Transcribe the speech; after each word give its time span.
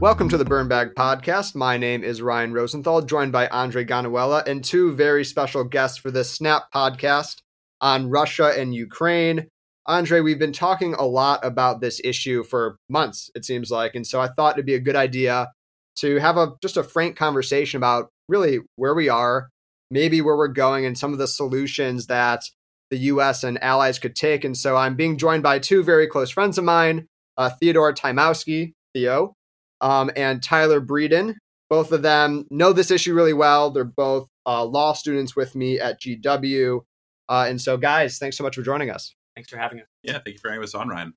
Welcome 0.00 0.30
to 0.30 0.38
the 0.38 0.46
Burn 0.46 0.66
Bag 0.66 0.94
Podcast. 0.94 1.54
My 1.54 1.76
name 1.76 2.02
is 2.02 2.22
Ryan 2.22 2.54
Rosenthal, 2.54 3.02
joined 3.02 3.32
by 3.32 3.48
Andre 3.48 3.84
Gonawela 3.84 4.46
and 4.46 4.64
two 4.64 4.94
very 4.94 5.26
special 5.26 5.62
guests 5.62 5.98
for 5.98 6.10
this 6.10 6.30
Snap 6.30 6.72
podcast 6.74 7.42
on 7.82 8.08
Russia 8.08 8.54
and 8.56 8.74
Ukraine. 8.74 9.48
Andre, 9.84 10.20
we've 10.20 10.38
been 10.38 10.54
talking 10.54 10.94
a 10.94 11.04
lot 11.04 11.44
about 11.44 11.82
this 11.82 12.00
issue 12.02 12.42
for 12.44 12.78
months, 12.88 13.30
it 13.34 13.44
seems 13.44 13.70
like, 13.70 13.94
and 13.94 14.06
so 14.06 14.22
I 14.22 14.28
thought 14.28 14.54
it'd 14.54 14.64
be 14.64 14.74
a 14.74 14.80
good 14.80 14.96
idea 14.96 15.48
to 15.96 16.16
have 16.16 16.38
a 16.38 16.54
just 16.62 16.78
a 16.78 16.82
frank 16.82 17.16
conversation 17.16 17.76
about 17.76 18.08
really 18.26 18.60
where 18.76 18.94
we 18.94 19.10
are, 19.10 19.50
maybe 19.90 20.22
where 20.22 20.38
we're 20.38 20.48
going, 20.48 20.86
and 20.86 20.96
some 20.96 21.12
of 21.12 21.18
the 21.18 21.28
solutions 21.28 22.06
that 22.06 22.44
the 22.88 22.96
U.S. 22.96 23.44
and 23.44 23.62
allies 23.62 23.98
could 23.98 24.16
take. 24.16 24.46
And 24.46 24.56
so 24.56 24.78
I'm 24.78 24.96
being 24.96 25.18
joined 25.18 25.42
by 25.42 25.58
two 25.58 25.82
very 25.82 26.06
close 26.06 26.30
friends 26.30 26.56
of 26.56 26.64
mine, 26.64 27.06
uh, 27.36 27.50
Theodore 27.50 27.92
Tymowski, 27.92 28.72
Theo, 28.94 29.34
um, 29.80 30.10
and 30.16 30.42
Tyler 30.42 30.80
Breeden. 30.80 31.34
Both 31.68 31.92
of 31.92 32.02
them 32.02 32.46
know 32.50 32.72
this 32.72 32.90
issue 32.90 33.14
really 33.14 33.32
well. 33.32 33.70
They're 33.70 33.84
both 33.84 34.28
uh, 34.46 34.64
law 34.64 34.92
students 34.92 35.36
with 35.36 35.54
me 35.54 35.78
at 35.78 36.00
GW. 36.00 36.80
Uh, 37.28 37.46
and 37.48 37.60
so, 37.60 37.76
guys, 37.76 38.18
thanks 38.18 38.36
so 38.36 38.42
much 38.42 38.56
for 38.56 38.62
joining 38.62 38.90
us. 38.90 39.14
Thanks 39.36 39.48
for 39.48 39.56
having 39.56 39.80
us. 39.80 39.86
Yeah, 40.02 40.14
thank 40.14 40.34
you 40.34 40.38
for 40.38 40.50
having 40.50 40.64
us 40.64 40.74
on, 40.74 40.88
Ryan. 40.88 41.14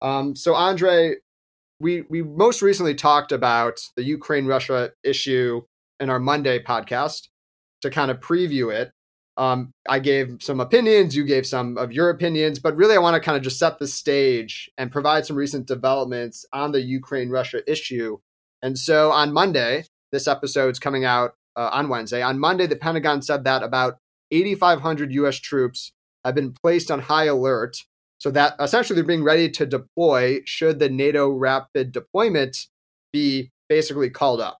Um, 0.00 0.34
so, 0.34 0.54
Andre, 0.54 1.16
we 1.78 2.02
we 2.08 2.22
most 2.22 2.62
recently 2.62 2.94
talked 2.94 3.32
about 3.32 3.78
the 3.96 4.04
Ukraine 4.04 4.46
Russia 4.46 4.92
issue 5.04 5.62
in 6.00 6.08
our 6.08 6.18
Monday 6.18 6.62
podcast 6.62 7.28
to 7.82 7.90
kind 7.90 8.10
of 8.10 8.20
preview 8.20 8.72
it. 8.72 8.92
Um, 9.36 9.72
I 9.88 9.98
gave 9.98 10.38
some 10.40 10.60
opinions, 10.60 11.16
you 11.16 11.24
gave 11.24 11.46
some 11.46 11.78
of 11.78 11.90
your 11.92 12.10
opinions, 12.10 12.58
but 12.58 12.76
really 12.76 12.94
I 12.94 12.98
want 12.98 13.14
to 13.14 13.20
kind 13.20 13.36
of 13.36 13.42
just 13.42 13.58
set 13.58 13.78
the 13.78 13.86
stage 13.86 14.70
and 14.76 14.92
provide 14.92 15.24
some 15.24 15.36
recent 15.36 15.66
developments 15.66 16.44
on 16.52 16.72
the 16.72 16.82
Ukraine 16.82 17.30
Russia 17.30 17.62
issue. 17.70 18.18
And 18.60 18.78
so 18.78 19.10
on 19.10 19.32
Monday, 19.32 19.84
this 20.12 20.28
episode's 20.28 20.78
coming 20.78 21.04
out 21.04 21.34
uh, 21.56 21.70
on 21.72 21.88
Wednesday. 21.88 22.22
On 22.22 22.38
Monday, 22.38 22.66
the 22.66 22.76
Pentagon 22.76 23.22
said 23.22 23.44
that 23.44 23.62
about 23.62 23.98
8,500 24.30 25.12
US 25.14 25.36
troops 25.36 25.92
have 26.24 26.34
been 26.34 26.52
placed 26.52 26.90
on 26.90 27.00
high 27.00 27.24
alert 27.24 27.76
so 28.18 28.30
that 28.30 28.54
essentially 28.60 28.94
they're 28.94 29.04
being 29.04 29.24
ready 29.24 29.50
to 29.50 29.66
deploy 29.66 30.40
should 30.44 30.78
the 30.78 30.88
NATO 30.88 31.28
rapid 31.28 31.90
deployment 31.90 32.56
be 33.12 33.50
basically 33.68 34.10
called 34.10 34.40
up. 34.40 34.58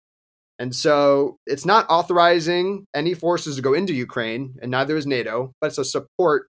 And 0.62 0.76
so 0.76 1.38
it's 1.44 1.66
not 1.66 1.86
authorizing 1.90 2.86
any 2.94 3.14
forces 3.14 3.56
to 3.56 3.62
go 3.62 3.74
into 3.74 3.92
Ukraine, 3.92 4.54
and 4.62 4.70
neither 4.70 4.96
is 4.96 5.08
NATO, 5.08 5.52
but 5.60 5.66
it's 5.66 5.78
a 5.78 5.84
support 5.84 6.46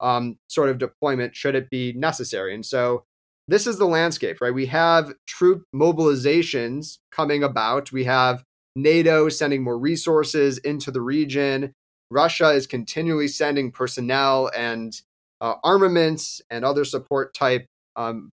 um, 0.00 0.36
sort 0.48 0.68
of 0.68 0.76
deployment 0.76 1.34
should 1.34 1.54
it 1.54 1.70
be 1.70 1.94
necessary. 1.94 2.54
And 2.54 2.66
so 2.66 3.04
this 3.48 3.66
is 3.66 3.78
the 3.78 3.86
landscape, 3.86 4.42
right? 4.42 4.52
We 4.52 4.66
have 4.66 5.14
troop 5.26 5.64
mobilizations 5.74 6.98
coming 7.10 7.42
about. 7.42 7.90
We 7.90 8.04
have 8.04 8.44
NATO 8.76 9.30
sending 9.30 9.64
more 9.64 9.78
resources 9.78 10.58
into 10.58 10.90
the 10.90 11.00
region. 11.00 11.72
Russia 12.10 12.50
is 12.50 12.66
continually 12.66 13.28
sending 13.28 13.72
personnel 13.72 14.50
and 14.54 14.92
uh, 15.40 15.54
armaments 15.64 16.42
and 16.50 16.66
other 16.66 16.84
support 16.84 17.32
type 17.32 17.64
um, 17.96 18.28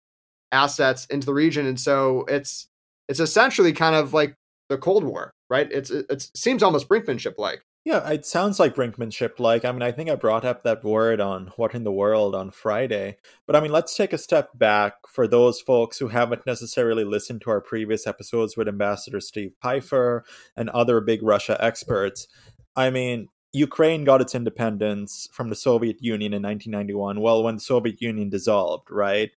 assets 0.52 1.04
into 1.10 1.26
the 1.26 1.34
region. 1.34 1.66
And 1.66 1.78
so 1.78 2.24
it's 2.28 2.66
it's 3.10 3.20
essentially 3.20 3.74
kind 3.74 3.94
of 3.94 4.14
like 4.14 4.34
the 4.68 4.78
Cold 4.78 5.04
War, 5.04 5.32
right? 5.48 5.68
It's 5.70 5.90
it 5.90 6.30
seems 6.34 6.62
almost 6.62 6.88
brinkmanship 6.88 7.34
like. 7.38 7.62
Yeah, 7.84 8.06
it 8.10 8.26
sounds 8.26 8.60
like 8.60 8.74
brinkmanship 8.74 9.38
like. 9.38 9.64
I 9.64 9.72
mean, 9.72 9.82
I 9.82 9.92
think 9.92 10.10
I 10.10 10.14
brought 10.14 10.44
up 10.44 10.62
that 10.62 10.84
word 10.84 11.20
on 11.20 11.52
What 11.56 11.74
in 11.74 11.84
the 11.84 11.92
World 11.92 12.34
on 12.34 12.50
Friday. 12.50 13.16
But 13.46 13.56
I 13.56 13.60
mean, 13.60 13.72
let's 13.72 13.96
take 13.96 14.12
a 14.12 14.18
step 14.18 14.50
back 14.58 14.94
for 15.08 15.26
those 15.26 15.60
folks 15.60 15.98
who 15.98 16.08
haven't 16.08 16.46
necessarily 16.46 17.04
listened 17.04 17.40
to 17.42 17.50
our 17.50 17.62
previous 17.62 18.06
episodes 18.06 18.56
with 18.56 18.68
Ambassador 18.68 19.20
Steve 19.20 19.52
Pifer 19.62 20.24
and 20.54 20.68
other 20.70 21.00
big 21.00 21.22
Russia 21.22 21.56
experts. 21.64 22.26
I 22.76 22.90
mean, 22.90 23.28
Ukraine 23.52 24.04
got 24.04 24.20
its 24.20 24.34
independence 24.34 25.26
from 25.32 25.48
the 25.48 25.56
Soviet 25.56 25.96
Union 26.00 26.34
in 26.34 26.42
1991, 26.42 27.20
well, 27.20 27.42
when 27.42 27.54
the 27.54 27.60
Soviet 27.60 28.02
Union 28.02 28.28
dissolved, 28.28 28.90
right? 28.90 29.30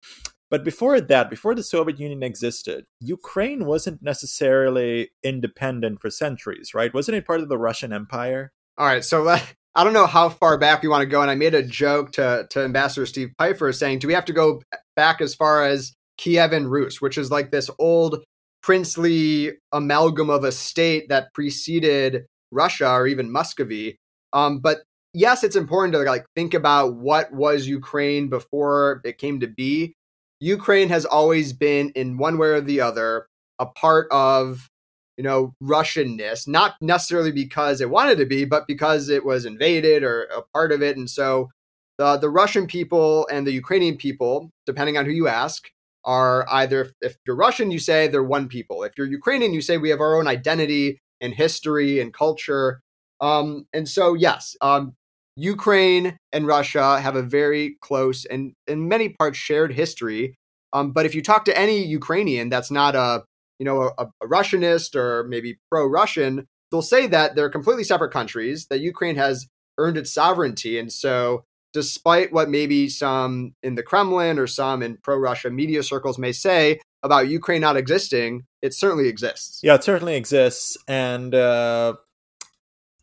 But 0.49 0.63
before 0.63 0.99
that, 0.99 1.29
before 1.29 1.53
the 1.53 1.63
Soviet 1.63 1.99
Union 1.99 2.23
existed, 2.23 2.85
Ukraine 2.99 3.65
wasn't 3.65 4.01
necessarily 4.01 5.11
independent 5.23 6.01
for 6.01 6.09
centuries, 6.09 6.73
right? 6.73 6.93
Wasn't 6.93 7.15
it 7.15 7.27
part 7.27 7.41
of 7.41 7.49
the 7.49 7.57
Russian 7.57 7.93
Empire? 7.93 8.51
All 8.77 8.87
right, 8.87 9.05
so 9.05 9.27
uh, 9.27 9.39
I 9.75 9.83
don't 9.83 9.93
know 9.93 10.07
how 10.07 10.29
far 10.29 10.57
back 10.57 10.81
we 10.81 10.89
want 10.89 11.01
to 11.01 11.05
go, 11.05 11.21
and 11.21 11.29
I 11.29 11.35
made 11.35 11.53
a 11.53 11.63
joke 11.63 12.11
to 12.13 12.47
to 12.49 12.63
Ambassador 12.63 13.05
Steve 13.05 13.31
Pifer 13.37 13.71
saying, 13.71 13.99
"Do 13.99 14.07
we 14.07 14.13
have 14.13 14.25
to 14.25 14.33
go 14.33 14.61
back 14.95 15.21
as 15.21 15.35
far 15.35 15.65
as 15.65 15.93
Kievan 16.19 16.69
Rus, 16.69 16.99
which 16.99 17.17
is 17.17 17.29
like 17.29 17.51
this 17.51 17.69
old 17.77 18.23
princely 18.63 19.53
amalgam 19.71 20.29
of 20.29 20.43
a 20.43 20.51
state 20.51 21.09
that 21.09 21.33
preceded 21.33 22.25
Russia 22.51 22.89
or 22.89 23.05
even 23.05 23.31
Muscovy?" 23.31 23.97
Um, 24.33 24.59
but 24.59 24.79
yes, 25.13 25.43
it's 25.43 25.55
important 25.55 25.93
to 25.93 25.99
like 25.99 26.25
think 26.35 26.53
about 26.53 26.95
what 26.95 27.31
was 27.31 27.67
Ukraine 27.67 28.29
before 28.29 29.01
it 29.05 29.17
came 29.19 29.39
to 29.41 29.47
be. 29.47 29.93
Ukraine 30.39 30.89
has 30.89 31.05
always 31.05 31.53
been, 31.53 31.89
in 31.95 32.17
one 32.17 32.37
way 32.37 32.47
or 32.49 32.61
the 32.61 32.81
other, 32.81 33.27
a 33.59 33.65
part 33.65 34.07
of 34.11 34.69
you 35.17 35.23
know 35.23 35.53
Russianness, 35.61 36.47
not 36.47 36.75
necessarily 36.81 37.31
because 37.31 37.81
it 37.81 37.89
wanted 37.89 38.17
to 38.19 38.25
be, 38.25 38.45
but 38.45 38.67
because 38.67 39.09
it 39.09 39.25
was 39.25 39.45
invaded 39.45 40.03
or 40.03 40.23
a 40.23 40.41
part 40.53 40.71
of 40.71 40.81
it. 40.81 40.97
And 40.97 41.09
so 41.09 41.49
the 41.97 42.17
the 42.17 42.29
Russian 42.29 42.67
people 42.67 43.27
and 43.31 43.45
the 43.45 43.51
Ukrainian 43.51 43.97
people, 43.97 44.49
depending 44.65 44.97
on 44.97 45.05
who 45.05 45.11
you 45.11 45.27
ask, 45.27 45.69
are 46.05 46.45
either 46.49 46.91
if 47.01 47.17
you're 47.25 47.35
Russian, 47.35 47.71
you 47.71 47.79
say 47.79 48.07
they're 48.07 48.23
one 48.23 48.47
people. 48.47 48.83
If 48.83 48.93
you're 48.97 49.07
Ukrainian, 49.07 49.53
you 49.53 49.61
say 49.61 49.77
we 49.77 49.89
have 49.89 50.01
our 50.01 50.17
own 50.17 50.27
identity 50.27 50.99
and 51.21 51.33
history 51.33 51.99
and 51.99 52.13
culture. 52.13 52.81
Um, 53.21 53.67
and 53.73 53.87
so 53.89 54.13
yes, 54.13 54.55
um, 54.61 54.95
Ukraine 55.39 56.17
and 56.33 56.45
Russia 56.45 56.99
have 56.99 57.15
a 57.15 57.21
very 57.21 57.77
close 57.81 58.25
and 58.25 58.53
in 58.67 58.89
many 58.89 59.09
parts 59.09 59.37
shared 59.37 59.73
history. 59.73 60.35
Um, 60.73 60.91
but 60.91 61.05
if 61.05 61.15
you 61.15 61.21
talk 61.21 61.45
to 61.45 61.57
any 61.57 61.83
Ukrainian 61.85 62.49
that's 62.49 62.69
not 62.69 62.93
a 62.95 63.23
you 63.57 63.65
know 63.65 63.91
a, 63.97 64.07
a 64.21 64.27
Russianist 64.27 64.95
or 64.95 65.23
maybe 65.23 65.57
pro-Russian, 65.71 66.45
they'll 66.71 66.81
say 66.81 67.07
that 67.07 67.35
they're 67.35 67.49
completely 67.49 67.83
separate 67.85 68.11
countries. 68.11 68.67
That 68.69 68.79
Ukraine 68.79 69.15
has 69.15 69.47
earned 69.77 69.97
its 69.97 70.13
sovereignty, 70.13 70.77
and 70.77 70.91
so 70.91 71.43
despite 71.71 72.33
what 72.33 72.49
maybe 72.49 72.89
some 72.89 73.53
in 73.63 73.75
the 73.75 73.83
Kremlin 73.83 74.39
or 74.39 74.47
some 74.47 74.81
in 74.81 74.97
pro-Russia 75.03 75.51
media 75.51 75.83
circles 75.83 76.17
may 76.17 76.31
say 76.31 76.79
about 77.03 77.29
Ukraine 77.29 77.61
not 77.61 77.77
existing, 77.77 78.43
it 78.61 78.73
certainly 78.73 79.07
exists. 79.07 79.61
Yeah, 79.63 79.75
it 79.75 79.83
certainly 79.83 80.15
exists, 80.15 80.77
and 80.87 81.33
uh, 81.33 81.93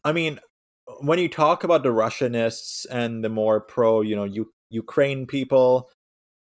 I 0.05 0.13
mean, 0.13 0.39
when 1.01 1.19
you 1.19 1.29
talk 1.29 1.65
about 1.65 1.83
the 1.83 1.91
Russianists 1.91 2.87
and 2.91 3.25
the 3.25 3.29
more 3.29 3.61
pro, 3.61 4.01
you 4.01 4.17
know, 4.17 4.25
U- 4.25 4.53
Ukraine 4.71 5.27
people, 5.27 5.91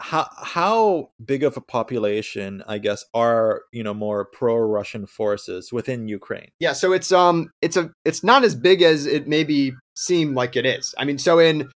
how 0.01 0.29
how 0.37 1.11
big 1.25 1.43
of 1.45 1.57
a 1.57 1.61
population, 1.61 2.63
I 2.67 2.79
guess, 2.79 3.05
are 3.15 3.63
you 3.73 3.83
know 3.83 3.95
more 3.95 4.25
pro-Russian 4.25 5.07
forces 5.07 5.73
within 5.73 6.09
Ukraine? 6.09 6.51
Yeah, 6.59 6.73
so 6.73 6.93
it's 6.93 7.13
um 7.13 7.51
it's 7.63 7.77
a 7.77 7.91
it's 8.05 8.25
not 8.25 8.45
as 8.45 8.55
big 8.55 8.83
as 8.83 9.07
it 9.07 9.29
maybe 9.29 9.73
seem 9.97 10.35
like 10.35 10.57
it 10.57 10.67
is. 10.67 10.95
I 10.99 11.05
mean, 11.05 11.19
so 11.19 11.39
in 11.39 11.71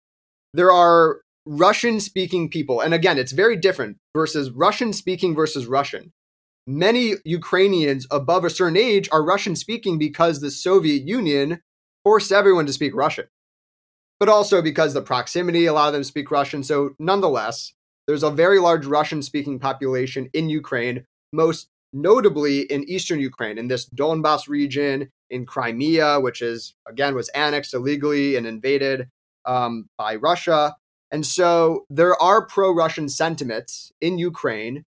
there 0.54 0.72
are 0.72 1.22
Russian 1.46 2.00
speaking 2.00 2.50
people, 2.50 2.82
and 2.82 2.94
again, 2.94 3.18
it's 3.18 3.32
very 3.32 3.56
different 3.56 3.98
versus 4.16 4.52
Russian 4.52 4.94
speaking 4.94 5.36
versus 5.36 5.68
Russian. 5.68 6.12
Many 6.66 7.14
Ukrainians 7.24 8.06
above 8.12 8.44
a 8.44 8.50
certain 8.50 8.76
age 8.76 9.08
are 9.12 9.24
Russian 9.24 9.56
speaking 9.56 9.98
because 9.98 10.42
the 10.42 10.52
Soviet 10.52 11.08
Union 11.08 11.62
forced 12.07 12.31
everyone 12.31 12.66
to 12.66 12.72
speak 12.72 12.95
Russian, 12.95 13.25
but 14.18 14.29
also 14.29 14.62
because 14.62 14.94
the 14.94 15.01
proximity, 15.01 15.66
a 15.66 15.73
lot 15.73 15.88
of 15.88 15.94
them 15.94 16.06
speak 16.06 16.31
Russian. 16.31 16.63
So, 16.63 16.91
nonetheless, 17.00 17.73
there's 18.07 18.24
a 18.24 18.31
very 18.31 18.59
large 18.59 18.86
Russian 18.86 19.21
speaking 19.21 19.59
population 19.59 20.30
in 20.31 20.48
Ukraine, 20.48 21.06
most 21.33 21.68
notably 21.92 22.62
in 22.62 22.89
eastern 22.89 23.19
Ukraine, 23.19 23.57
in 23.57 23.68
this 23.68 23.89
Donbass 23.89 24.48
region, 24.48 25.09
in 25.30 25.45
Crimea, 25.45 26.21
which 26.21 26.42
is, 26.42 26.75
again, 26.88 27.13
was 27.13 27.27
annexed 27.36 27.74
illegally 27.74 28.38
and 28.38 28.48
invaded 28.48 29.10
um, 29.44 29.89
by 29.98 30.15
Russia. 30.15 30.77
And 31.12 31.25
so 31.25 31.86
there 31.89 32.15
are 32.21 32.45
pro 32.45 32.71
Russian 32.71 33.10
sentiments 33.10 33.92
in 34.00 34.18
Ukraine. 34.18 34.86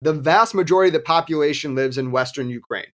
The 0.00 0.14
vast 0.14 0.54
majority 0.54 0.88
of 0.88 0.94
the 0.94 1.00
population 1.00 1.74
lives 1.74 1.98
in 1.98 2.10
Western 2.10 2.48
Ukraine. 2.48 2.92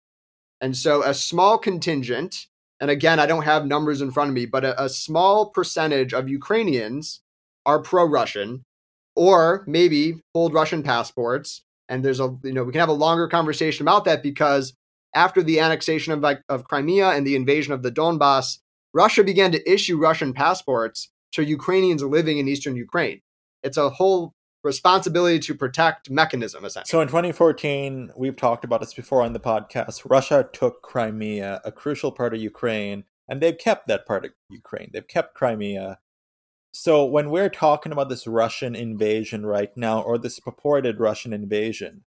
And 0.61 0.77
so 0.77 1.03
a 1.03 1.13
small 1.13 1.57
contingent 1.57 2.47
and 2.81 2.89
again, 2.89 3.19
I 3.19 3.27
don't 3.27 3.43
have 3.43 3.65
numbers 3.67 4.01
in 4.01 4.11
front 4.11 4.29
of 4.29 4.33
me, 4.33 4.47
but 4.47 4.65
a, 4.65 4.83
a 4.83 4.89
small 4.89 5.51
percentage 5.51 6.13
of 6.13 6.27
Ukrainians 6.27 7.21
are 7.63 7.79
pro 7.79 8.03
Russian 8.05 8.65
or 9.15 9.63
maybe 9.67 10.21
hold 10.33 10.55
Russian 10.55 10.81
passports. 10.81 11.61
And 11.87 12.03
there's 12.03 12.19
a, 12.19 12.35
you 12.43 12.53
know, 12.53 12.63
we 12.63 12.71
can 12.71 12.79
have 12.79 12.89
a 12.89 12.93
longer 12.93 13.27
conversation 13.27 13.83
about 13.83 14.05
that 14.05 14.23
because 14.23 14.73
after 15.13 15.43
the 15.43 15.59
annexation 15.59 16.11
of, 16.11 16.25
of 16.49 16.63
Crimea 16.63 17.09
and 17.09 17.27
the 17.27 17.35
invasion 17.35 17.71
of 17.71 17.83
the 17.83 17.91
Donbass, 17.91 18.57
Russia 18.93 19.23
began 19.23 19.51
to 19.51 19.71
issue 19.71 19.97
Russian 19.97 20.33
passports 20.33 21.09
to 21.33 21.43
Ukrainians 21.43 22.03
living 22.03 22.39
in 22.39 22.47
eastern 22.47 22.75
Ukraine. 22.75 23.21
It's 23.61 23.77
a 23.77 23.91
whole 23.91 24.33
responsibility 24.63 25.39
to 25.39 25.55
protect 25.55 26.09
mechanism, 26.09 26.65
essentially. 26.65 26.89
So 26.89 27.01
in 27.01 27.07
2014, 27.07 28.11
we've 28.15 28.35
talked 28.35 28.63
about 28.63 28.81
this 28.81 28.93
before 28.93 29.23
on 29.23 29.33
the 29.33 29.39
podcast. 29.39 30.09
Russia 30.09 30.47
took 30.51 30.81
Crimea, 30.81 31.61
a 31.65 31.71
crucial 31.71 32.11
part 32.11 32.33
of 32.33 32.41
Ukraine, 32.41 33.05
and 33.27 33.41
they've 33.41 33.57
kept 33.57 33.87
that 33.87 34.05
part 34.05 34.25
of 34.25 34.31
Ukraine. 34.49 34.89
They've 34.93 35.07
kept 35.07 35.35
Crimea. 35.35 35.99
So 36.71 37.03
when 37.05 37.29
we're 37.29 37.49
talking 37.49 37.91
about 37.91 38.09
this 38.09 38.27
Russian 38.27 38.75
invasion 38.75 39.45
right 39.45 39.75
now, 39.75 40.01
or 40.01 40.17
this 40.17 40.39
purported 40.39 40.99
Russian 40.99 41.33
invasion, 41.33 42.03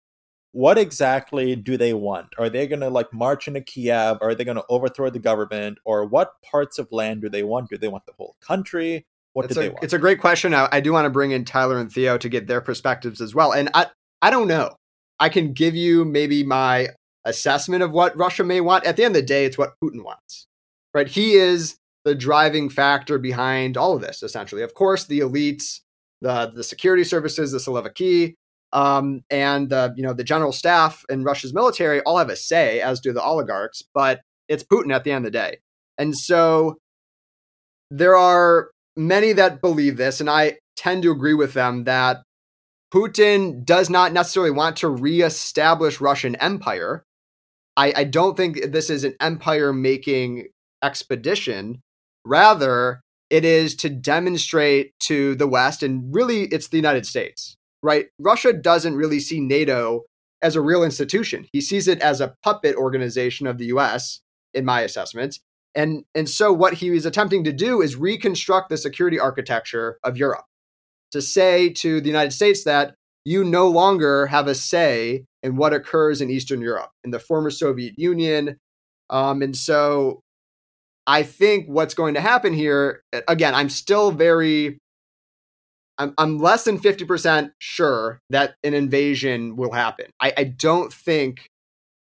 what 0.51 0.77
exactly 0.77 1.55
do 1.55 1.77
they 1.77 1.93
want? 1.93 2.27
Are 2.37 2.49
they 2.49 2.67
going 2.67 2.81
to 2.81 2.89
like 2.89 3.13
march 3.13 3.47
into 3.47 3.61
Kiev? 3.61 4.17
Are 4.21 4.35
they 4.35 4.43
going 4.43 4.57
to 4.57 4.65
overthrow 4.67 5.09
the 5.09 5.19
government? 5.19 5.77
Or 5.85 6.05
what 6.05 6.41
parts 6.41 6.77
of 6.77 6.91
land 6.91 7.21
do 7.21 7.29
they 7.29 7.43
want? 7.43 7.69
Do 7.69 7.77
they 7.77 7.87
want 7.87 8.05
the 8.05 8.13
whole 8.17 8.35
country? 8.41 9.05
What 9.33 9.45
it's 9.45 9.53
do 9.53 9.59
a, 9.59 9.63
they 9.63 9.69
want? 9.69 9.83
It's 9.83 9.93
a 9.93 9.99
great 9.99 10.19
question. 10.19 10.53
I, 10.53 10.67
I 10.71 10.79
do 10.81 10.93
want 10.93 11.05
to 11.05 11.09
bring 11.09 11.31
in 11.31 11.45
Tyler 11.45 11.79
and 11.79 11.91
Theo 11.91 12.17
to 12.17 12.29
get 12.29 12.47
their 12.47 12.61
perspectives 12.61 13.21
as 13.21 13.33
well. 13.33 13.51
And 13.51 13.69
I, 13.73 13.87
I 14.21 14.29
don't 14.29 14.47
know. 14.47 14.75
I 15.19 15.29
can 15.29 15.53
give 15.53 15.75
you 15.75 16.03
maybe 16.03 16.43
my 16.43 16.89
assessment 17.25 17.83
of 17.83 17.91
what 17.91 18.17
Russia 18.17 18.43
may 18.43 18.61
want. 18.61 18.85
At 18.85 18.97
the 18.97 19.03
end 19.03 19.15
of 19.15 19.21
the 19.21 19.27
day, 19.27 19.45
it's 19.45 19.57
what 19.57 19.73
Putin 19.83 20.03
wants, 20.03 20.47
right? 20.93 21.07
He 21.07 21.33
is 21.33 21.75
the 22.03 22.15
driving 22.15 22.69
factor 22.69 23.19
behind 23.19 23.77
all 23.77 23.95
of 23.95 24.01
this, 24.01 24.23
essentially. 24.23 24.63
Of 24.63 24.73
course, 24.73 25.05
the 25.05 25.19
elites, 25.19 25.81
the 26.21 26.51
the 26.53 26.63
security 26.63 27.03
services, 27.03 27.51
the 27.51 27.59
Siloviki, 27.59 28.33
um, 28.73 29.21
and 29.29 29.69
the 29.69 29.93
you 29.95 30.03
know 30.03 30.13
the 30.13 30.23
general 30.23 30.51
staff 30.51 31.03
in 31.09 31.23
Russia's 31.23 31.53
military 31.53 32.01
all 32.01 32.17
have 32.17 32.29
a 32.29 32.35
say, 32.35 32.81
as 32.81 32.99
do 32.99 33.13
the 33.13 33.23
oligarchs. 33.23 33.83
But 33.93 34.21
it's 34.47 34.63
Putin 34.63 34.93
at 34.93 35.03
the 35.03 35.11
end 35.11 35.25
of 35.25 35.31
the 35.31 35.37
day, 35.37 35.57
and 35.97 36.17
so 36.17 36.77
there 37.91 38.15
are 38.15 38.71
many 38.95 39.33
that 39.33 39.61
believe 39.61 39.97
this, 39.97 40.19
and 40.19 40.29
I 40.29 40.57
tend 40.75 41.03
to 41.03 41.11
agree 41.11 41.33
with 41.33 41.53
them 41.53 41.83
that 41.85 42.23
Putin 42.93 43.63
does 43.63 43.89
not 43.89 44.11
necessarily 44.11 44.51
want 44.51 44.77
to 44.77 44.89
reestablish 44.89 46.01
Russian 46.01 46.35
empire. 46.37 47.03
I, 47.77 47.93
I 47.95 48.03
don't 48.03 48.35
think 48.35 48.71
this 48.71 48.89
is 48.89 49.03
an 49.03 49.15
empire 49.21 49.71
making 49.71 50.47
expedition. 50.83 51.81
Rather, 52.25 53.01
it 53.29 53.45
is 53.45 53.75
to 53.77 53.89
demonstrate 53.89 54.91
to 55.01 55.35
the 55.35 55.47
West, 55.47 55.83
and 55.83 56.13
really 56.13 56.43
it's 56.43 56.67
the 56.67 56.77
United 56.77 57.05
States, 57.05 57.55
right? 57.81 58.07
Russia 58.19 58.51
doesn't 58.51 58.95
really 58.95 59.19
see 59.19 59.39
NATO 59.39 60.03
as 60.41 60.55
a 60.55 60.61
real 60.61 60.83
institution. 60.83 61.47
He 61.53 61.61
sees 61.61 61.87
it 61.87 62.01
as 62.01 62.19
a 62.19 62.35
puppet 62.43 62.75
organization 62.75 63.47
of 63.47 63.57
the 63.57 63.67
US, 63.67 64.21
in 64.53 64.65
my 64.65 64.81
assessment. 64.81 65.39
And, 65.73 66.03
and 66.13 66.29
so 66.29 66.51
what 66.51 66.75
he 66.75 66.89
is 66.89 67.05
attempting 67.05 67.43
to 67.45 67.53
do 67.53 67.81
is 67.81 67.95
reconstruct 67.95 68.69
the 68.69 68.77
security 68.77 69.19
architecture 69.19 69.97
of 70.03 70.17
Europe 70.17 70.45
to 71.11 71.21
say 71.21 71.69
to 71.69 72.01
the 72.01 72.07
United 72.07 72.31
States 72.31 72.63
that 72.63 72.95
you 73.23 73.43
no 73.43 73.67
longer 73.67 74.27
have 74.27 74.47
a 74.47 74.55
say 74.55 75.25
in 75.43 75.55
what 75.55 75.73
occurs 75.73 76.21
in 76.21 76.29
Eastern 76.29 76.61
Europe, 76.61 76.89
in 77.03 77.11
the 77.11 77.19
former 77.19 77.51
Soviet 77.51 77.97
Union. 77.97 78.57
Um, 79.09 79.41
and 79.41 79.55
so 79.55 80.21
I 81.05 81.23
think 81.23 81.67
what's 81.67 81.93
going 81.93 82.13
to 82.15 82.21
happen 82.21 82.53
here, 82.53 83.03
again, 83.27 83.53
I'm 83.53 83.69
still 83.69 84.11
very, 84.11 84.77
I'm, 85.97 86.13
I'm 86.17 86.39
less 86.39 86.63
than 86.63 86.79
50% 86.79 87.51
sure 87.59 88.19
that 88.29 88.55
an 88.63 88.73
invasion 88.73 89.55
will 89.55 89.71
happen. 89.71 90.07
I, 90.19 90.33
I 90.37 90.43
don't 90.45 90.91
think 90.91 91.47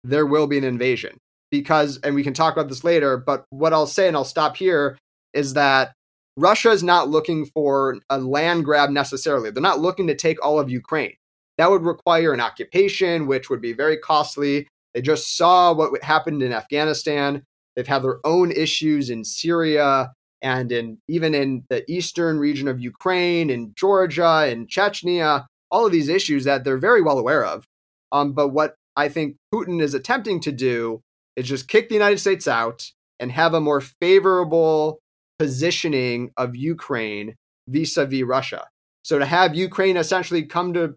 there 0.03 0.25
will 0.25 0.47
be 0.47 0.57
an 0.57 0.63
invasion 0.63 1.17
because, 1.53 1.99
and 1.99 2.15
we 2.15 2.23
can 2.23 2.33
talk 2.33 2.51
about 2.51 2.67
this 2.67 2.83
later, 2.83 3.15
but 3.15 3.45
what 3.51 3.73
I'll 3.73 3.85
say, 3.85 4.07
and 4.07 4.17
I'll 4.17 4.25
stop 4.25 4.57
here, 4.57 4.97
is 5.35 5.53
that 5.53 5.93
Russia 6.35 6.71
is 6.71 6.81
not 6.81 7.09
looking 7.09 7.45
for 7.45 7.99
a 8.09 8.17
land 8.17 8.65
grab 8.65 8.89
necessarily. 8.89 9.51
They're 9.51 9.61
not 9.61 9.79
looking 9.79 10.07
to 10.07 10.15
take 10.15 10.43
all 10.43 10.59
of 10.59 10.71
Ukraine. 10.71 11.13
That 11.59 11.69
would 11.69 11.83
require 11.83 12.33
an 12.33 12.41
occupation, 12.41 13.27
which 13.27 13.51
would 13.51 13.61
be 13.61 13.71
very 13.71 13.97
costly. 13.97 14.67
They 14.95 15.03
just 15.03 15.37
saw 15.37 15.75
what 15.75 16.03
happened 16.03 16.41
in 16.41 16.53
Afghanistan. 16.53 17.43
They've 17.75 17.85
had 17.85 18.01
their 18.01 18.17
own 18.23 18.51
issues 18.51 19.11
in 19.11 19.23
Syria 19.23 20.11
and 20.41 20.71
in 20.71 20.97
even 21.07 21.35
in 21.35 21.65
the 21.69 21.89
eastern 21.89 22.39
region 22.39 22.67
of 22.67 22.81
Ukraine, 22.81 23.51
in 23.51 23.73
Georgia, 23.75 24.47
in 24.49 24.65
Chechnya, 24.65 25.45
all 25.69 25.85
of 25.85 25.91
these 25.91 26.09
issues 26.09 26.45
that 26.45 26.63
they're 26.63 26.79
very 26.79 27.03
well 27.03 27.19
aware 27.19 27.45
of. 27.45 27.63
Um, 28.11 28.33
but 28.33 28.47
what 28.47 28.73
I 28.95 29.07
think 29.07 29.37
Putin 29.53 29.83
is 29.83 29.93
attempting 29.93 30.39
to 30.41 30.51
do 30.51 31.01
is 31.35 31.47
just 31.47 31.67
kick 31.67 31.89
the 31.89 31.95
United 31.95 32.19
States 32.19 32.47
out 32.47 32.91
and 33.19 33.31
have 33.31 33.53
a 33.53 33.61
more 33.61 33.81
favorable 33.81 34.99
positioning 35.39 36.31
of 36.37 36.55
Ukraine 36.55 37.35
vis-a-vis 37.67 38.23
Russia. 38.23 38.67
So 39.03 39.19
to 39.19 39.25
have 39.25 39.55
Ukraine 39.55 39.97
essentially 39.97 40.43
come 40.43 40.73
to 40.73 40.95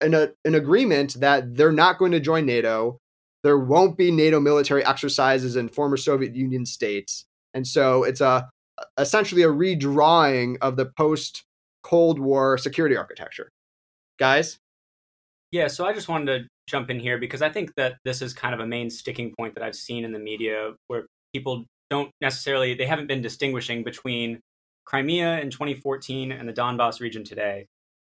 an, 0.00 0.14
a, 0.14 0.28
an 0.44 0.54
agreement 0.54 1.14
that 1.20 1.56
they're 1.56 1.72
not 1.72 1.98
going 1.98 2.12
to 2.12 2.20
join 2.20 2.46
NATO, 2.46 2.98
there 3.42 3.58
won't 3.58 3.96
be 3.96 4.10
NATO 4.10 4.40
military 4.40 4.84
exercises 4.84 5.56
in 5.56 5.68
former 5.68 5.96
Soviet 5.96 6.36
Union 6.36 6.64
states, 6.64 7.24
and 7.54 7.66
so 7.66 8.04
it's 8.04 8.20
a 8.20 8.48
essentially 8.98 9.42
a 9.42 9.48
redrawing 9.48 10.56
of 10.60 10.76
the 10.76 10.86
post 10.86 11.42
Cold 11.82 12.18
War 12.20 12.56
security 12.56 12.96
architecture. 12.96 13.48
Guys, 14.18 14.58
yeah. 15.50 15.66
So 15.66 15.84
I 15.84 15.92
just 15.92 16.08
wanted 16.08 16.26
to 16.26 16.48
jump 16.66 16.90
in 16.90 17.00
here 17.00 17.18
because 17.18 17.42
I 17.42 17.48
think 17.48 17.74
that 17.76 17.96
this 18.04 18.22
is 18.22 18.32
kind 18.32 18.54
of 18.54 18.60
a 18.60 18.66
main 18.66 18.90
sticking 18.90 19.34
point 19.38 19.54
that 19.54 19.62
I've 19.62 19.74
seen 19.74 20.04
in 20.04 20.12
the 20.12 20.18
media 20.18 20.72
where 20.88 21.06
people 21.32 21.64
don't 21.90 22.10
necessarily 22.20 22.74
they 22.74 22.86
haven't 22.86 23.06
been 23.06 23.20
distinguishing 23.20 23.84
between 23.84 24.40
Crimea 24.84 25.40
in 25.40 25.50
2014 25.50 26.32
and 26.32 26.48
the 26.48 26.52
Donbass 26.52 27.00
region 27.00 27.24
today. 27.24 27.66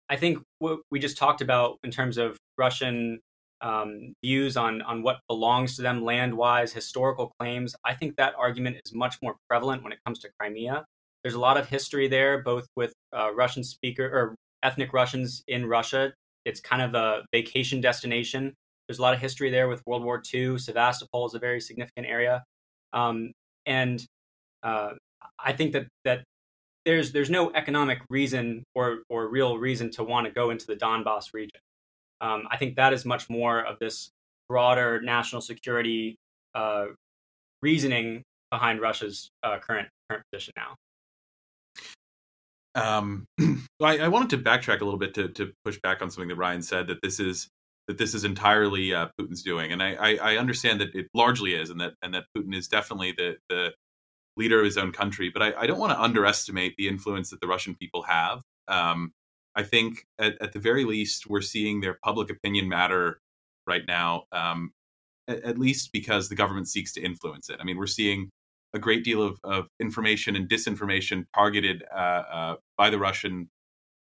I 0.10 0.16
think 0.16 0.40
what 0.60 0.80
we 0.92 1.00
just 1.00 1.18
talked 1.18 1.42
about 1.42 1.78
in 1.84 1.92
terms 1.92 2.18
of 2.18 2.38
Russian 2.58 3.20
um, 3.62 4.14
views 4.24 4.56
on 4.56 4.82
on 4.82 5.02
what 5.02 5.20
belongs 5.28 5.76
to 5.76 5.82
them 5.82 6.04
land 6.04 6.36
wise, 6.36 6.74
historical 6.74 7.32
claims. 7.40 7.76
I 7.84 7.94
think 7.94 8.16
that 8.18 8.34
argument 8.38 8.78
is 8.86 8.94
much 8.94 9.16
more 9.22 9.36
prevalent 9.50 9.84
when 9.84 9.92
it 9.92 10.00
comes 10.06 10.20
to 10.20 10.30
Crimea. 10.40 10.86
There's 11.24 11.36
a 11.36 11.40
lot 11.40 11.58
of 11.58 11.68
history 11.68 12.08
there, 12.08 12.42
both 12.42 12.68
with 12.76 12.94
uh, 13.16 13.34
Russian 13.34 13.64
speaker 13.64 14.06
or 14.06 14.36
ethnic 14.64 14.94
Russians 14.94 15.44
in 15.48 15.66
Russia. 15.66 16.14
It's 16.48 16.62
kind 16.62 16.82
of 16.82 16.96
a 16.96 17.26
vacation 17.32 17.82
destination. 17.82 18.54
There's 18.88 19.00
a 19.00 19.02
lot 19.02 19.14
of 19.14 19.20
history 19.20 19.50
there 19.50 19.68
with 19.68 19.82
World 19.86 20.04
War 20.04 20.22
II. 20.34 20.58
Sevastopol 20.58 21.28
is 21.28 21.34
a 21.34 21.40
very 21.40 21.60
significant 21.60 22.08
area. 22.08 22.44
Um, 22.94 23.34
and 23.66 24.04
uh, 24.64 24.92
I 25.38 25.52
think 25.52 25.74
that 25.74 25.88
that 26.06 26.24
there's 26.86 27.12
there's 27.12 27.30
no 27.30 27.52
economic 27.54 28.00
reason 28.10 28.64
or 28.74 29.00
or 29.10 29.28
real 29.28 29.58
reason 29.58 29.92
to 29.92 30.04
want 30.04 30.26
to 30.26 30.32
go 30.32 30.50
into 30.50 30.66
the 30.66 30.76
Donbass 30.76 31.34
region. 31.34 31.60
Um, 32.22 32.48
I 32.50 32.58
think 32.58 32.78
that 32.78 32.94
is 32.94 33.06
much 33.06 33.30
more 33.30 33.60
of 33.60 33.78
this 33.80 34.10
broader 34.48 35.02
national 35.02 35.42
security 35.42 36.16
uh, 36.56 36.86
reasoning 37.62 38.24
behind 38.52 38.80
Russia's 38.80 39.30
uh, 39.44 39.60
current 39.60 39.90
current 40.10 40.24
position 40.32 40.54
now. 40.56 40.76
Um, 42.78 43.26
I, 43.82 44.00
I, 44.00 44.08
wanted 44.08 44.30
to 44.32 44.38
backtrack 44.38 44.82
a 44.82 44.86
little 44.86 45.00
bit 45.00 45.16
to, 45.16 45.30
to 45.30 45.52
push 45.66 45.80
back 45.82 46.02
on 46.02 46.12
something 46.12 46.30
that 46.30 46.36
Ryan 46.36 46.62
said 46.62 46.88
that 46.88 47.02
this 47.02 47.20
is 47.20 47.50
that 47.88 47.98
this 47.98 48.14
is 48.14 48.24
entirely 48.24 48.94
uh, 48.94 49.08
Putin's 49.20 49.44
doing, 49.44 49.72
and 49.72 49.82
I, 49.82 49.94
I, 49.94 50.16
I, 50.34 50.38
understand 50.38 50.82
that 50.82 50.94
it 50.94 51.08
largely 51.14 51.54
is, 51.54 51.70
and 51.70 51.80
that 51.82 51.94
and 52.02 52.14
that 52.14 52.26
Putin 52.38 52.54
is 52.54 52.68
definitely 52.68 53.14
the 53.18 53.38
the 53.50 53.74
leader 54.36 54.60
of 54.60 54.66
his 54.66 54.78
own 54.78 54.92
country. 54.92 55.32
But 55.34 55.42
I, 55.42 55.66
don't 55.66 55.80
want 55.80 55.92
to 55.94 56.00
underestimate 56.00 56.76
the 56.78 56.88
influence 56.88 57.32
that 57.32 57.42
the 57.42 57.48
Russian 57.48 57.76
people 57.76 58.04
have. 58.04 58.42
Um, 58.68 59.12
I 59.56 59.64
think 59.64 60.06
at, 60.20 60.40
at, 60.40 60.54
the 60.54 60.60
very 60.60 60.86
least 60.86 61.28
we're 61.28 61.42
seeing 61.42 61.82
their 61.82 61.98
public 62.04 62.30
opinion 62.30 62.70
matter 62.70 63.20
right 63.66 63.82
now, 63.88 64.26
um, 64.32 64.72
at, 65.28 65.44
at, 65.44 65.58
least 65.58 65.92
because 65.92 66.30
the 66.30 66.36
government 66.36 66.68
seeks 66.68 66.94
to 66.94 67.02
influence 67.02 67.50
it. 67.50 67.58
I 67.60 67.64
mean, 67.64 67.78
we're 67.78 67.88
seeing 67.88 68.30
a 68.74 68.80
great 68.80 69.04
deal 69.04 69.22
of, 69.22 69.40
of 69.44 69.68
information 69.80 70.36
and 70.36 70.50
disinformation 70.50 71.26
targeted 71.34 71.84
uh, 71.94 72.24
uh, 72.32 72.56
by 72.78 72.90
the 72.90 73.00
Russian 73.00 73.50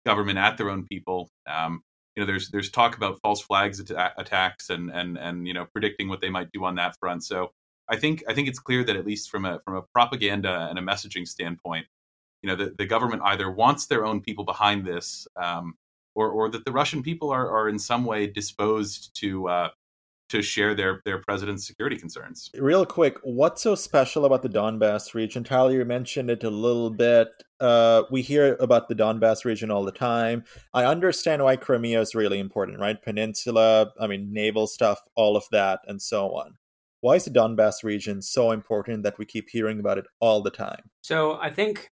government 0.04 0.38
at 0.38 0.56
their 0.56 0.70
own 0.70 0.86
people. 0.86 1.28
Um, 1.46 1.82
you 2.14 2.22
know, 2.22 2.26
there's 2.26 2.48
there's 2.50 2.70
talk 2.70 2.96
about 2.96 3.20
false 3.20 3.42
flags 3.42 3.78
at- 3.80 4.14
attacks 4.16 4.70
and 4.70 4.90
and 4.90 5.18
and 5.18 5.46
you 5.46 5.52
know 5.52 5.66
predicting 5.66 6.08
what 6.08 6.20
they 6.20 6.30
might 6.30 6.50
do 6.52 6.64
on 6.64 6.76
that 6.76 6.96
front. 6.98 7.24
So 7.24 7.50
I 7.88 7.96
think 7.96 8.24
I 8.28 8.34
think 8.34 8.48
it's 8.48 8.58
clear 8.58 8.82
that 8.84 8.96
at 8.96 9.06
least 9.06 9.30
from 9.30 9.44
a 9.44 9.60
from 9.64 9.76
a 9.76 9.82
propaganda 9.82 10.68
and 10.70 10.78
a 10.78 10.82
messaging 10.82 11.26
standpoint, 11.28 11.86
you 12.42 12.48
know, 12.48 12.56
the, 12.56 12.74
the 12.76 12.86
government 12.86 13.22
either 13.24 13.50
wants 13.50 13.86
their 13.86 14.04
own 14.04 14.20
people 14.20 14.44
behind 14.44 14.86
this, 14.86 15.28
um, 15.36 15.74
or 16.14 16.30
or 16.30 16.48
that 16.48 16.64
the 16.64 16.72
Russian 16.72 17.02
people 17.02 17.30
are 17.30 17.48
are 17.50 17.68
in 17.68 17.78
some 17.78 18.04
way 18.04 18.26
disposed 18.26 19.14
to 19.20 19.48
uh, 19.48 19.68
to 20.28 20.42
share 20.42 20.74
their 20.74 21.00
their 21.04 21.18
president's 21.18 21.66
security 21.66 21.96
concerns. 21.96 22.50
Real 22.54 22.84
quick, 22.84 23.16
what's 23.22 23.62
so 23.62 23.74
special 23.74 24.24
about 24.24 24.42
the 24.42 24.48
Donbass 24.48 25.14
region? 25.14 25.44
Tyler, 25.44 25.72
you 25.72 25.84
mentioned 25.84 26.30
it 26.30 26.44
a 26.44 26.50
little 26.50 26.90
bit. 26.90 27.28
Uh, 27.60 28.02
we 28.10 28.22
hear 28.22 28.56
about 28.60 28.88
the 28.88 28.94
Donbass 28.94 29.44
region 29.44 29.70
all 29.70 29.84
the 29.84 29.92
time. 29.92 30.44
I 30.74 30.84
understand 30.84 31.42
why 31.42 31.56
Crimea 31.56 32.00
is 32.00 32.14
really 32.14 32.38
important, 32.38 32.80
right? 32.80 33.00
Peninsula, 33.00 33.92
I 34.00 34.06
mean, 34.06 34.32
naval 34.32 34.66
stuff, 34.66 35.00
all 35.14 35.36
of 35.36 35.44
that, 35.52 35.80
and 35.86 36.00
so 36.00 36.34
on. 36.34 36.56
Why 37.00 37.14
is 37.14 37.24
the 37.24 37.30
Donbass 37.30 37.84
region 37.84 38.20
so 38.20 38.50
important 38.50 39.04
that 39.04 39.18
we 39.18 39.24
keep 39.24 39.48
hearing 39.48 39.78
about 39.78 39.98
it 39.98 40.06
all 40.20 40.42
the 40.42 40.50
time? 40.50 40.90
So 41.02 41.38
I 41.40 41.50
think, 41.50 41.88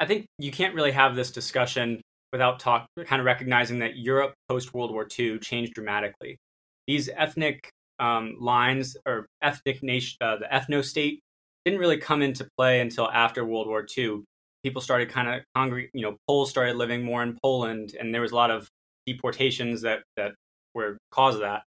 I 0.00 0.06
think 0.06 0.26
you 0.38 0.50
can't 0.50 0.74
really 0.74 0.92
have 0.92 1.14
this 1.14 1.30
discussion 1.30 2.00
without 2.32 2.58
talk, 2.58 2.88
kind 3.06 3.20
of 3.20 3.26
recognizing 3.26 3.78
that 3.78 3.96
Europe 3.96 4.34
post 4.48 4.74
World 4.74 4.90
War 4.90 5.06
II 5.18 5.38
changed 5.38 5.74
dramatically. 5.74 6.36
These 6.86 7.08
ethnic 7.16 7.70
um, 7.98 8.36
lines 8.40 8.96
or 9.06 9.26
ethnic 9.42 9.82
nation, 9.82 10.16
uh, 10.20 10.36
the 10.36 10.46
ethno 10.46 10.84
state, 10.84 11.20
didn't 11.64 11.80
really 11.80 11.98
come 11.98 12.22
into 12.22 12.46
play 12.58 12.80
until 12.80 13.10
after 13.10 13.44
World 13.44 13.66
War 13.66 13.86
II. 13.96 14.22
People 14.62 14.80
started 14.80 15.08
kind 15.08 15.28
of 15.28 15.42
congregate, 15.54 15.90
you 15.94 16.02
know, 16.02 16.16
Poles 16.28 16.50
started 16.50 16.76
living 16.76 17.02
more 17.04 17.22
in 17.22 17.38
Poland, 17.42 17.94
and 17.98 18.12
there 18.12 18.20
was 18.20 18.32
a 18.32 18.36
lot 18.36 18.50
of 18.50 18.68
deportations 19.06 19.82
that 19.82 20.02
that 20.16 20.32
were 20.74 20.98
cause 21.10 21.34
of 21.34 21.42
that. 21.42 21.62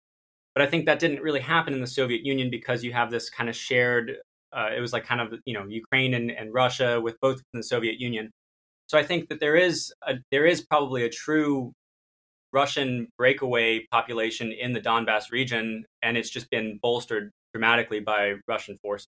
But 0.55 0.63
I 0.63 0.67
think 0.67 0.85
that 0.87 0.99
didn't 0.99 1.21
really 1.21 1.39
happen 1.39 1.73
in 1.73 1.81
the 1.81 1.87
Soviet 1.87 2.25
Union 2.25 2.49
because 2.49 2.83
you 2.83 2.91
have 2.93 3.11
this 3.11 3.29
kind 3.29 3.49
of 3.49 3.55
shared. 3.55 4.17
Uh, 4.51 4.69
it 4.75 4.79
was 4.79 4.93
like 4.93 5.05
kind 5.05 5.21
of 5.21 5.39
you 5.45 5.53
know 5.53 5.65
Ukraine 5.67 6.13
and, 6.15 6.31
and 6.31 6.53
Russia 6.53 6.99
with 6.99 7.15
both 7.21 7.37
in 7.53 7.59
the 7.59 7.63
Soviet 7.63 7.99
Union. 7.99 8.31
So 8.87 8.97
I 8.97 9.03
think 9.03 9.29
that 9.29 9.39
there 9.39 9.55
is 9.55 9.93
a, 10.07 10.15
there 10.31 10.45
is 10.45 10.61
probably 10.61 11.03
a 11.03 11.09
true 11.09 11.73
Russian 12.53 13.07
breakaway 13.17 13.85
population 13.91 14.51
in 14.51 14.73
the 14.73 14.81
Donbass 14.81 15.31
region, 15.31 15.85
and 16.01 16.17
it's 16.17 16.29
just 16.29 16.49
been 16.49 16.79
bolstered 16.81 17.31
dramatically 17.53 17.99
by 17.99 18.35
Russian 18.47 18.77
forces. 18.81 19.07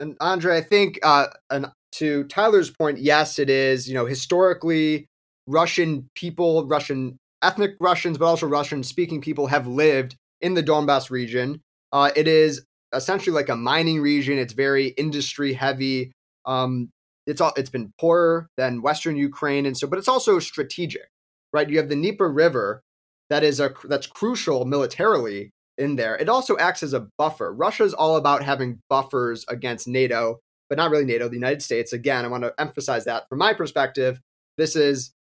And 0.00 0.16
Andre, 0.20 0.58
I 0.58 0.60
think, 0.60 0.98
uh, 1.02 1.26
and 1.50 1.66
to 1.92 2.24
Tyler's 2.24 2.70
point, 2.70 2.98
yes, 2.98 3.38
it 3.38 3.50
is. 3.50 3.88
You 3.88 3.94
know, 3.94 4.06
historically, 4.06 5.06
Russian 5.46 6.08
people, 6.14 6.66
Russian 6.66 7.18
ethnic 7.42 7.72
Russians, 7.80 8.18
but 8.18 8.26
also 8.26 8.46
Russian 8.46 8.82
speaking 8.82 9.20
people 9.20 9.46
have 9.48 9.66
lived 9.66 10.16
in 10.40 10.54
the 10.54 10.62
Donbass 10.62 11.10
region. 11.10 11.60
Uh, 11.92 12.10
it 12.14 12.28
is 12.28 12.64
essentially 12.94 13.34
like 13.34 13.48
a 13.48 13.56
mining 13.56 14.00
region. 14.00 14.38
It's 14.38 14.52
very 14.52 14.88
industry 14.88 15.52
heavy. 15.54 16.12
Um, 16.44 16.90
it's 17.26 17.40
all 17.40 17.52
it's 17.56 17.70
been 17.70 17.92
poorer 18.00 18.48
than 18.56 18.82
Western 18.82 19.16
Ukraine, 19.16 19.66
and 19.66 19.76
so, 19.76 19.86
but 19.86 19.98
it's 19.98 20.08
also 20.08 20.38
strategic, 20.38 21.08
right? 21.52 21.68
You 21.68 21.78
have 21.78 21.88
the 21.88 21.94
Dnieper 21.94 22.30
River 22.30 22.82
that 23.30 23.44
is 23.44 23.60
a 23.60 23.74
that's 23.84 24.06
crucial 24.06 24.64
militarily 24.64 25.50
in 25.76 25.96
there. 25.96 26.16
It 26.16 26.28
also 26.28 26.56
acts 26.58 26.82
as 26.82 26.92
a 26.92 27.08
buffer. 27.18 27.52
Russia's 27.52 27.94
all 27.94 28.16
about 28.16 28.42
having 28.42 28.80
buffers 28.88 29.44
against 29.48 29.86
NATO, 29.86 30.40
but 30.68 30.78
not 30.78 30.90
really 30.90 31.04
NATO, 31.04 31.28
the 31.28 31.34
United 31.34 31.62
States. 31.62 31.92
Again, 31.92 32.24
I 32.24 32.28
want 32.28 32.44
to 32.44 32.54
emphasize 32.58 33.04
that 33.04 33.28
from 33.28 33.38
my 33.38 33.52
perspective, 33.52 34.20
this 34.56 34.74
is 34.74 35.12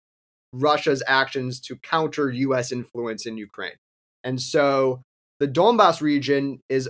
Russia's 0.54 1.04
actions 1.08 1.60
to 1.62 1.76
counter 1.78 2.32
US 2.32 2.72
influence 2.72 3.26
in 3.26 3.38
Ukraine. 3.38 3.76
And 4.24 4.42
so 4.42 5.02
the 5.40 5.48
Donbass 5.48 6.02
region 6.02 6.60
is 6.70 6.90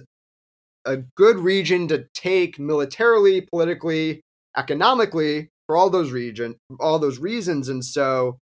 a 0.86 0.98
good 1.16 1.38
region 1.38 1.88
to 1.90 2.08
take 2.14 2.58
militarily, 2.58 3.42
politically, 3.42 4.22
economically 4.56 5.50
for 5.66 5.76
all 5.76 5.90
those 5.90 6.12
region, 6.12 6.56
all 6.80 6.98
those 6.98 7.20
reasons. 7.20 7.68
And 7.68 7.84
so, 7.84 8.38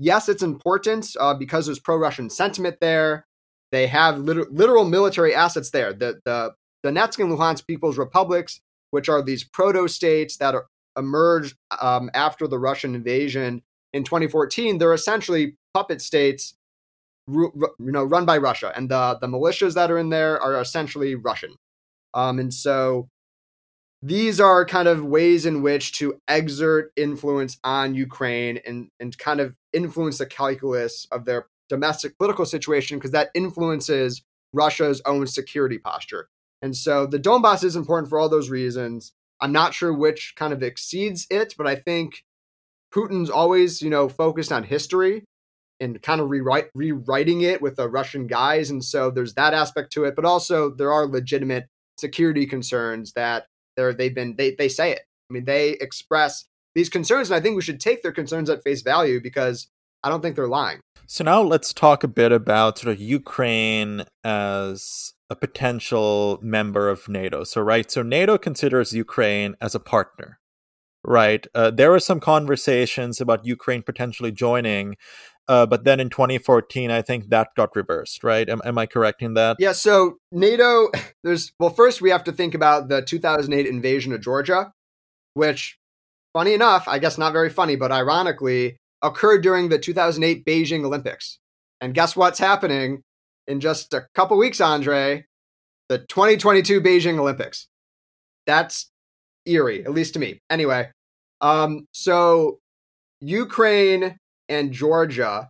yes, 0.00 0.28
it's 0.28 0.42
important 0.42 1.14
uh, 1.20 1.34
because 1.34 1.66
there's 1.66 1.78
pro-Russian 1.78 2.30
sentiment 2.30 2.78
there. 2.80 3.26
They 3.70 3.86
have 3.86 4.18
literal, 4.18 4.48
literal 4.50 4.84
military 4.84 5.34
assets 5.34 5.70
there. 5.70 5.92
The 5.92 6.20
the 6.24 6.54
Donetsk 6.84 7.22
and 7.22 7.30
Luhansk 7.30 7.66
People's 7.66 7.98
Republics, 7.98 8.60
which 8.90 9.08
are 9.08 9.22
these 9.22 9.44
proto 9.44 9.86
states 9.86 10.38
that 10.38 10.54
are, 10.54 10.66
emerged 10.98 11.56
um, 11.80 12.10
after 12.14 12.48
the 12.48 12.58
Russian 12.58 12.96
invasion 12.96 13.62
in 13.92 14.02
2014, 14.02 14.78
they're 14.78 14.92
essentially 14.92 15.56
puppet 15.72 16.02
states, 16.02 16.54
you 17.28 17.52
know, 17.78 18.02
run 18.02 18.24
by 18.26 18.38
Russia, 18.38 18.72
and 18.74 18.88
the 18.88 19.18
the 19.20 19.28
militias 19.28 19.74
that 19.74 19.90
are 19.90 19.98
in 19.98 20.08
there 20.08 20.40
are 20.40 20.60
essentially 20.60 21.14
Russian. 21.14 21.54
Um, 22.12 22.40
and 22.40 22.52
so 22.52 23.08
these 24.02 24.40
are 24.40 24.64
kind 24.64 24.88
of 24.88 25.04
ways 25.04 25.46
in 25.46 25.62
which 25.62 25.92
to 25.98 26.18
exert 26.26 26.90
influence 26.96 27.58
on 27.62 27.94
Ukraine 27.94 28.58
and 28.66 28.88
and 28.98 29.16
kind 29.18 29.40
of 29.40 29.54
influence 29.72 30.18
the 30.18 30.26
calculus 30.26 31.06
of 31.10 31.24
their 31.24 31.46
domestic 31.68 32.18
political 32.18 32.44
situation 32.44 32.98
because 32.98 33.12
that 33.12 33.30
influences 33.34 34.22
Russia's 34.52 35.00
own 35.06 35.26
security 35.26 35.78
posture. 35.78 36.28
And 36.62 36.76
so 36.76 37.06
the 37.06 37.18
Donbass 37.18 37.64
is 37.64 37.76
important 37.76 38.10
for 38.10 38.18
all 38.18 38.28
those 38.28 38.50
reasons. 38.50 39.12
I'm 39.40 39.52
not 39.52 39.72
sure 39.72 39.92
which 39.92 40.34
kind 40.36 40.52
of 40.52 40.62
exceeds 40.62 41.26
it, 41.30 41.54
but 41.56 41.66
I 41.66 41.76
think 41.76 42.22
Putin's 42.94 43.30
always, 43.30 43.80
you 43.80 43.88
know, 43.88 44.08
focused 44.08 44.52
on 44.52 44.64
history 44.64 45.24
and 45.78 46.02
kind 46.02 46.20
of 46.20 46.28
rewrite, 46.28 46.68
rewriting 46.74 47.40
it 47.40 47.62
with 47.62 47.76
the 47.76 47.88
Russian 47.88 48.26
guys. 48.26 48.68
And 48.68 48.84
so 48.84 49.10
there's 49.10 49.34
that 49.34 49.54
aspect 49.54 49.92
to 49.92 50.04
it, 50.04 50.14
but 50.14 50.26
also 50.26 50.70
there 50.70 50.92
are 50.92 51.06
legitimate 51.06 51.66
security 51.98 52.46
concerns 52.46 53.12
that 53.12 53.46
they're, 53.76 53.94
they've 53.94 54.14
been, 54.14 54.36
they, 54.36 54.54
they 54.56 54.68
say 54.68 54.92
it. 54.92 55.02
I 55.30 55.32
mean, 55.32 55.44
they 55.44 55.70
express 55.70 56.44
these 56.74 56.88
concerns, 56.88 57.30
and 57.30 57.36
I 57.36 57.40
think 57.40 57.56
we 57.56 57.62
should 57.62 57.80
take 57.80 58.02
their 58.02 58.12
concerns 58.12 58.50
at 58.50 58.62
face 58.62 58.82
value 58.82 59.20
because 59.20 59.68
I 60.02 60.08
don't 60.08 60.22
think 60.22 60.36
they're 60.36 60.48
lying. 60.48 60.80
So 61.06 61.24
now 61.24 61.42
let's 61.42 61.72
talk 61.72 62.04
a 62.04 62.08
bit 62.08 62.32
about 62.32 62.78
sort 62.78 62.94
of 62.94 63.00
Ukraine 63.00 64.04
as 64.22 65.12
a 65.28 65.36
potential 65.36 66.38
member 66.42 66.88
of 66.88 67.08
NATO. 67.08 67.44
So, 67.44 67.60
right, 67.60 67.90
so 67.90 68.02
NATO 68.02 68.38
considers 68.38 68.92
Ukraine 68.92 69.56
as 69.60 69.74
a 69.74 69.80
partner 69.80 70.40
right? 71.04 71.46
Uh, 71.54 71.70
there 71.70 71.90
were 71.90 72.00
some 72.00 72.20
conversations 72.20 73.20
about 73.20 73.46
Ukraine 73.46 73.82
potentially 73.82 74.32
joining, 74.32 74.96
uh, 75.48 75.66
but 75.66 75.84
then 75.84 76.00
in 76.00 76.10
2014, 76.10 76.90
I 76.90 77.02
think 77.02 77.28
that 77.30 77.48
got 77.56 77.74
reversed, 77.74 78.22
right? 78.22 78.48
Am, 78.48 78.60
am 78.64 78.78
I 78.78 78.86
correct 78.86 79.22
in 79.22 79.34
that? 79.34 79.56
Yeah. 79.58 79.72
So 79.72 80.18
NATO, 80.32 80.90
there's 81.24 81.52
well, 81.58 81.70
first 81.70 82.00
we 82.00 82.10
have 82.10 82.24
to 82.24 82.32
think 82.32 82.54
about 82.54 82.88
the 82.88 83.02
2008 83.02 83.66
invasion 83.66 84.12
of 84.12 84.20
Georgia, 84.20 84.72
which, 85.34 85.78
funny 86.32 86.54
enough, 86.54 86.86
I 86.86 86.98
guess 86.98 87.18
not 87.18 87.32
very 87.32 87.50
funny, 87.50 87.76
but 87.76 87.92
ironically, 87.92 88.76
occurred 89.02 89.42
during 89.42 89.68
the 89.68 89.78
2008 89.78 90.44
Beijing 90.44 90.84
Olympics. 90.84 91.38
And 91.80 91.94
guess 91.94 92.14
what's 92.14 92.38
happening 92.38 93.02
in 93.46 93.60
just 93.60 93.94
a 93.94 94.06
couple 94.14 94.36
weeks, 94.36 94.60
Andre? 94.60 95.24
The 95.88 95.98
2022 95.98 96.80
Beijing 96.80 97.18
Olympics. 97.18 97.66
That's 98.46 98.90
eerie, 99.46 99.84
at 99.84 99.92
least 99.92 100.14
to 100.14 100.18
me. 100.18 100.38
Anyway, 100.50 100.90
um, 101.40 101.86
so 101.92 102.58
Ukraine 103.20 104.16
and 104.48 104.72
Georgia 104.72 105.48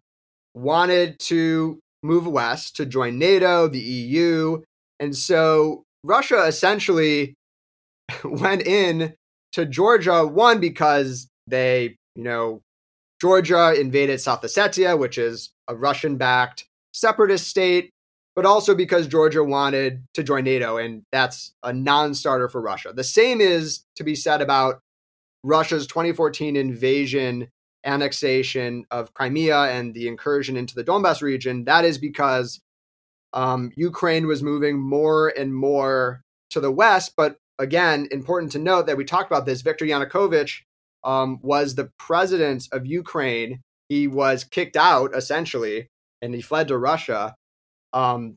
wanted 0.54 1.18
to 1.20 1.78
move 2.02 2.26
west 2.26 2.76
to 2.76 2.86
join 2.86 3.18
NATO, 3.18 3.68
the 3.68 3.80
EU, 3.80 4.62
and 4.98 5.16
so 5.16 5.84
Russia 6.04 6.44
essentially 6.46 7.34
went 8.24 8.62
in 8.62 9.14
to 9.52 9.66
Georgia 9.66 10.26
one 10.26 10.60
because 10.60 11.28
they, 11.46 11.96
you 12.14 12.24
know, 12.24 12.62
Georgia 13.20 13.78
invaded 13.78 14.20
South 14.20 14.42
Ossetia, 14.42 14.98
which 14.98 15.18
is 15.18 15.50
a 15.68 15.74
Russian-backed 15.74 16.64
separatist 16.94 17.46
state, 17.46 17.90
but 18.34 18.46
also 18.46 18.74
because 18.74 19.06
Georgia 19.06 19.44
wanted 19.44 20.02
to 20.14 20.22
join 20.22 20.44
NATO, 20.44 20.78
and 20.78 21.02
that's 21.12 21.52
a 21.62 21.72
non 21.72 22.14
starter 22.14 22.48
for 22.48 22.60
Russia. 22.60 22.92
The 22.94 23.04
same 23.04 23.40
is 23.40 23.84
to 23.96 24.04
be 24.04 24.14
said 24.14 24.40
about 24.40 24.80
Russia's 25.42 25.86
2014 25.86 26.56
invasion, 26.56 27.48
annexation 27.84 28.84
of 28.90 29.12
Crimea, 29.14 29.64
and 29.64 29.94
the 29.94 30.08
incursion 30.08 30.56
into 30.56 30.74
the 30.74 30.84
Donbass 30.84 31.22
region. 31.22 31.64
That 31.64 31.84
is 31.84 31.98
because 31.98 32.60
um, 33.32 33.72
Ukraine 33.76 34.26
was 34.26 34.42
moving 34.42 34.78
more 34.78 35.28
and 35.28 35.54
more 35.54 36.22
to 36.50 36.60
the 36.60 36.72
west. 36.72 37.12
But 37.16 37.36
again, 37.60 38.08
important 38.10 38.52
to 38.52 38.58
note 38.58 38.86
that 38.86 38.96
we 38.96 39.04
talked 39.04 39.30
about 39.30 39.46
this. 39.46 39.60
Viktor 39.62 39.84
Yanukovych 39.84 40.62
um, 41.04 41.38
was 41.42 41.74
the 41.74 41.90
president 41.98 42.66
of 42.72 42.86
Ukraine. 42.86 43.60
He 43.88 44.08
was 44.08 44.44
kicked 44.44 44.76
out 44.76 45.14
essentially, 45.14 45.88
and 46.22 46.34
he 46.34 46.40
fled 46.40 46.68
to 46.68 46.78
Russia. 46.78 47.34
Um, 47.92 48.36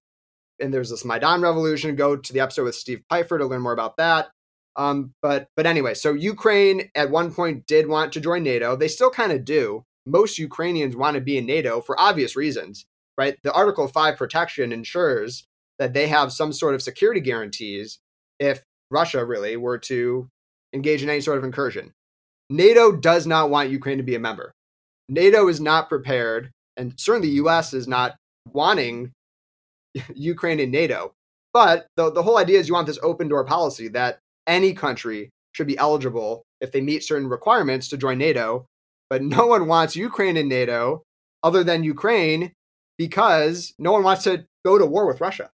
and 0.60 0.74
there's 0.74 0.90
this 0.90 1.06
Maidan 1.06 1.42
revolution. 1.42 1.96
Go 1.96 2.16
to 2.16 2.34
the 2.34 2.42
episode 2.42 2.66
with 2.66 2.76
Steve 2.76 3.02
Pifer 3.10 3.38
to 3.38 3.46
learn 3.46 3.62
more 3.62 3.74
about 3.74 3.98
that. 3.98 4.30
Um, 4.76 5.14
but 5.22 5.48
but 5.56 5.66
anyway, 5.66 5.94
so 5.94 6.14
Ukraine 6.14 6.90
at 6.96 7.12
one 7.12 7.34
point 7.34 7.66
did 7.68 7.88
want 7.88 8.12
to 8.14 8.20
join 8.20 8.44
NATO. 8.44 8.76
They 8.76 8.88
still 8.88 9.12
kind 9.12 9.32
of 9.32 9.46
do. 9.46 9.84
Most 10.06 10.38
Ukrainians 10.38 10.96
want 10.96 11.16
to 11.16 11.22
be 11.22 11.38
in 11.38 11.46
NATO 11.46 11.80
for 11.80 12.00
obvious 12.00 12.36
reasons, 12.36 12.86
right? 13.18 13.38
The 13.44 13.54
Article 13.54 13.88
Five 13.88 14.18
protection 14.18 14.72
ensures 14.74 15.46
that 15.80 15.94
they 15.94 16.08
have 16.08 16.34
some 16.34 16.52
sort 16.52 16.76
of 16.76 16.82
security 16.82 17.22
guarantees 17.22 18.00
if 18.40 18.64
Russia 18.94 19.26
really 19.26 19.58
were 19.58 19.78
to 19.80 20.30
engage 20.74 21.04
in 21.04 21.10
any 21.10 21.22
sort 21.22 21.38
of 21.38 21.44
incursion. 21.44 21.92
NATO 22.50 22.92
does 22.92 23.26
not 23.26 23.50
want 23.50 23.70
Ukraine 23.70 23.98
to 23.98 24.04
be 24.04 24.16
a 24.16 24.20
member. 24.20 24.54
NATO 25.10 25.48
is 25.48 25.60
not 25.60 25.90
prepared, 25.90 26.52
and 26.78 26.94
certainly 26.98 27.30
the 27.30 27.44
US 27.44 27.74
is 27.74 27.88
not 27.88 28.16
wanting 28.52 29.12
Ukraine 30.14 30.60
in 30.60 30.72
NATO. 30.72 31.14
But 31.54 31.88
the, 31.98 32.12
the 32.12 32.24
whole 32.24 32.38
idea 32.38 32.60
is 32.60 32.68
you 32.68 32.74
want 32.74 32.88
this 32.88 33.00
open 33.04 33.28
door 33.28 33.44
policy 33.44 33.88
that 33.90 34.20
any 34.48 34.74
country 34.74 35.30
should 35.54 35.68
be 35.68 35.78
eligible 35.78 36.44
if 36.62 36.72
they 36.72 36.82
meet 36.82 37.04
certain 37.04 37.30
requirements 37.30 37.88
to 37.90 37.98
join 37.98 38.18
NATO. 38.18 38.66
But 39.10 39.22
no 39.22 39.48
one 39.54 39.68
wants 39.68 39.96
Ukraine 39.96 40.38
in 40.38 40.48
NATO 40.48 41.04
other 41.44 41.64
than 41.64 41.84
Ukraine 41.84 42.54
because 42.98 43.74
no 43.78 43.92
one 43.92 44.04
wants 44.04 44.24
to 44.24 44.46
go 44.66 44.78
to 44.78 44.86
war 44.86 45.06
with 45.06 45.22
Russia. 45.22 45.50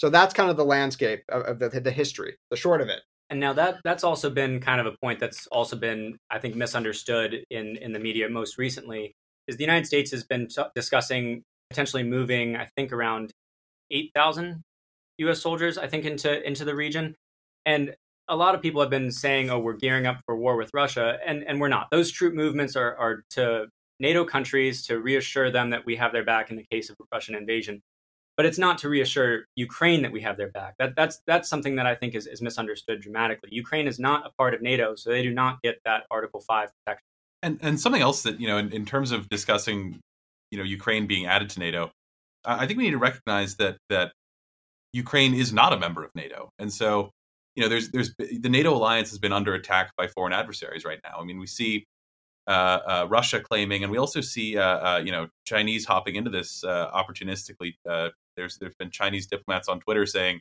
So 0.00 0.08
that's 0.08 0.32
kind 0.32 0.48
of 0.48 0.56
the 0.56 0.64
landscape 0.64 1.24
of, 1.28 1.58
the, 1.58 1.68
the 1.68 1.90
history, 1.90 2.38
the 2.50 2.56
short 2.56 2.80
of 2.80 2.88
it. 2.88 3.02
And 3.28 3.38
now 3.38 3.52
that 3.52 3.82
that's 3.84 4.02
also 4.02 4.30
been 4.30 4.58
kind 4.58 4.80
of 4.80 4.86
a 4.86 4.96
point 5.02 5.20
that's 5.20 5.46
also 5.48 5.76
been, 5.76 6.16
I 6.30 6.38
think, 6.38 6.56
misunderstood 6.56 7.44
in 7.50 7.76
in 7.76 7.92
the 7.92 7.98
media 7.98 8.30
most 8.30 8.56
recently. 8.56 9.12
Is 9.46 9.58
the 9.58 9.62
United 9.62 9.84
States 9.84 10.10
has 10.12 10.24
been 10.24 10.48
discussing 10.74 11.42
potentially 11.68 12.02
moving, 12.02 12.56
I 12.56 12.66
think, 12.76 12.94
around 12.94 13.30
eight 13.90 14.10
thousand 14.14 14.62
U.S. 15.18 15.42
soldiers, 15.42 15.76
I 15.76 15.86
think, 15.86 16.06
into 16.06 16.42
into 16.48 16.64
the 16.64 16.74
region, 16.74 17.14
and 17.66 17.94
a 18.26 18.36
lot 18.36 18.54
of 18.54 18.62
people 18.62 18.80
have 18.80 18.88
been 18.88 19.12
saying, 19.12 19.50
"Oh, 19.50 19.58
we're 19.58 19.76
gearing 19.76 20.06
up 20.06 20.22
for 20.24 20.34
war 20.34 20.56
with 20.56 20.70
Russia," 20.72 21.18
and 21.26 21.44
and 21.44 21.60
we're 21.60 21.68
not. 21.68 21.88
Those 21.90 22.10
troop 22.10 22.32
movements 22.32 22.74
are 22.74 22.96
are 22.96 23.22
to 23.32 23.66
NATO 24.00 24.24
countries 24.24 24.86
to 24.86 24.98
reassure 24.98 25.50
them 25.50 25.68
that 25.70 25.84
we 25.84 25.96
have 25.96 26.12
their 26.12 26.24
back 26.24 26.50
in 26.50 26.56
the 26.56 26.64
case 26.70 26.88
of 26.88 26.96
a 26.98 27.04
Russian 27.12 27.34
invasion 27.34 27.82
but 28.40 28.46
it's 28.46 28.56
not 28.56 28.78
to 28.78 28.88
reassure 28.88 29.44
Ukraine 29.54 30.00
that 30.00 30.10
we 30.10 30.22
have 30.22 30.38
their 30.38 30.48
back. 30.48 30.72
That, 30.78 30.96
that's 30.96 31.20
that's 31.26 31.46
something 31.46 31.76
that 31.76 31.84
I 31.84 31.94
think 31.94 32.14
is, 32.14 32.26
is 32.26 32.40
misunderstood 32.40 33.02
dramatically. 33.02 33.50
Ukraine 33.52 33.86
is 33.86 33.98
not 33.98 34.26
a 34.26 34.30
part 34.30 34.54
of 34.54 34.62
NATO, 34.62 34.94
so 34.94 35.10
they 35.10 35.22
do 35.22 35.30
not 35.30 35.60
get 35.60 35.78
that 35.84 36.04
Article 36.10 36.40
Five 36.40 36.70
protection. 36.78 37.04
And 37.42 37.58
and 37.60 37.78
something 37.78 38.00
else 38.00 38.22
that 38.22 38.40
you 38.40 38.48
know, 38.48 38.56
in, 38.56 38.72
in 38.72 38.86
terms 38.86 39.12
of 39.12 39.28
discussing, 39.28 40.00
you 40.50 40.56
know, 40.56 40.64
Ukraine 40.64 41.06
being 41.06 41.26
added 41.26 41.50
to 41.50 41.60
NATO, 41.60 41.90
I 42.42 42.66
think 42.66 42.78
we 42.78 42.84
need 42.84 42.92
to 42.92 42.96
recognize 42.98 43.56
that 43.56 43.76
that 43.90 44.12
Ukraine 44.94 45.34
is 45.34 45.52
not 45.52 45.74
a 45.74 45.78
member 45.78 46.02
of 46.02 46.10
NATO, 46.14 46.48
and 46.58 46.72
so 46.72 47.10
you 47.56 47.62
know, 47.62 47.68
there's 47.68 47.90
there's 47.90 48.14
the 48.16 48.48
NATO 48.48 48.72
alliance 48.74 49.10
has 49.10 49.18
been 49.18 49.34
under 49.34 49.52
attack 49.52 49.92
by 49.98 50.06
foreign 50.06 50.32
adversaries 50.32 50.86
right 50.86 51.00
now. 51.04 51.18
I 51.20 51.24
mean, 51.24 51.38
we 51.38 51.46
see 51.46 51.84
uh, 52.50 52.50
uh, 52.50 53.06
Russia 53.08 53.40
claiming, 53.40 53.82
and 53.82 53.92
we 53.92 53.98
also 53.98 54.20
see 54.20 54.58
uh, 54.58 54.62
uh 54.64 55.02
you 55.04 55.12
know 55.12 55.28
Chinese 55.44 55.84
hopping 55.84 56.16
into 56.16 56.30
this 56.30 56.64
uh, 56.64 56.90
opportunistically, 56.90 57.74
uh, 57.88 58.08
there's 58.40 58.56
there's 58.56 58.74
been 58.74 58.90
Chinese 58.90 59.26
diplomats 59.26 59.68
on 59.68 59.80
Twitter 59.80 60.06
saying, 60.06 60.40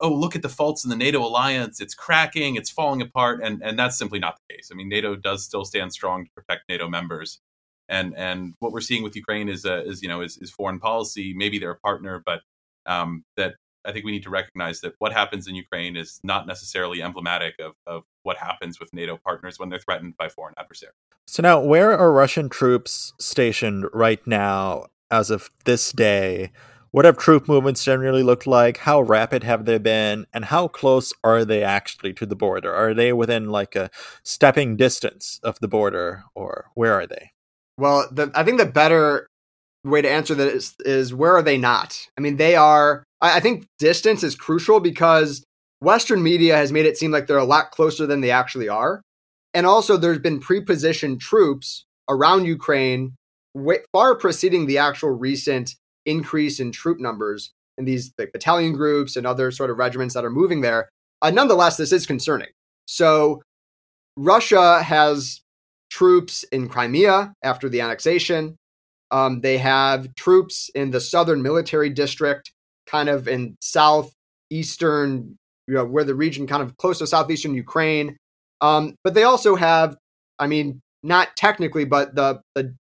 "Oh, 0.00 0.12
look 0.12 0.36
at 0.36 0.42
the 0.42 0.48
faults 0.48 0.84
in 0.84 0.90
the 0.90 0.96
NATO 0.96 1.20
alliance. 1.20 1.80
It's 1.80 1.94
cracking. 1.94 2.56
It's 2.56 2.70
falling 2.70 3.02
apart." 3.02 3.40
And 3.42 3.62
and 3.62 3.78
that's 3.78 3.98
simply 3.98 4.18
not 4.18 4.38
the 4.38 4.54
case. 4.54 4.70
I 4.72 4.74
mean, 4.74 4.88
NATO 4.88 5.16
does 5.16 5.44
still 5.44 5.64
stand 5.64 5.92
strong 5.92 6.24
to 6.26 6.30
protect 6.36 6.68
NATO 6.68 6.88
members. 6.88 7.40
And 7.88 8.14
and 8.16 8.54
what 8.60 8.72
we're 8.72 8.82
seeing 8.82 9.02
with 9.02 9.16
Ukraine 9.16 9.48
is 9.48 9.64
uh, 9.64 9.82
is 9.86 10.02
you 10.02 10.08
know 10.08 10.20
is, 10.20 10.36
is 10.38 10.50
foreign 10.50 10.78
policy. 10.78 11.32
Maybe 11.34 11.58
they're 11.58 11.70
a 11.70 11.78
partner, 11.78 12.22
but 12.24 12.42
um, 12.86 13.24
that 13.36 13.54
I 13.84 13.92
think 13.92 14.04
we 14.04 14.12
need 14.12 14.24
to 14.24 14.30
recognize 14.30 14.80
that 14.82 14.94
what 14.98 15.12
happens 15.12 15.46
in 15.46 15.54
Ukraine 15.54 15.96
is 15.96 16.20
not 16.22 16.46
necessarily 16.46 17.02
emblematic 17.02 17.54
of, 17.58 17.72
of 17.86 18.02
what 18.22 18.36
happens 18.36 18.78
with 18.78 18.92
NATO 18.92 19.18
partners 19.24 19.58
when 19.58 19.70
they're 19.70 19.78
threatened 19.78 20.16
by 20.18 20.28
foreign 20.28 20.54
adversaries. 20.58 20.94
So 21.26 21.42
now, 21.42 21.60
where 21.60 21.96
are 21.96 22.12
Russian 22.12 22.48
troops 22.48 23.14
stationed 23.18 23.86
right 23.92 24.24
now 24.26 24.86
as 25.10 25.30
of 25.30 25.50
this 25.64 25.92
day? 25.92 26.50
What 26.90 27.04
have 27.04 27.18
troop 27.18 27.48
movements 27.48 27.84
generally 27.84 28.22
looked 28.22 28.46
like? 28.46 28.78
How 28.78 29.02
rapid 29.02 29.44
have 29.44 29.66
they 29.66 29.78
been? 29.78 30.26
And 30.32 30.46
how 30.46 30.68
close 30.68 31.12
are 31.22 31.44
they 31.44 31.62
actually 31.62 32.14
to 32.14 32.24
the 32.24 32.36
border? 32.36 32.74
Are 32.74 32.94
they 32.94 33.12
within 33.12 33.50
like 33.50 33.76
a 33.76 33.90
stepping 34.22 34.76
distance 34.76 35.38
of 35.42 35.58
the 35.60 35.68
border, 35.68 36.24
or 36.34 36.70
where 36.74 36.94
are 36.94 37.06
they? 37.06 37.32
Well, 37.76 38.08
the, 38.10 38.30
I 38.34 38.42
think 38.42 38.58
the 38.58 38.66
better 38.66 39.26
way 39.84 40.00
to 40.02 40.10
answer 40.10 40.34
that 40.34 40.48
is, 40.48 40.74
is 40.80 41.14
where 41.14 41.36
are 41.36 41.42
they 41.42 41.58
not? 41.58 42.06
I 42.16 42.22
mean, 42.22 42.36
they 42.36 42.56
are. 42.56 43.04
I, 43.20 43.36
I 43.36 43.40
think 43.40 43.66
distance 43.78 44.22
is 44.22 44.34
crucial 44.34 44.80
because 44.80 45.44
Western 45.80 46.22
media 46.22 46.56
has 46.56 46.72
made 46.72 46.86
it 46.86 46.96
seem 46.96 47.10
like 47.10 47.26
they're 47.26 47.36
a 47.36 47.44
lot 47.44 47.70
closer 47.70 48.06
than 48.06 48.22
they 48.22 48.30
actually 48.30 48.68
are. 48.68 49.02
And 49.52 49.66
also, 49.66 49.96
there's 49.96 50.18
been 50.18 50.40
pre-positioned 50.40 51.20
troops 51.20 51.84
around 52.08 52.46
Ukraine, 52.46 53.14
far 53.92 54.14
preceding 54.16 54.66
the 54.66 54.78
actual 54.78 55.10
recent 55.10 55.74
increase 56.06 56.60
in 56.60 56.72
troop 56.72 56.98
numbers 57.00 57.52
in 57.76 57.84
these 57.84 58.12
like, 58.18 58.32
battalion 58.32 58.72
groups 58.72 59.16
and 59.16 59.26
other 59.26 59.50
sort 59.50 59.70
of 59.70 59.78
regiments 59.78 60.14
that 60.14 60.24
are 60.24 60.30
moving 60.30 60.60
there. 60.60 60.88
Uh, 61.22 61.30
nonetheless, 61.30 61.76
this 61.76 61.92
is 61.92 62.06
concerning. 62.06 62.48
So, 62.86 63.42
Russia 64.16 64.82
has 64.82 65.40
troops 65.90 66.42
in 66.44 66.68
Crimea 66.68 67.32
after 67.42 67.68
the 67.68 67.80
annexation. 67.80 68.56
Um, 69.10 69.40
they 69.40 69.58
have 69.58 70.14
troops 70.16 70.70
in 70.74 70.90
the 70.90 71.00
southern 71.00 71.42
military 71.42 71.88
district, 71.90 72.52
kind 72.86 73.08
of 73.08 73.28
in 73.28 73.56
southeastern, 73.60 75.36
you 75.66 75.74
know, 75.74 75.84
where 75.84 76.04
the 76.04 76.14
region 76.14 76.46
kind 76.46 76.62
of 76.62 76.76
close 76.76 76.98
to 76.98 77.06
southeastern 77.06 77.54
Ukraine. 77.54 78.16
Um, 78.60 78.96
but 79.04 79.14
they 79.14 79.22
also 79.22 79.54
have, 79.54 79.96
I 80.38 80.46
mean, 80.46 80.80
not 81.02 81.36
technically, 81.36 81.84
but 81.84 82.14
the 82.14 82.40
the, 82.54 82.74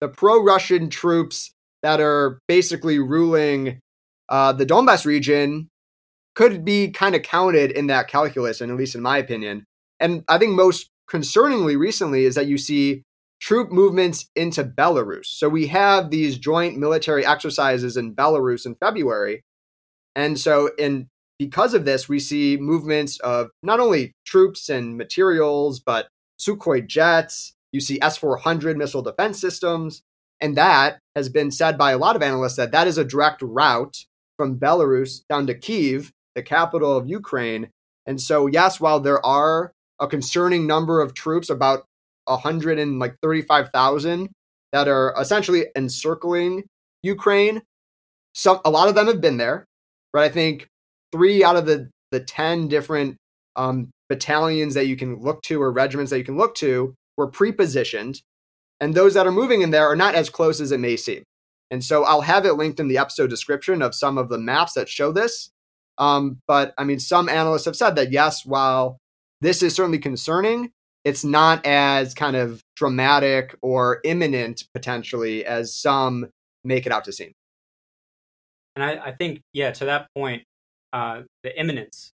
the 0.00 0.08
pro-Russian 0.08 0.90
troops 0.90 1.51
that 1.82 2.00
are 2.00 2.38
basically 2.48 2.98
ruling 2.98 3.80
uh, 4.28 4.52
the 4.52 4.66
Donbass 4.66 5.04
region 5.04 5.68
could 6.34 6.64
be 6.64 6.90
kind 6.90 7.14
of 7.14 7.22
counted 7.22 7.70
in 7.70 7.88
that 7.88 8.08
calculus, 8.08 8.60
and 8.60 8.70
at 8.70 8.78
least 8.78 8.94
in 8.94 9.02
my 9.02 9.18
opinion. 9.18 9.64
And 10.00 10.24
I 10.28 10.38
think 10.38 10.52
most 10.52 10.88
concerningly 11.10 11.78
recently 11.78 12.24
is 12.24 12.34
that 12.34 12.46
you 12.46 12.56
see 12.56 13.02
troop 13.40 13.70
movements 13.70 14.28
into 14.34 14.64
Belarus. 14.64 15.26
So 15.26 15.48
we 15.48 15.66
have 15.66 16.10
these 16.10 16.38
joint 16.38 16.78
military 16.78 17.26
exercises 17.26 17.96
in 17.96 18.14
Belarus 18.14 18.64
in 18.64 18.76
February. 18.76 19.42
And 20.14 20.38
so 20.38 20.70
in 20.78 21.08
because 21.38 21.74
of 21.74 21.84
this, 21.84 22.08
we 22.08 22.20
see 22.20 22.56
movements 22.56 23.18
of 23.20 23.50
not 23.62 23.80
only 23.80 24.12
troops 24.24 24.68
and 24.68 24.96
materials, 24.96 25.80
but 25.80 26.06
Sukhoi 26.38 26.86
jets. 26.86 27.52
You 27.72 27.80
see 27.80 27.98
S 28.00 28.16
400 28.16 28.76
missile 28.76 29.02
defense 29.02 29.40
systems. 29.40 30.02
And 30.42 30.56
that 30.56 30.98
has 31.14 31.28
been 31.28 31.52
said 31.52 31.78
by 31.78 31.92
a 31.92 31.98
lot 31.98 32.16
of 32.16 32.22
analysts 32.22 32.56
that 32.56 32.72
that 32.72 32.88
is 32.88 32.98
a 32.98 33.04
direct 33.04 33.40
route 33.42 34.04
from 34.36 34.58
Belarus 34.58 35.20
down 35.28 35.46
to 35.46 35.54
Kiev, 35.54 36.10
the 36.34 36.42
capital 36.42 36.96
of 36.96 37.08
Ukraine. 37.08 37.70
And 38.06 38.20
so, 38.20 38.48
yes, 38.48 38.80
while 38.80 38.98
there 38.98 39.24
are 39.24 39.72
a 40.00 40.08
concerning 40.08 40.66
number 40.66 41.00
of 41.00 41.14
troops, 41.14 41.48
about 41.48 41.84
135,000 42.24 44.28
that 44.72 44.88
are 44.88 45.14
essentially 45.16 45.66
encircling 45.76 46.64
Ukraine, 47.04 47.62
some 48.34 48.58
a 48.64 48.70
lot 48.70 48.88
of 48.88 48.96
them 48.96 49.06
have 49.06 49.20
been 49.20 49.36
there, 49.36 49.64
but 50.12 50.22
I 50.22 50.28
think 50.28 50.66
three 51.12 51.44
out 51.44 51.56
of 51.56 51.66
the 51.66 51.88
the 52.10 52.20
10 52.20 52.68
different 52.68 53.16
um, 53.56 53.90
battalions 54.08 54.74
that 54.74 54.86
you 54.86 54.96
can 54.96 55.20
look 55.20 55.42
to 55.42 55.62
or 55.62 55.70
regiments 55.70 56.10
that 56.10 56.18
you 56.18 56.24
can 56.24 56.36
look 56.36 56.54
to 56.56 56.94
were 57.16 57.28
pre-positioned 57.28 58.20
and 58.82 58.94
those 58.94 59.14
that 59.14 59.28
are 59.28 59.32
moving 59.32 59.62
in 59.62 59.70
there 59.70 59.86
are 59.86 59.94
not 59.94 60.16
as 60.16 60.28
close 60.28 60.60
as 60.60 60.72
it 60.72 60.80
may 60.80 60.96
seem. 60.96 61.22
And 61.70 61.84
so 61.84 62.02
I'll 62.02 62.22
have 62.22 62.44
it 62.44 62.54
linked 62.54 62.80
in 62.80 62.88
the 62.88 62.98
episode 62.98 63.30
description 63.30 63.80
of 63.80 63.94
some 63.94 64.18
of 64.18 64.28
the 64.28 64.38
maps 64.38 64.72
that 64.72 64.88
show 64.88 65.12
this. 65.12 65.50
Um, 65.98 66.40
but 66.48 66.74
I 66.76 66.82
mean, 66.82 66.98
some 66.98 67.28
analysts 67.28 67.66
have 67.66 67.76
said 67.76 67.94
that 67.94 68.10
yes, 68.10 68.44
while 68.44 68.98
this 69.40 69.62
is 69.62 69.74
certainly 69.74 70.00
concerning, 70.00 70.72
it's 71.04 71.22
not 71.24 71.64
as 71.64 72.12
kind 72.12 72.34
of 72.34 72.60
dramatic 72.74 73.54
or 73.62 74.00
imminent 74.02 74.64
potentially 74.74 75.44
as 75.44 75.72
some 75.72 76.28
make 76.64 76.84
it 76.84 76.90
out 76.90 77.04
to 77.04 77.12
seem. 77.12 77.30
And 78.74 78.84
I, 78.84 79.06
I 79.06 79.12
think, 79.12 79.42
yeah, 79.52 79.70
to 79.70 79.84
that 79.84 80.08
point, 80.16 80.42
uh, 80.92 81.22
the 81.44 81.58
imminence 81.58 82.10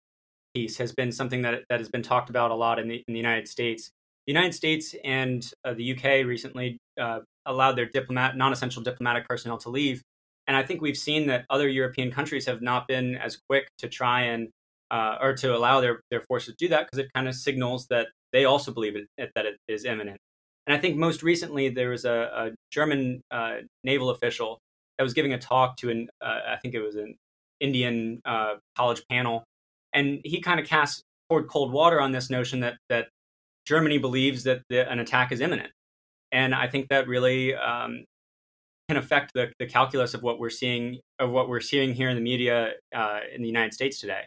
piece 0.54 0.76
has 0.76 0.92
been 0.92 1.12
something 1.12 1.42
that 1.42 1.64
that 1.70 1.80
has 1.80 1.88
been 1.88 2.02
talked 2.02 2.28
about 2.28 2.50
a 2.50 2.54
lot 2.54 2.78
in 2.78 2.88
the 2.88 3.02
in 3.08 3.14
the 3.14 3.18
United 3.18 3.48
States. 3.48 3.90
The 4.28 4.34
United 4.34 4.52
States 4.52 4.94
and 5.04 5.50
uh, 5.64 5.72
the 5.72 5.96
UK 5.96 6.26
recently 6.26 6.76
uh, 7.00 7.20
allowed 7.46 7.76
their 7.76 7.86
diplomat, 7.86 8.36
non-essential 8.36 8.82
diplomatic 8.82 9.26
personnel 9.26 9.56
to 9.56 9.70
leave, 9.70 10.02
and 10.46 10.54
I 10.54 10.62
think 10.62 10.82
we've 10.82 10.98
seen 10.98 11.28
that 11.28 11.46
other 11.48 11.66
European 11.66 12.10
countries 12.10 12.44
have 12.44 12.60
not 12.60 12.86
been 12.86 13.16
as 13.16 13.38
quick 13.48 13.68
to 13.78 13.88
try 13.88 14.24
and 14.24 14.50
uh, 14.90 15.16
or 15.18 15.32
to 15.36 15.56
allow 15.56 15.80
their 15.80 16.02
their 16.10 16.20
forces 16.20 16.54
to 16.54 16.66
do 16.66 16.68
that 16.68 16.84
because 16.84 16.98
it 16.98 17.10
kind 17.14 17.26
of 17.26 17.36
signals 17.36 17.86
that 17.88 18.08
they 18.34 18.44
also 18.44 18.70
believe 18.70 18.96
it, 18.96 19.30
that 19.34 19.46
it 19.46 19.56
is 19.66 19.86
imminent. 19.86 20.18
And 20.66 20.76
I 20.76 20.78
think 20.78 20.98
most 20.98 21.22
recently 21.22 21.70
there 21.70 21.88
was 21.88 22.04
a, 22.04 22.12
a 22.12 22.50
German 22.70 23.22
uh, 23.30 23.60
naval 23.82 24.10
official 24.10 24.58
that 24.98 25.04
was 25.04 25.14
giving 25.14 25.32
a 25.32 25.38
talk 25.38 25.78
to 25.78 25.88
an 25.88 26.08
uh, 26.20 26.40
I 26.50 26.56
think 26.56 26.74
it 26.74 26.80
was 26.80 26.96
an 26.96 27.14
Indian 27.60 28.20
uh, 28.26 28.56
college 28.76 29.00
panel, 29.10 29.44
and 29.94 30.20
he 30.22 30.42
kind 30.42 30.60
of 30.60 30.66
cast 30.66 31.02
poured 31.30 31.48
cold 31.48 31.72
water 31.72 31.98
on 31.98 32.12
this 32.12 32.28
notion 32.28 32.60
that 32.60 32.76
that 32.90 33.08
Germany 33.68 33.98
believes 33.98 34.44
that 34.44 34.62
the, 34.70 34.90
an 34.90 34.98
attack 34.98 35.30
is 35.30 35.40
imminent. 35.42 35.70
And 36.32 36.54
I 36.54 36.68
think 36.68 36.88
that 36.88 37.06
really 37.06 37.54
um, 37.54 38.04
can 38.88 38.96
affect 38.96 39.34
the, 39.34 39.52
the 39.58 39.66
calculus 39.66 40.14
of 40.14 40.22
what 40.22 40.38
we're 40.38 40.50
seeing 40.50 41.00
of 41.18 41.30
what 41.30 41.48
we're 41.48 41.60
seeing 41.60 41.92
here 41.92 42.08
in 42.08 42.16
the 42.16 42.22
media 42.22 42.72
uh, 42.94 43.20
in 43.34 43.42
the 43.42 43.48
United 43.48 43.74
States 43.74 44.00
today. 44.00 44.22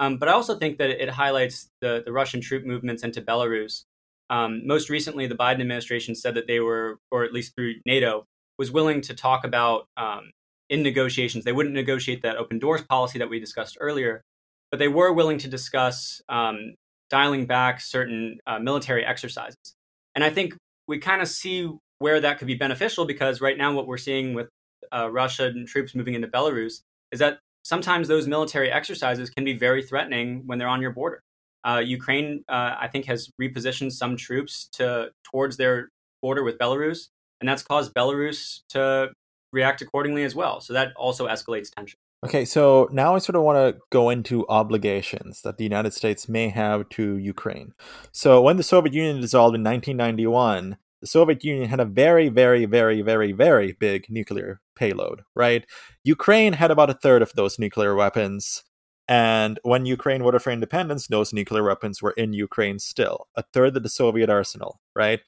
Um, 0.00 0.16
but 0.16 0.28
I 0.28 0.32
also 0.32 0.56
think 0.56 0.78
that 0.78 0.90
it 0.90 1.10
highlights 1.10 1.68
the, 1.82 2.02
the 2.04 2.12
Russian 2.12 2.40
troop 2.40 2.64
movements 2.64 3.02
into 3.02 3.20
Belarus. 3.20 3.84
Um, 4.30 4.66
most 4.66 4.88
recently, 4.88 5.26
the 5.26 5.34
Biden 5.34 5.60
administration 5.60 6.14
said 6.14 6.34
that 6.34 6.46
they 6.46 6.60
were, 6.60 6.98
or 7.10 7.24
at 7.24 7.32
least 7.32 7.54
through 7.56 7.74
NATO, 7.84 8.24
was 8.58 8.70
willing 8.70 9.00
to 9.02 9.14
talk 9.14 9.44
about 9.44 9.86
um, 9.96 10.30
in 10.70 10.82
negotiations. 10.82 11.44
They 11.44 11.52
wouldn't 11.52 11.74
negotiate 11.74 12.22
that 12.22 12.36
open 12.36 12.58
doors 12.58 12.82
policy 12.82 13.18
that 13.18 13.28
we 13.28 13.40
discussed 13.40 13.76
earlier, 13.80 14.22
but 14.70 14.78
they 14.78 14.88
were 14.88 15.12
willing 15.12 15.38
to 15.38 15.48
discuss 15.48 16.22
um, 16.28 16.74
dialing 17.10 17.46
back 17.46 17.80
certain 17.80 18.38
uh, 18.46 18.58
military 18.58 19.04
exercises. 19.04 19.74
And 20.14 20.24
I 20.24 20.30
think 20.30 20.56
we 20.86 20.98
kind 20.98 21.22
of 21.22 21.28
see 21.28 21.70
where 21.98 22.20
that 22.20 22.38
could 22.38 22.46
be 22.46 22.54
beneficial 22.54 23.06
because 23.06 23.40
right 23.40 23.58
now, 23.58 23.72
what 23.72 23.86
we're 23.86 23.96
seeing 23.96 24.34
with 24.34 24.48
uh, 24.92 25.10
Russian 25.10 25.66
troops 25.66 25.94
moving 25.94 26.14
into 26.14 26.28
Belarus 26.28 26.82
is 27.12 27.18
that 27.18 27.38
sometimes 27.64 28.08
those 28.08 28.26
military 28.26 28.70
exercises 28.70 29.30
can 29.30 29.44
be 29.44 29.52
very 29.52 29.82
threatening 29.82 30.42
when 30.46 30.58
they're 30.58 30.68
on 30.68 30.80
your 30.80 30.92
border. 30.92 31.20
uh, 31.64 31.80
Ukraine, 31.84 32.44
uh, 32.48 32.76
I 32.80 32.88
think, 32.88 33.06
has 33.06 33.30
repositioned 33.40 33.92
some 33.92 34.16
troops 34.16 34.68
to 34.72 35.10
towards 35.24 35.56
their 35.56 35.88
border 36.22 36.42
with 36.42 36.58
Belarus, 36.58 37.08
and 37.40 37.48
that's 37.48 37.62
caused 37.62 37.94
Belarus 37.94 38.60
to 38.70 39.12
react 39.52 39.82
accordingly 39.82 40.24
as 40.24 40.34
well. 40.34 40.60
So 40.60 40.72
that 40.72 40.92
also 40.96 41.26
escalates 41.26 41.70
tension. 41.70 41.98
Okay, 42.24 42.44
so 42.44 42.88
now 42.90 43.14
I 43.14 43.18
sort 43.20 43.36
of 43.36 43.42
want 43.42 43.58
to 43.58 43.80
go 43.90 44.10
into 44.10 44.44
obligations 44.48 45.42
that 45.42 45.56
the 45.56 45.62
United 45.62 45.94
States 45.94 46.28
may 46.28 46.48
have 46.48 46.88
to 46.90 47.16
Ukraine. 47.16 47.74
So 48.10 48.42
when 48.42 48.56
the 48.56 48.64
Soviet 48.64 48.92
Union 48.92 49.20
dissolved 49.20 49.54
in 49.54 49.62
1991, 49.62 50.78
the 51.00 51.06
Soviet 51.06 51.44
Union 51.44 51.68
had 51.68 51.78
a 51.78 51.84
very, 51.84 52.28
very, 52.28 52.64
very, 52.64 53.02
very, 53.02 53.30
very 53.30 53.72
big 53.72 54.06
nuclear 54.08 54.60
payload, 54.74 55.22
right? 55.36 55.64
Ukraine 56.02 56.54
had 56.54 56.72
about 56.72 56.90
a 56.90 56.94
third 56.94 57.22
of 57.22 57.32
those 57.34 57.56
nuclear 57.56 57.94
weapons. 57.94 58.64
And 59.06 59.60
when 59.62 59.86
Ukraine 59.86 60.22
voted 60.22 60.42
for 60.42 60.50
independence, 60.50 61.06
those 61.06 61.32
nuclear 61.32 61.62
weapons 61.62 62.02
were 62.02 62.10
in 62.10 62.32
Ukraine 62.32 62.80
still, 62.80 63.28
a 63.36 63.44
third 63.52 63.76
of 63.76 63.84
the 63.84 63.88
Soviet 63.88 64.28
arsenal, 64.28 64.80
right? 64.96 65.20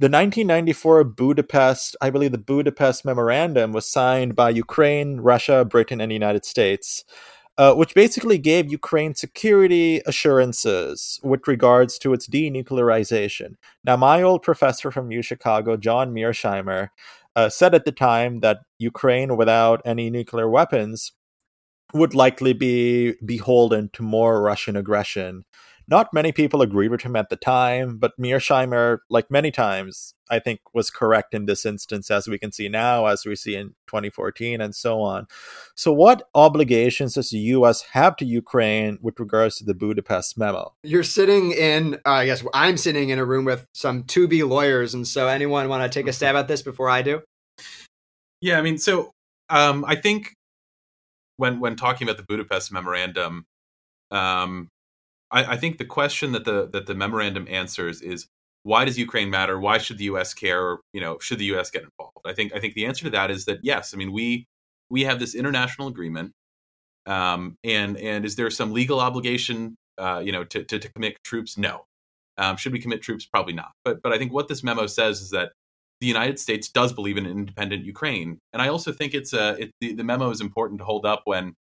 The 0.00 0.06
1994 0.06 1.04
Budapest, 1.04 1.94
I 2.00 2.08
believe 2.08 2.32
the 2.32 2.38
Budapest 2.38 3.04
Memorandum 3.04 3.72
was 3.72 3.86
signed 3.86 4.34
by 4.34 4.48
Ukraine, 4.48 5.20
Russia, 5.20 5.62
Britain, 5.62 6.00
and 6.00 6.10
the 6.10 6.14
United 6.14 6.46
States, 6.46 7.04
uh, 7.58 7.74
which 7.74 7.94
basically 7.94 8.38
gave 8.38 8.72
Ukraine 8.72 9.14
security 9.14 10.00
assurances 10.06 11.20
with 11.22 11.46
regards 11.46 11.98
to 11.98 12.14
its 12.14 12.26
denuclearization. 12.26 13.56
Now, 13.84 13.98
my 13.98 14.22
old 14.22 14.40
professor 14.40 14.90
from 14.90 15.12
U 15.12 15.20
Chicago, 15.20 15.76
John 15.76 16.14
Mearsheimer, 16.14 16.88
uh, 17.36 17.50
said 17.50 17.74
at 17.74 17.84
the 17.84 17.92
time 17.92 18.40
that 18.40 18.60
Ukraine, 18.78 19.36
without 19.36 19.82
any 19.84 20.08
nuclear 20.08 20.48
weapons, 20.48 21.12
would 21.92 22.14
likely 22.14 22.54
be 22.54 23.16
beholden 23.26 23.90
to 23.92 24.02
more 24.02 24.40
Russian 24.40 24.76
aggression 24.76 25.44
not 25.90 26.14
many 26.14 26.30
people 26.30 26.62
agreed 26.62 26.92
with 26.92 27.02
him 27.02 27.16
at 27.16 27.30
the 27.30 27.36
time, 27.36 27.98
but 27.98 28.12
Mearsheimer, 28.16 28.98
like 29.10 29.28
many 29.28 29.50
times, 29.50 30.14
I 30.30 30.38
think 30.38 30.60
was 30.72 30.88
correct 30.88 31.34
in 31.34 31.46
this 31.46 31.66
instance, 31.66 32.12
as 32.12 32.28
we 32.28 32.38
can 32.38 32.52
see 32.52 32.68
now, 32.68 33.06
as 33.06 33.26
we 33.26 33.34
see 33.34 33.56
in 33.56 33.70
2014, 33.88 34.60
and 34.60 34.72
so 34.72 35.00
on. 35.00 35.26
So, 35.74 35.92
what 35.92 36.28
obligations 36.34 37.14
does 37.14 37.30
the 37.30 37.38
U.S. 37.38 37.82
have 37.92 38.14
to 38.16 38.24
Ukraine 38.24 38.98
with 39.02 39.18
regards 39.18 39.56
to 39.56 39.64
the 39.64 39.74
Budapest 39.74 40.38
memo? 40.38 40.72
You're 40.84 41.02
sitting 41.02 41.50
in, 41.50 41.96
uh, 42.06 42.10
I 42.10 42.26
guess 42.26 42.44
I'm 42.54 42.76
sitting 42.76 43.08
in 43.08 43.18
a 43.18 43.24
room 43.24 43.44
with 43.44 43.66
some 43.74 44.04
to 44.04 44.28
be 44.28 44.44
lawyers, 44.44 44.94
and 44.94 45.06
so 45.06 45.26
anyone 45.26 45.68
want 45.68 45.82
to 45.82 45.98
take 45.98 46.08
a 46.08 46.12
stab 46.12 46.36
at 46.36 46.46
this 46.46 46.62
before 46.62 46.88
I 46.88 47.02
do? 47.02 47.22
Yeah, 48.40 48.58
I 48.58 48.62
mean, 48.62 48.78
so 48.78 49.10
um, 49.48 49.84
I 49.88 49.96
think 49.96 50.34
when 51.36 51.58
when 51.58 51.74
talking 51.74 52.06
about 52.08 52.16
the 52.16 52.24
Budapest 52.28 52.70
memorandum, 52.70 53.44
um, 54.12 54.68
I, 55.30 55.52
I 55.52 55.56
think 55.56 55.78
the 55.78 55.84
question 55.84 56.32
that 56.32 56.44
the 56.44 56.68
that 56.72 56.86
the 56.86 56.94
memorandum 56.94 57.46
answers 57.48 58.02
is 58.02 58.26
why 58.62 58.84
does 58.84 58.98
Ukraine 58.98 59.30
matter? 59.30 59.58
Why 59.58 59.78
should 59.78 59.98
the 59.98 60.04
U.S. 60.04 60.34
care? 60.34 60.62
Or, 60.62 60.80
you 60.92 61.00
know, 61.00 61.18
should 61.18 61.38
the 61.38 61.46
U.S. 61.46 61.70
get 61.70 61.82
involved? 61.82 62.18
I 62.26 62.32
think 62.32 62.54
I 62.54 62.60
think 62.60 62.74
the 62.74 62.86
answer 62.86 63.04
to 63.04 63.10
that 63.10 63.30
is 63.30 63.44
that 63.46 63.60
yes. 63.62 63.94
I 63.94 63.96
mean, 63.96 64.12
we 64.12 64.46
we 64.90 65.04
have 65.04 65.18
this 65.18 65.34
international 65.34 65.88
agreement, 65.88 66.32
um, 67.06 67.56
and 67.64 67.96
and 67.96 68.24
is 68.24 68.36
there 68.36 68.50
some 68.50 68.72
legal 68.72 69.00
obligation, 69.00 69.76
uh, 69.98 70.20
you 70.24 70.32
know, 70.32 70.44
to, 70.44 70.64
to, 70.64 70.78
to 70.78 70.92
commit 70.92 71.16
troops? 71.24 71.56
No. 71.56 71.84
Um, 72.36 72.56
should 72.56 72.72
we 72.72 72.80
commit 72.80 73.02
troops? 73.02 73.26
Probably 73.26 73.54
not. 73.54 73.72
But 73.84 74.02
but 74.02 74.12
I 74.12 74.18
think 74.18 74.32
what 74.32 74.48
this 74.48 74.62
memo 74.62 74.86
says 74.86 75.20
is 75.20 75.30
that 75.30 75.52
the 76.00 76.06
United 76.06 76.38
States 76.38 76.68
does 76.68 76.92
believe 76.92 77.16
in 77.16 77.26
an 77.26 77.32
independent 77.32 77.84
Ukraine, 77.84 78.38
and 78.52 78.60
I 78.60 78.68
also 78.68 78.92
think 78.92 79.14
it's 79.14 79.32
a 79.32 79.62
it, 79.62 79.70
the, 79.80 79.94
the 79.94 80.04
memo 80.04 80.30
is 80.30 80.40
important 80.40 80.80
to 80.80 80.84
hold 80.84 81.06
up 81.06 81.22
when 81.24 81.54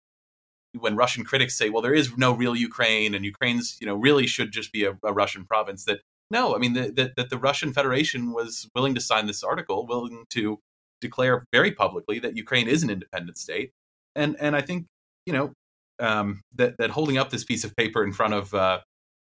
when 0.78 0.96
Russian 0.96 1.24
critics 1.24 1.58
say, 1.58 1.70
well, 1.70 1.82
there 1.82 1.94
is 1.94 2.16
no 2.18 2.34
real 2.34 2.56
Ukraine 2.56 3.16
and 3.16 3.26
Ukraine's, 3.26 3.78
you 3.80 3.88
know, 3.88 3.96
really 3.96 4.28
should 4.28 4.52
just 4.52 4.72
be 4.72 4.86
a, 4.86 4.98
a 5.04 5.14
Russian 5.14 5.46
province, 5.46 5.86
that 5.86 6.02
no, 6.32 6.56
I 6.56 6.60
mean, 6.60 6.74
that 6.74 7.16
the, 7.16 7.38
Russian 7.40 7.74
Federation 7.74 8.34
was 8.34 8.70
willing 8.76 8.94
to 8.94 9.02
sign 9.02 9.26
this 9.26 9.44
article, 9.44 9.88
willing 9.88 10.26
to 10.30 10.60
declare 11.02 11.46
very 11.52 11.72
publicly 11.72 12.20
that 12.20 12.38
Ukraine 12.38 12.68
is 12.68 12.84
an 12.84 12.92
independent 12.92 13.38
state. 13.38 13.72
And, 14.16 14.36
and 14.40 14.56
I 14.56 14.62
think, 14.62 14.86
you 15.26 15.34
know, 15.34 15.54
um, 16.00 16.42
that, 16.56 16.76
that 16.78 16.92
holding 16.92 17.18
up 17.18 17.32
this 17.32 17.44
piece 17.44 17.64
of 17.64 17.76
paper 17.76 18.04
in 18.04 18.14
front 18.14 18.36
of, 18.36 18.54
uh, 18.54 18.80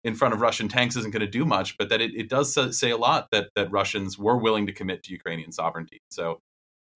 in 0.04 0.14
front 0.14 0.32
of 0.32 0.40
Russian 0.40 0.68
tanks 0.68 0.94
isn't 0.96 1.12
going 1.12 1.20
to 1.20 1.26
do 1.26 1.44
much, 1.44 1.76
but 1.76 1.88
that 1.88 2.00
it, 2.00 2.12
it 2.14 2.28
does 2.28 2.56
say 2.78 2.90
a 2.90 2.96
lot 2.96 3.26
that, 3.32 3.48
that 3.56 3.70
Russians 3.72 4.16
were 4.16 4.36
willing 4.36 4.66
to 4.66 4.72
commit 4.72 5.02
to 5.04 5.12
Ukrainian 5.12 5.50
sovereignty. 5.50 6.00
So 6.10 6.38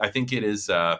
I 0.00 0.08
think 0.08 0.32
it 0.32 0.44
is, 0.44 0.70
uh, 0.70 0.98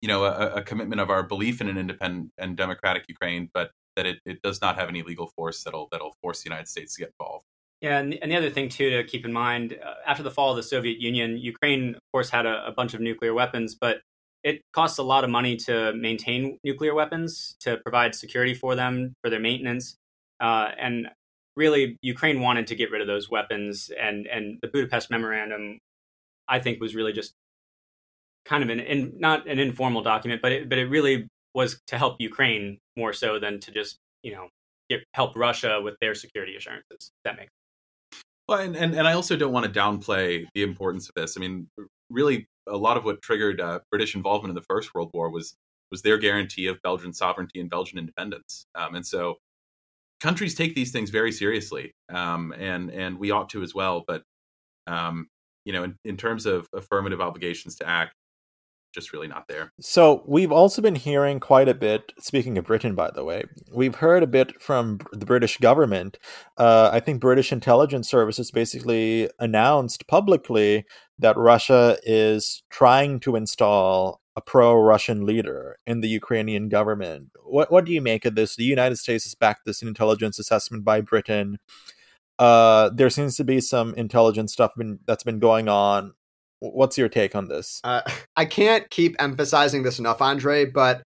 you 0.00 0.08
know, 0.08 0.24
a, 0.24 0.56
a, 0.56 0.62
commitment 0.62 1.00
of 1.00 1.10
our 1.10 1.22
belief 1.22 1.60
in 1.60 1.68
an 1.68 1.78
independent 1.78 2.30
and 2.38 2.56
democratic 2.56 3.04
Ukraine, 3.08 3.48
but 3.54 3.70
that 3.96 4.06
it, 4.06 4.18
it 4.26 4.42
does 4.42 4.60
not 4.60 4.76
have 4.76 4.88
any 4.88 5.02
legal 5.02 5.28
force 5.36 5.64
that'll 5.64 5.88
that'll 5.90 6.14
force 6.22 6.42
the 6.42 6.48
United 6.48 6.68
States 6.68 6.94
to 6.94 7.02
get 7.02 7.12
involved. 7.18 7.44
Yeah, 7.80 7.98
and 7.98 8.12
the, 8.12 8.22
and 8.22 8.30
the 8.30 8.36
other 8.36 8.50
thing 8.50 8.68
too 8.68 8.90
to 8.90 9.04
keep 9.04 9.24
in 9.24 9.32
mind, 9.32 9.78
uh, 9.84 9.94
after 10.06 10.22
the 10.22 10.30
fall 10.30 10.50
of 10.50 10.56
the 10.56 10.62
Soviet 10.62 10.98
Union, 10.98 11.38
Ukraine, 11.38 11.94
of 11.94 12.00
course, 12.12 12.30
had 12.30 12.46
a, 12.46 12.66
a 12.66 12.72
bunch 12.72 12.94
of 12.94 13.00
nuclear 13.00 13.34
weapons, 13.34 13.74
but 13.74 14.00
it 14.44 14.60
costs 14.72 14.98
a 14.98 15.02
lot 15.02 15.24
of 15.24 15.30
money 15.30 15.56
to 15.56 15.92
maintain 15.94 16.58
nuclear 16.62 16.94
weapons, 16.94 17.56
to 17.60 17.78
provide 17.78 18.14
security 18.14 18.54
for 18.54 18.74
them, 18.74 19.14
for 19.22 19.30
their 19.30 19.40
maintenance, 19.40 19.96
uh, 20.40 20.70
and 20.78 21.08
really, 21.56 21.96
Ukraine 22.02 22.40
wanted 22.40 22.66
to 22.68 22.74
get 22.74 22.90
rid 22.90 23.00
of 23.00 23.06
those 23.06 23.30
weapons, 23.30 23.90
and 23.98 24.26
and 24.26 24.58
the 24.62 24.68
Budapest 24.68 25.10
Memorandum, 25.10 25.78
I 26.48 26.58
think, 26.60 26.80
was 26.80 26.94
really 26.94 27.12
just 27.12 27.32
kind 28.46 28.62
of 28.62 28.70
an 28.70 28.80
in, 28.80 29.12
not 29.18 29.48
an 29.48 29.58
informal 29.58 30.02
document, 30.02 30.40
but 30.40 30.52
it, 30.52 30.68
but 30.68 30.78
it 30.78 30.86
really 30.86 31.28
was 31.54 31.80
to 31.88 31.98
help 31.98 32.16
Ukraine 32.20 32.78
more 32.96 33.12
so 33.12 33.38
than 33.38 33.60
to 33.60 33.70
just 33.70 33.98
you 34.22 34.32
know 34.32 34.48
get, 34.88 35.04
help 35.14 35.36
Russia 35.36 35.80
with 35.82 35.94
their 36.00 36.14
security 36.14 36.56
assurances. 36.56 37.10
That 37.24 37.36
makes 37.36 37.50
sense. 38.12 38.22
well, 38.48 38.60
and, 38.60 38.76
and 38.76 38.94
and 38.94 39.06
I 39.06 39.12
also 39.12 39.36
don't 39.36 39.52
want 39.52 39.72
to 39.72 39.80
downplay 39.80 40.46
the 40.54 40.62
importance 40.62 41.08
of 41.08 41.14
this. 41.16 41.36
I 41.36 41.40
mean, 41.40 41.68
really, 42.10 42.46
a 42.66 42.76
lot 42.76 42.96
of 42.96 43.04
what 43.04 43.20
triggered 43.22 43.60
uh, 43.60 43.80
British 43.90 44.14
involvement 44.14 44.50
in 44.50 44.54
the 44.54 44.66
First 44.68 44.94
World 44.94 45.10
War 45.12 45.30
was 45.30 45.54
was 45.90 46.02
their 46.02 46.18
guarantee 46.18 46.66
of 46.66 46.80
Belgian 46.82 47.12
sovereignty 47.12 47.60
and 47.60 47.70
Belgian 47.70 47.98
independence, 47.98 48.66
um, 48.74 48.94
and 48.94 49.06
so 49.06 49.36
countries 50.20 50.54
take 50.54 50.74
these 50.74 50.92
things 50.92 51.10
very 51.10 51.32
seriously, 51.32 51.92
um, 52.12 52.54
and 52.58 52.90
and 52.90 53.18
we 53.18 53.30
ought 53.30 53.48
to 53.50 53.62
as 53.62 53.74
well. 53.74 54.04
But 54.06 54.22
um, 54.86 55.28
you 55.64 55.72
know, 55.72 55.82
in, 55.82 55.96
in 56.04 56.16
terms 56.16 56.46
of 56.46 56.68
affirmative 56.72 57.20
obligations 57.20 57.74
to 57.76 57.88
act, 57.88 58.14
just 58.96 59.12
really 59.12 59.28
not 59.28 59.46
there. 59.46 59.72
So 59.78 60.24
we've 60.26 60.50
also 60.50 60.80
been 60.80 60.94
hearing 60.94 61.38
quite 61.38 61.68
a 61.68 61.74
bit. 61.74 62.12
Speaking 62.18 62.56
of 62.56 62.64
Britain, 62.64 62.94
by 62.94 63.10
the 63.14 63.24
way, 63.24 63.44
we've 63.72 63.94
heard 63.94 64.22
a 64.22 64.26
bit 64.26 64.60
from 64.60 64.98
the 65.12 65.26
British 65.26 65.58
government. 65.58 66.18
Uh, 66.56 66.90
I 66.92 67.00
think 67.00 67.20
British 67.20 67.52
intelligence 67.52 68.08
services 68.08 68.50
basically 68.50 69.30
announced 69.38 70.08
publicly 70.08 70.86
that 71.18 71.36
Russia 71.36 71.98
is 72.04 72.62
trying 72.70 73.20
to 73.20 73.36
install 73.36 74.22
a 74.34 74.40
pro-Russian 74.40 75.26
leader 75.26 75.76
in 75.86 76.00
the 76.00 76.08
Ukrainian 76.08 76.68
government. 76.68 77.30
What 77.44 77.70
what 77.70 77.84
do 77.84 77.92
you 77.92 78.00
make 78.00 78.24
of 78.24 78.34
this? 78.34 78.56
The 78.56 78.64
United 78.64 78.96
States 78.96 79.24
has 79.24 79.34
backed 79.34 79.66
this 79.66 79.82
intelligence 79.82 80.38
assessment 80.38 80.84
by 80.84 81.00
Britain. 81.02 81.58
Uh, 82.38 82.90
there 82.94 83.10
seems 83.10 83.36
to 83.36 83.44
be 83.44 83.60
some 83.60 83.94
intelligence 83.94 84.52
stuff 84.52 84.72
been, 84.76 84.98
that's 85.06 85.24
been 85.24 85.38
going 85.38 85.68
on 85.68 86.12
What's 86.72 86.98
your 86.98 87.08
take 87.08 87.34
on 87.34 87.48
this? 87.48 87.80
Uh, 87.84 88.02
I 88.36 88.44
can't 88.44 88.88
keep 88.90 89.16
emphasizing 89.18 89.82
this 89.82 89.98
enough, 89.98 90.20
Andre, 90.20 90.64
but 90.64 91.02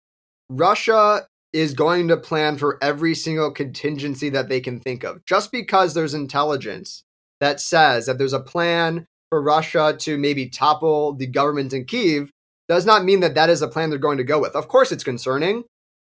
Russia 0.48 1.26
is 1.52 1.74
going 1.74 2.08
to 2.08 2.16
plan 2.16 2.58
for 2.58 2.78
every 2.82 3.14
single 3.14 3.50
contingency 3.50 4.28
that 4.30 4.48
they 4.48 4.60
can 4.60 4.80
think 4.80 5.04
of. 5.04 5.24
Just 5.26 5.50
because 5.50 5.94
there's 5.94 6.14
intelligence 6.14 7.02
that 7.40 7.60
says 7.60 8.06
that 8.06 8.18
there's 8.18 8.32
a 8.32 8.40
plan 8.40 9.06
for 9.30 9.42
Russia 9.42 9.96
to 9.98 10.18
maybe 10.18 10.48
topple 10.48 11.14
the 11.14 11.26
government 11.26 11.72
in 11.72 11.84
Kiev 11.84 12.30
does 12.68 12.86
not 12.86 13.04
mean 13.04 13.20
that 13.20 13.34
that 13.34 13.50
is 13.50 13.62
a 13.62 13.68
plan 13.68 13.90
they're 13.90 13.98
going 13.98 14.18
to 14.18 14.24
go 14.24 14.40
with. 14.40 14.54
Of 14.54 14.68
course, 14.68 14.92
it's 14.92 15.02
concerning. 15.02 15.64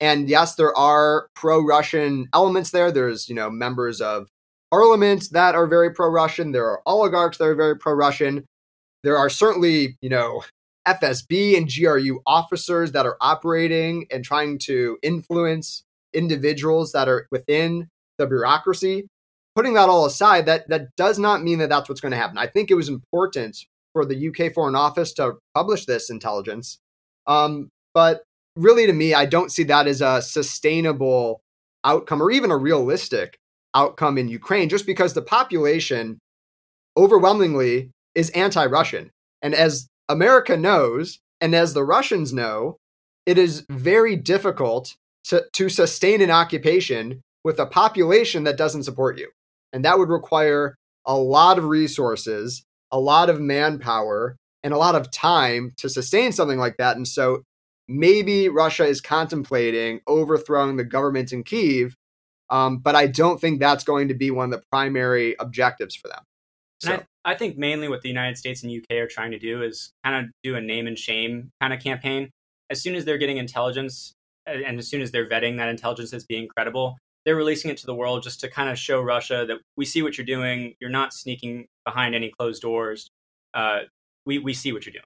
And 0.01 0.27
yes, 0.27 0.55
there 0.55 0.75
are 0.75 1.27
pro-Russian 1.35 2.27
elements 2.33 2.71
there. 2.71 2.91
There's, 2.91 3.29
you 3.29 3.35
know, 3.35 3.49
members 3.49 4.01
of 4.01 4.27
parliament 4.71 5.25
that 5.31 5.55
are 5.55 5.67
very 5.67 5.93
pro-Russian. 5.93 6.51
There 6.51 6.65
are 6.65 6.81
oligarchs 6.85 7.37
that 7.37 7.45
are 7.45 7.55
very 7.55 7.77
pro-Russian. 7.77 8.45
There 9.03 9.17
are 9.17 9.29
certainly, 9.29 9.97
you 10.01 10.09
know, 10.09 10.43
FSB 10.87 11.57
and 11.57 11.71
GRU 11.71 12.21
officers 12.25 12.91
that 12.91 13.05
are 13.05 13.17
operating 13.21 14.07
and 14.11 14.23
trying 14.23 14.57
to 14.59 14.97
influence 15.01 15.83
individuals 16.13 16.91
that 16.91 17.07
are 17.07 17.27
within 17.31 17.87
the 18.17 18.27
bureaucracy. 18.27 19.07
Putting 19.55 19.73
that 19.73 19.89
all 19.89 20.05
aside, 20.05 20.45
that 20.45 20.69
that 20.69 20.95
does 20.95 21.19
not 21.19 21.43
mean 21.43 21.59
that 21.59 21.69
that's 21.69 21.89
what's 21.89 22.01
going 22.01 22.13
to 22.13 22.17
happen. 22.17 22.37
I 22.37 22.47
think 22.47 22.71
it 22.71 22.75
was 22.75 22.87
important 22.87 23.57
for 23.93 24.05
the 24.05 24.29
UK 24.29 24.53
Foreign 24.53 24.75
Office 24.75 25.11
to 25.13 25.33
publish 25.53 25.85
this 25.85 26.09
intelligence, 26.09 26.79
um, 27.27 27.69
but 27.93 28.23
really, 28.55 28.87
to 28.87 28.93
me, 28.93 29.13
I 29.13 29.25
don't 29.25 29.51
see 29.51 29.63
that 29.63 29.87
as 29.87 30.01
a 30.01 30.21
sustainable 30.21 31.41
outcome 31.83 32.21
or 32.23 32.31
even 32.31 32.51
a 32.51 32.57
realistic 32.57 33.37
outcome 33.75 34.17
in 34.17 34.29
Ukraine, 34.29 34.69
just 34.69 34.85
because 34.85 35.13
the 35.13 35.21
population 35.21 36.19
overwhelmingly 36.95 37.91
is 38.15 38.29
anti 38.31 38.65
Russian. 38.65 39.11
And 39.41 39.53
as 39.53 39.87
America 40.09 40.57
knows, 40.57 41.19
and 41.39 41.55
as 41.55 41.73
the 41.73 41.83
Russians 41.83 42.33
know, 42.33 42.77
it 43.25 43.37
is 43.37 43.65
very 43.69 44.15
difficult 44.15 44.95
to, 45.25 45.45
to 45.53 45.69
sustain 45.69 46.21
an 46.21 46.31
occupation 46.31 47.21
with 47.43 47.59
a 47.59 47.65
population 47.65 48.43
that 48.43 48.57
doesn't 48.57 48.83
support 48.83 49.17
you. 49.17 49.29
And 49.73 49.85
that 49.85 49.97
would 49.97 50.09
require 50.09 50.75
a 51.05 51.15
lot 51.15 51.57
of 51.57 51.65
resources, 51.65 52.63
a 52.91 52.99
lot 52.99 53.29
of 53.29 53.39
manpower, 53.39 54.35
and 54.63 54.73
a 54.73 54.77
lot 54.77 54.95
of 54.95 55.11
time 55.11 55.73
to 55.77 55.89
sustain 55.89 56.31
something 56.31 56.59
like 56.59 56.77
that. 56.77 56.95
And 56.95 57.07
so 57.07 57.43
maybe 57.87 58.49
Russia 58.49 58.85
is 58.85 59.01
contemplating 59.01 60.01
overthrowing 60.07 60.77
the 60.77 60.83
government 60.83 61.33
in 61.33 61.43
Kiev, 61.43 61.95
um, 62.49 62.77
but 62.77 62.95
I 62.95 63.07
don't 63.07 63.39
think 63.39 63.59
that's 63.59 63.83
going 63.83 64.09
to 64.09 64.13
be 64.13 64.29
one 64.29 64.53
of 64.53 64.59
the 64.59 64.65
primary 64.71 65.35
objectives 65.39 65.95
for 65.95 66.09
them. 66.09 66.23
So. 66.79 66.93
I, 66.93 67.05
I 67.23 67.35
think 67.35 67.57
mainly 67.57 67.87
what 67.87 68.01
the 68.01 68.09
United 68.09 68.37
States 68.37 68.63
and 68.63 68.71
UK 68.71 68.97
are 68.97 69.07
trying 69.07 69.31
to 69.31 69.39
do 69.39 69.61
is 69.61 69.91
kind 70.03 70.25
of 70.25 70.31
do 70.43 70.55
a 70.55 70.61
name 70.61 70.87
and 70.87 70.97
shame 70.97 71.51
kind 71.61 71.73
of 71.73 71.79
campaign. 71.79 72.31
As 72.69 72.81
soon 72.81 72.95
as 72.95 73.05
they're 73.05 73.17
getting 73.17 73.37
intelligence 73.37 74.13
and 74.45 74.79
as 74.79 74.87
soon 74.87 75.01
as 75.01 75.11
they're 75.11 75.29
vetting 75.29 75.57
that 75.57 75.69
intelligence 75.69 76.13
as 76.13 76.25
being 76.25 76.47
credible, 76.47 76.95
they're 77.25 77.35
releasing 77.35 77.69
it 77.69 77.77
to 77.77 77.85
the 77.85 77.93
world 77.93 78.23
just 78.23 78.39
to 78.39 78.49
kind 78.49 78.69
of 78.69 78.79
show 78.79 79.01
Russia 79.01 79.45
that 79.47 79.57
we 79.77 79.85
see 79.85 80.01
what 80.01 80.17
you're 80.17 80.25
doing. 80.25 80.73
You're 80.79 80.89
not 80.89 81.13
sneaking 81.13 81.67
behind 81.85 82.15
any 82.15 82.31
closed 82.31 82.61
doors. 82.61 83.09
Uh, 83.53 83.81
we 84.25 84.39
we 84.39 84.53
see 84.53 84.71
what 84.71 84.85
you're 84.85 84.93
doing. 84.93 85.03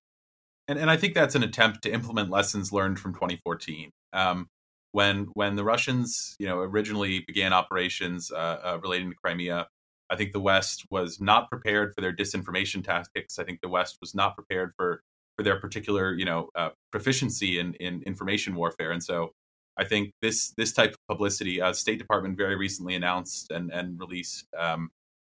And 0.68 0.80
and 0.80 0.90
I 0.90 0.98
think 0.98 1.14
that's 1.14 1.36
an 1.36 1.44
attempt 1.44 1.82
to 1.84 1.92
implement 1.92 2.30
lessons 2.30 2.72
learned 2.72 3.00
from 3.00 3.14
2014. 3.14 3.92
Um, 4.14 4.48
when 4.92 5.28
when 5.34 5.58
the 5.58 5.64
Russians, 5.64 6.36
you 6.40 6.48
know, 6.48 6.60
originally 6.60 7.24
began 7.28 7.52
operations 7.52 8.32
uh, 8.32 8.60
uh, 8.64 8.80
relating 8.82 9.10
to 9.10 9.16
Crimea, 9.22 9.68
I 10.10 10.16
think 10.16 10.32
the 10.32 10.40
West 10.40 10.86
was 10.92 11.20
not 11.20 11.50
prepared 11.50 11.94
for 11.94 12.02
their 12.02 12.14
disinformation 12.14 12.84
tactics. 12.84 13.40
I 13.40 13.44
think 13.44 13.62
the 13.62 13.70
West 13.70 13.98
was 14.02 14.14
not 14.14 14.36
prepared 14.36 14.74
for 14.76 15.02
for 15.38 15.44
their 15.44 15.60
particular, 15.60 16.14
you 16.14 16.26
know, 16.26 16.50
uh, 16.56 16.70
proficiency 16.92 17.60
in 17.60 17.74
in 17.76 18.04
information 18.04 18.56
warfare. 18.56 18.92
And 18.92 19.04
so 19.04 19.32
I 19.78 19.84
think 19.84 20.12
this 20.22 20.54
this 20.58 20.74
type 20.74 20.92
of 20.92 21.00
publicity, 21.10 21.62
uh, 21.62 21.74
State 21.74 22.00
Department 22.00 22.38
very 22.38 22.56
recently 22.56 22.96
announced 22.96 23.52
and 23.52 23.72
and 23.72 24.00
released 24.00 24.46
um, 24.58 24.90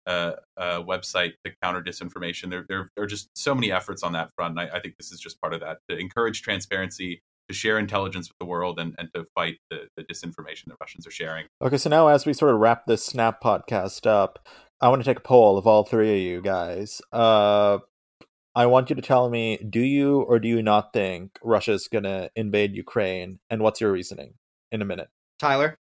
a, 0.07 0.35
a, 0.55 0.83
website 0.83 1.33
to 1.43 1.51
counter 1.61 1.81
disinformation. 1.81 2.49
There, 2.49 2.65
there, 2.67 2.89
there, 2.95 3.03
are 3.03 3.07
just 3.07 3.29
so 3.33 3.53
many 3.53 3.71
efforts 3.71 4.03
on 4.03 4.13
that 4.13 4.31
front. 4.35 4.57
And 4.57 4.69
I, 4.69 4.77
I, 4.77 4.79
think 4.79 4.95
this 4.97 5.11
is 5.11 5.19
just 5.19 5.39
part 5.41 5.53
of 5.53 5.59
that 5.59 5.79
to 5.89 5.97
encourage 5.97 6.41
transparency, 6.41 7.21
to 7.49 7.53
share 7.53 7.79
intelligence 7.79 8.29
with 8.29 8.37
the 8.39 8.45
world, 8.45 8.79
and, 8.79 8.95
and 8.97 9.09
to 9.13 9.25
fight 9.35 9.57
the, 9.69 9.87
the 9.95 10.03
disinformation 10.03 10.65
that 10.67 10.77
Russians 10.81 11.07
are 11.07 11.11
sharing. 11.11 11.45
Okay, 11.61 11.77
so 11.77 11.89
now 11.89 12.07
as 12.07 12.25
we 12.25 12.33
sort 12.33 12.53
of 12.53 12.59
wrap 12.59 12.85
this 12.85 13.05
Snap 13.05 13.41
podcast 13.41 14.05
up, 14.05 14.45
I 14.79 14.89
want 14.89 15.01
to 15.01 15.09
take 15.09 15.17
a 15.17 15.21
poll 15.21 15.57
of 15.57 15.65
all 15.65 15.83
three 15.83 16.11
of 16.11 16.21
you 16.21 16.41
guys. 16.41 17.01
Uh, 17.11 17.79
I 18.57 18.65
want 18.65 18.89
you 18.89 18.95
to 18.95 19.01
tell 19.01 19.29
me 19.29 19.57
do 19.57 19.79
you 19.79 20.21
or 20.21 20.39
do 20.39 20.47
you 20.47 20.61
not 20.61 20.91
think 20.91 21.37
Russia's 21.43 21.87
going 21.87 22.05
to 22.05 22.31
invade 22.35 22.75
Ukraine? 22.75 23.39
And 23.49 23.61
what's 23.61 23.81
your 23.81 23.91
reasoning 23.91 24.33
in 24.71 24.81
a 24.81 24.85
minute? 24.85 25.09
Tyler? 25.39 25.77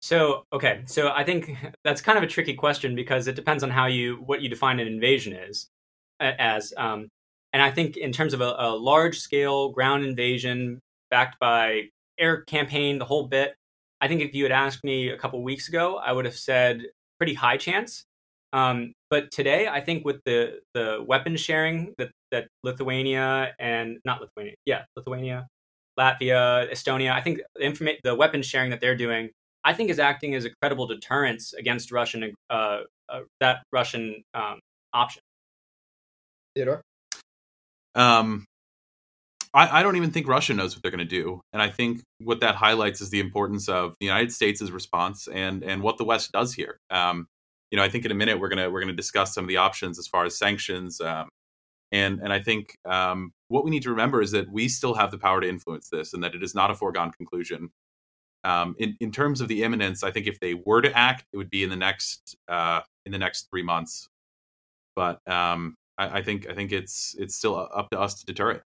So, 0.00 0.44
okay. 0.52 0.82
So 0.86 1.10
I 1.10 1.24
think 1.24 1.56
that's 1.84 2.00
kind 2.00 2.18
of 2.18 2.24
a 2.24 2.26
tricky 2.26 2.54
question 2.54 2.94
because 2.94 3.28
it 3.28 3.36
depends 3.36 3.62
on 3.62 3.70
how 3.70 3.86
you, 3.86 4.16
what 4.26 4.42
you 4.42 4.48
define 4.48 4.80
an 4.80 4.88
invasion 4.88 5.32
is 5.32 5.68
as. 6.20 6.74
Um, 6.76 7.08
and 7.52 7.62
I 7.62 7.70
think 7.70 7.96
in 7.96 8.12
terms 8.12 8.34
of 8.34 8.40
a, 8.40 8.54
a 8.58 8.76
large 8.76 9.18
scale 9.18 9.70
ground 9.70 10.04
invasion 10.04 10.80
backed 11.12 11.38
by 11.38 11.82
air 12.18 12.42
campaign, 12.42 12.98
the 12.98 13.04
whole 13.04 13.28
bit, 13.28 13.54
I 14.00 14.08
think 14.08 14.20
if 14.20 14.34
you 14.34 14.42
had 14.42 14.50
asked 14.50 14.82
me 14.82 15.10
a 15.10 15.16
couple 15.16 15.40
weeks 15.44 15.68
ago, 15.68 15.96
I 15.96 16.10
would 16.10 16.24
have 16.24 16.34
said 16.36 16.86
pretty 17.18 17.34
high 17.34 17.56
chance. 17.56 18.04
Um, 18.52 18.94
but 19.10 19.30
today, 19.30 19.68
I 19.68 19.80
think 19.80 20.04
with 20.04 20.20
the 20.26 20.60
the 20.74 21.04
weapon 21.06 21.36
sharing 21.36 21.94
that 21.98 22.10
that 22.32 22.48
Lithuania 22.64 23.54
and 23.60 23.98
not 24.04 24.20
Lithuania, 24.20 24.54
yeah, 24.66 24.82
Lithuania, 24.96 25.46
Latvia, 25.98 26.70
Estonia, 26.70 27.12
I 27.12 27.20
think 27.20 27.40
the 27.54 27.64
informa- 27.64 27.98
the 28.02 28.14
weapon 28.14 28.42
sharing 28.42 28.70
that 28.70 28.80
they're 28.80 28.96
doing, 28.96 29.30
I 29.64 29.72
think 29.72 29.88
is 29.88 30.00
acting 30.00 30.34
as 30.34 30.44
a 30.44 30.50
credible 30.60 30.86
deterrence 30.86 31.52
against 31.52 31.92
Russian 31.92 32.34
uh, 32.50 32.80
uh, 33.08 33.20
that 33.40 33.62
Russian 33.72 34.22
um, 34.34 34.58
option. 34.92 35.22
Theodore. 36.56 36.82
Um, 37.94 38.44
I, 39.54 39.80
I, 39.80 39.82
don't 39.82 39.96
even 39.96 40.10
think 40.10 40.28
Russia 40.28 40.54
knows 40.54 40.74
what 40.74 40.82
they're 40.82 40.90
going 40.90 40.98
to 40.98 41.04
do, 41.04 41.42
and 41.52 41.60
I 41.60 41.68
think 41.68 42.02
what 42.18 42.40
that 42.40 42.54
highlights 42.54 43.00
is 43.00 43.10
the 43.10 43.20
importance 43.20 43.68
of 43.68 43.94
the 44.00 44.06
United 44.06 44.32
States' 44.32 44.70
response 44.70 45.28
and 45.28 45.62
and 45.62 45.82
what 45.82 45.98
the 45.98 46.04
West 46.04 46.32
does 46.32 46.54
here. 46.54 46.78
Um, 46.90 47.26
you 47.70 47.76
know, 47.76 47.84
I 47.84 47.88
think 47.88 48.04
in 48.04 48.10
a 48.10 48.14
minute 48.14 48.40
we're 48.40 48.48
gonna 48.48 48.70
we're 48.70 48.80
gonna 48.80 48.92
discuss 48.92 49.34
some 49.34 49.44
of 49.44 49.48
the 49.48 49.58
options 49.58 49.98
as 49.98 50.06
far 50.06 50.24
as 50.24 50.38
sanctions. 50.38 51.00
Um, 51.00 51.28
and 51.90 52.20
and 52.20 52.32
I 52.32 52.40
think 52.40 52.76
um, 52.86 53.32
what 53.48 53.64
we 53.64 53.70
need 53.70 53.82
to 53.82 53.90
remember 53.90 54.22
is 54.22 54.30
that 54.32 54.50
we 54.50 54.68
still 54.68 54.94
have 54.94 55.10
the 55.10 55.18
power 55.18 55.40
to 55.40 55.48
influence 55.48 55.88
this, 55.90 56.14
and 56.14 56.22
that 56.24 56.34
it 56.34 56.42
is 56.42 56.54
not 56.54 56.70
a 56.70 56.74
foregone 56.74 57.12
conclusion. 57.12 57.70
Um, 58.44 58.74
in 58.78 58.96
in 59.00 59.12
terms 59.12 59.40
of 59.40 59.48
the 59.48 59.62
imminence, 59.62 60.02
I 60.02 60.10
think 60.10 60.26
if 60.26 60.40
they 60.40 60.54
were 60.54 60.80
to 60.80 60.96
act, 60.96 61.24
it 61.32 61.36
would 61.36 61.50
be 61.50 61.62
in 61.62 61.70
the 61.70 61.76
next 61.76 62.36
uh, 62.48 62.80
in 63.04 63.12
the 63.12 63.18
next 63.18 63.48
three 63.50 63.62
months. 63.62 64.08
But 64.96 65.20
um, 65.28 65.76
I, 65.98 66.18
I 66.18 66.22
think 66.22 66.48
I 66.48 66.54
think 66.54 66.72
it's 66.72 67.14
it's 67.18 67.36
still 67.36 67.56
up 67.56 67.90
to 67.90 68.00
us 68.00 68.14
to 68.20 68.26
deter 68.26 68.52
it. 68.52 68.62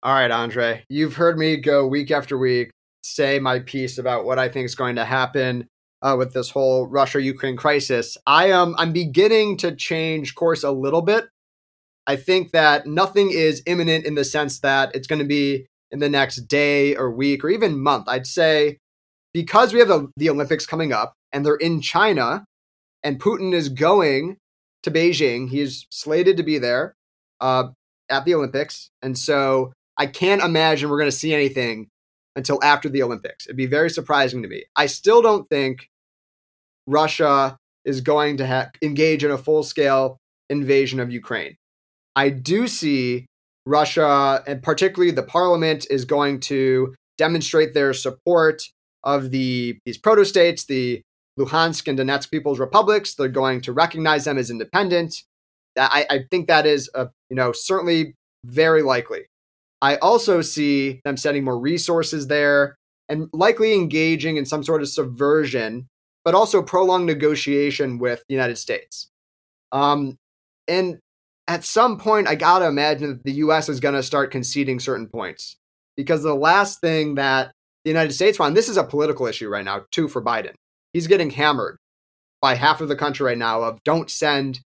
All 0.00 0.14
right, 0.14 0.30
Andre, 0.30 0.84
you've 0.88 1.16
heard 1.16 1.36
me 1.36 1.56
go 1.56 1.84
week 1.84 2.12
after 2.12 2.38
week 2.38 2.70
say 3.02 3.40
my 3.40 3.58
piece 3.58 3.98
about 3.98 4.24
what 4.24 4.38
I 4.38 4.48
think 4.48 4.66
is 4.66 4.76
going 4.76 4.94
to 4.94 5.04
happen 5.04 5.66
uh, 6.02 6.14
with 6.16 6.32
this 6.32 6.50
whole 6.50 6.86
Russia 6.86 7.20
Ukraine 7.20 7.56
crisis. 7.56 8.16
I 8.24 8.50
am 8.50 8.76
I'm 8.78 8.92
beginning 8.92 9.56
to 9.58 9.74
change 9.74 10.36
course 10.36 10.62
a 10.62 10.70
little 10.70 11.02
bit. 11.02 11.26
I 12.06 12.14
think 12.14 12.52
that 12.52 12.86
nothing 12.86 13.32
is 13.32 13.60
imminent 13.66 14.04
in 14.04 14.14
the 14.14 14.24
sense 14.24 14.60
that 14.60 14.94
it's 14.94 15.08
going 15.08 15.18
to 15.18 15.24
be 15.24 15.66
in 15.90 15.98
the 15.98 16.08
next 16.08 16.42
day 16.46 16.94
or 16.94 17.10
week 17.10 17.42
or 17.42 17.50
even 17.50 17.82
month. 17.82 18.08
I'd 18.08 18.26
say 18.26 18.78
because 19.32 19.72
we 19.72 19.80
have 19.80 19.88
the, 19.88 20.08
the 20.16 20.30
Olympics 20.30 20.64
coming 20.64 20.92
up 20.92 21.14
and 21.32 21.44
they're 21.44 21.56
in 21.56 21.80
China 21.80 22.44
and 23.02 23.20
Putin 23.20 23.52
is 23.52 23.68
going 23.68 24.36
to 24.84 24.92
Beijing, 24.92 25.48
he's 25.48 25.86
slated 25.90 26.36
to 26.36 26.44
be 26.44 26.58
there 26.58 26.94
uh, 27.40 27.64
at 28.08 28.24
the 28.24 28.34
Olympics. 28.34 28.90
And 29.02 29.18
so 29.18 29.72
I 29.98 30.06
can't 30.06 30.42
imagine 30.42 30.88
we're 30.88 30.98
going 30.98 31.10
to 31.10 31.16
see 31.16 31.34
anything 31.34 31.88
until 32.36 32.62
after 32.62 32.88
the 32.88 33.02
Olympics. 33.02 33.46
It'd 33.46 33.56
be 33.56 33.66
very 33.66 33.90
surprising 33.90 34.42
to 34.42 34.48
me. 34.48 34.64
I 34.76 34.86
still 34.86 35.20
don't 35.20 35.48
think 35.48 35.88
Russia 36.86 37.58
is 37.84 38.00
going 38.00 38.36
to 38.36 38.46
ha- 38.46 38.70
engage 38.80 39.24
in 39.24 39.30
a 39.30 39.38
full 39.38 39.62
scale 39.62 40.18
invasion 40.48 41.00
of 41.00 41.10
Ukraine. 41.10 41.56
I 42.14 42.30
do 42.30 42.68
see 42.68 43.26
Russia, 43.66 44.42
and 44.46 44.62
particularly 44.62 45.10
the 45.10 45.22
parliament, 45.22 45.86
is 45.90 46.04
going 46.04 46.40
to 46.40 46.94
demonstrate 47.18 47.74
their 47.74 47.92
support 47.92 48.62
of 49.04 49.30
the 49.30 49.78
these 49.84 49.98
proto 49.98 50.24
states, 50.24 50.64
the 50.64 51.02
Luhansk 51.38 51.86
and 51.88 51.98
Donetsk 51.98 52.30
People's 52.30 52.58
Republics. 52.58 53.14
They're 53.14 53.28
going 53.28 53.60
to 53.62 53.72
recognize 53.72 54.24
them 54.24 54.38
as 54.38 54.50
independent. 54.50 55.22
I, 55.76 56.06
I 56.10 56.20
think 56.30 56.48
that 56.48 56.66
is, 56.66 56.90
a, 56.94 57.08
you 57.30 57.36
know, 57.36 57.52
certainly 57.52 58.14
very 58.44 58.82
likely. 58.82 59.26
I 59.80 59.96
also 59.96 60.40
see 60.42 61.00
them 61.04 61.16
sending 61.16 61.44
more 61.44 61.58
resources 61.58 62.26
there 62.26 62.76
and 63.08 63.28
likely 63.32 63.74
engaging 63.74 64.36
in 64.36 64.44
some 64.44 64.62
sort 64.62 64.82
of 64.82 64.88
subversion, 64.88 65.88
but 66.24 66.34
also 66.34 66.62
prolonged 66.62 67.06
negotiation 67.06 67.98
with 67.98 68.22
the 68.28 68.34
United 68.34 68.56
States. 68.56 69.08
Um, 69.72 70.16
and 70.66 70.98
at 71.46 71.64
some 71.64 71.98
point, 71.98 72.28
I 72.28 72.34
gotta 72.34 72.66
imagine 72.66 73.08
that 73.08 73.24
the 73.24 73.32
U.S. 73.32 73.68
is 73.68 73.80
to 73.80 74.02
start 74.02 74.30
conceding 74.30 74.80
certain 74.80 75.06
points 75.06 75.56
because 75.96 76.22
the 76.22 76.34
last 76.34 76.80
thing 76.80 77.14
that 77.14 77.52
the 77.84 77.90
United 77.90 78.12
States 78.12 78.38
wants, 78.38 78.54
this 78.54 78.68
is 78.68 78.76
a 78.76 78.84
political 78.84 79.26
issue 79.26 79.48
right 79.48 79.64
now 79.64 79.84
too 79.90 80.08
for 80.08 80.22
Biden. 80.22 80.54
He's 80.92 81.06
getting 81.06 81.30
hammered 81.30 81.78
by 82.40 82.54
half 82.54 82.80
of 82.80 82.88
the 82.88 82.96
country 82.96 83.24
right 83.24 83.38
now 83.38 83.62
of 83.62 83.82
don't 83.84 84.10
send 84.10 84.60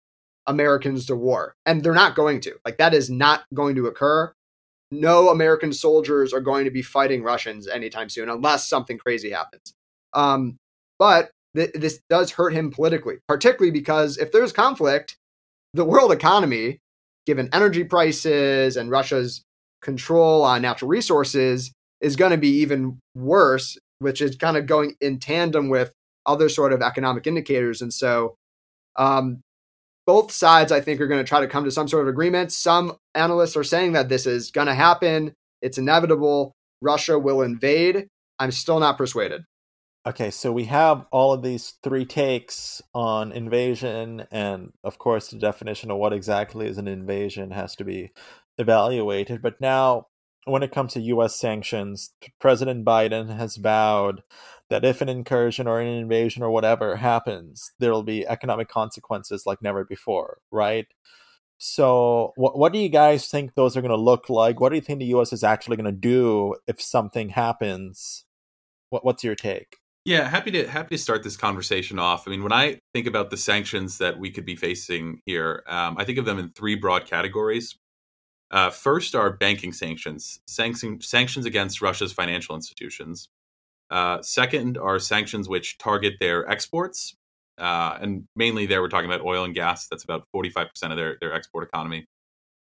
Americans 0.46 1.06
to 1.06 1.16
war, 1.16 1.54
and 1.66 1.82
they're 1.82 1.94
not 1.94 2.14
going 2.14 2.40
to. 2.42 2.54
Like 2.64 2.78
that 2.78 2.94
is 2.94 3.10
not 3.10 3.44
going 3.54 3.74
to 3.76 3.86
occur 3.86 4.32
no 4.90 5.28
American 5.28 5.72
soldiers 5.72 6.32
are 6.32 6.40
going 6.40 6.64
to 6.64 6.70
be 6.70 6.82
fighting 6.82 7.22
Russians 7.22 7.68
anytime 7.68 8.08
soon 8.08 8.28
unless 8.28 8.68
something 8.68 8.98
crazy 8.98 9.30
happens. 9.30 9.74
Um, 10.14 10.56
but 10.98 11.30
th- 11.54 11.72
this 11.74 12.00
does 12.08 12.32
hurt 12.32 12.54
him 12.54 12.70
politically, 12.70 13.16
particularly 13.28 13.70
because 13.70 14.16
if 14.16 14.32
there's 14.32 14.52
conflict, 14.52 15.16
the 15.74 15.84
world 15.84 16.12
economy, 16.12 16.78
given 17.26 17.50
energy 17.52 17.84
prices 17.84 18.76
and 18.76 18.90
Russia's 18.90 19.42
control 19.82 20.42
on 20.42 20.62
natural 20.62 20.88
resources, 20.88 21.72
is 22.00 22.16
going 22.16 22.30
to 22.30 22.38
be 22.38 22.60
even 22.60 22.98
worse, 23.14 23.76
which 23.98 24.20
is 24.22 24.36
kind 24.36 24.56
of 24.56 24.66
going 24.66 24.94
in 25.00 25.18
tandem 25.18 25.68
with 25.68 25.92
other 26.24 26.48
sort 26.48 26.72
of 26.72 26.82
economic 26.82 27.26
indicators. 27.26 27.82
And 27.82 27.92
so 27.92 28.36
um, 28.96 29.40
both 30.08 30.32
sides, 30.32 30.72
I 30.72 30.80
think, 30.80 31.02
are 31.02 31.06
going 31.06 31.22
to 31.22 31.28
try 31.28 31.40
to 31.40 31.46
come 31.46 31.64
to 31.64 31.70
some 31.70 31.86
sort 31.86 32.00
of 32.00 32.08
agreement. 32.08 32.50
Some 32.50 32.96
analysts 33.14 33.58
are 33.58 33.62
saying 33.62 33.92
that 33.92 34.08
this 34.08 34.24
is 34.24 34.50
going 34.50 34.66
to 34.66 34.74
happen. 34.74 35.34
It's 35.60 35.76
inevitable. 35.76 36.54
Russia 36.80 37.18
will 37.18 37.42
invade. 37.42 38.08
I'm 38.38 38.50
still 38.50 38.80
not 38.80 38.96
persuaded. 38.96 39.42
Okay, 40.06 40.30
so 40.30 40.50
we 40.50 40.64
have 40.64 41.04
all 41.12 41.34
of 41.34 41.42
these 41.42 41.74
three 41.82 42.06
takes 42.06 42.80
on 42.94 43.32
invasion, 43.32 44.24
and 44.30 44.72
of 44.82 44.96
course, 44.96 45.28
the 45.28 45.38
definition 45.38 45.90
of 45.90 45.98
what 45.98 46.14
exactly 46.14 46.66
is 46.66 46.78
an 46.78 46.88
invasion 46.88 47.50
has 47.50 47.76
to 47.76 47.84
be 47.84 48.10
evaluated. 48.56 49.42
But 49.42 49.60
now, 49.60 50.06
when 50.46 50.62
it 50.62 50.72
comes 50.72 50.94
to 50.94 51.00
U.S. 51.00 51.38
sanctions, 51.38 52.14
President 52.40 52.82
Biden 52.82 53.36
has 53.36 53.56
vowed 53.56 54.22
that 54.70 54.84
if 54.84 55.00
an 55.00 55.08
incursion 55.08 55.66
or 55.66 55.80
an 55.80 55.88
invasion 55.88 56.42
or 56.42 56.50
whatever 56.50 56.96
happens, 56.96 57.72
there 57.78 57.92
will 57.92 58.02
be 58.02 58.26
economic 58.26 58.68
consequences 58.68 59.44
like 59.46 59.62
never 59.62 59.84
before, 59.84 60.38
right? 60.50 60.86
So, 61.58 62.32
what 62.36 62.56
what 62.56 62.72
do 62.72 62.78
you 62.78 62.88
guys 62.88 63.26
think 63.28 63.54
those 63.54 63.76
are 63.76 63.80
going 63.80 63.90
to 63.90 63.96
look 63.96 64.30
like? 64.30 64.60
What 64.60 64.68
do 64.68 64.76
you 64.76 64.80
think 64.80 65.00
the 65.00 65.06
U.S. 65.06 65.32
is 65.32 65.42
actually 65.42 65.76
going 65.76 65.92
to 65.92 66.00
do 66.00 66.54
if 66.68 66.80
something 66.80 67.30
happens? 67.30 68.24
What 68.90 69.04
what's 69.04 69.24
your 69.24 69.34
take? 69.34 69.78
Yeah, 70.04 70.28
happy 70.28 70.52
to 70.52 70.68
happy 70.68 70.96
to 70.96 71.02
start 71.02 71.24
this 71.24 71.36
conversation 71.36 71.98
off. 71.98 72.26
I 72.26 72.30
mean, 72.30 72.42
when 72.44 72.52
I 72.52 72.80
think 72.94 73.06
about 73.06 73.30
the 73.30 73.36
sanctions 73.36 73.98
that 73.98 74.18
we 74.18 74.30
could 74.30 74.46
be 74.46 74.54
facing 74.56 75.20
here, 75.26 75.64
um, 75.66 75.96
I 75.98 76.04
think 76.04 76.18
of 76.18 76.24
them 76.24 76.38
in 76.38 76.50
three 76.50 76.76
broad 76.76 77.06
categories. 77.06 77.76
Uh, 78.50 78.70
first 78.70 79.14
are 79.14 79.30
banking 79.30 79.72
sanctions, 79.72 80.40
Sanction, 80.46 81.02
sanctions 81.02 81.44
against 81.44 81.82
Russia's 81.82 82.12
financial 82.12 82.54
institutions. 82.54 83.28
Uh, 83.90 84.20
second 84.22 84.76
are 84.78 84.98
sanctions 84.98 85.48
which 85.48 85.78
target 85.78 86.14
their 86.20 86.48
exports, 86.48 87.14
uh, 87.58 87.98
and 88.00 88.26
mainly 88.36 88.66
there 88.66 88.82
we're 88.82 88.88
talking 88.88 89.10
about 89.10 89.24
oil 89.24 89.44
and 89.44 89.54
gas. 89.54 89.88
That's 89.88 90.04
about 90.04 90.24
45% 90.34 90.68
of 90.90 90.96
their, 90.96 91.16
their 91.20 91.32
export 91.32 91.66
economy. 91.66 92.06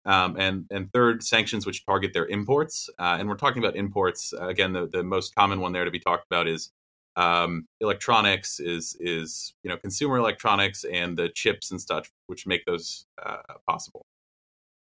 Um, 0.04 0.36
and 0.36 0.66
and 0.70 0.92
third, 0.92 1.22
sanctions 1.22 1.64
which 1.64 1.86
target 1.86 2.12
their 2.12 2.26
imports. 2.26 2.90
Uh, 2.98 3.16
and 3.20 3.28
we're 3.28 3.36
talking 3.36 3.62
about 3.62 3.76
imports 3.76 4.32
uh, 4.32 4.48
again. 4.48 4.72
The, 4.72 4.88
the 4.88 5.04
most 5.04 5.34
common 5.34 5.60
one 5.60 5.72
there 5.72 5.84
to 5.84 5.90
be 5.90 6.00
talked 6.00 6.26
about 6.28 6.48
is 6.48 6.70
um, 7.16 7.66
electronics, 7.80 8.58
is 8.58 8.96
is 8.98 9.54
you 9.62 9.70
know 9.70 9.76
consumer 9.76 10.16
electronics 10.16 10.84
and 10.84 11.16
the 11.16 11.28
chips 11.28 11.70
and 11.70 11.80
stuff 11.80 12.10
which 12.26 12.46
make 12.46 12.64
those 12.64 13.04
uh, 13.24 13.42
possible. 13.68 14.04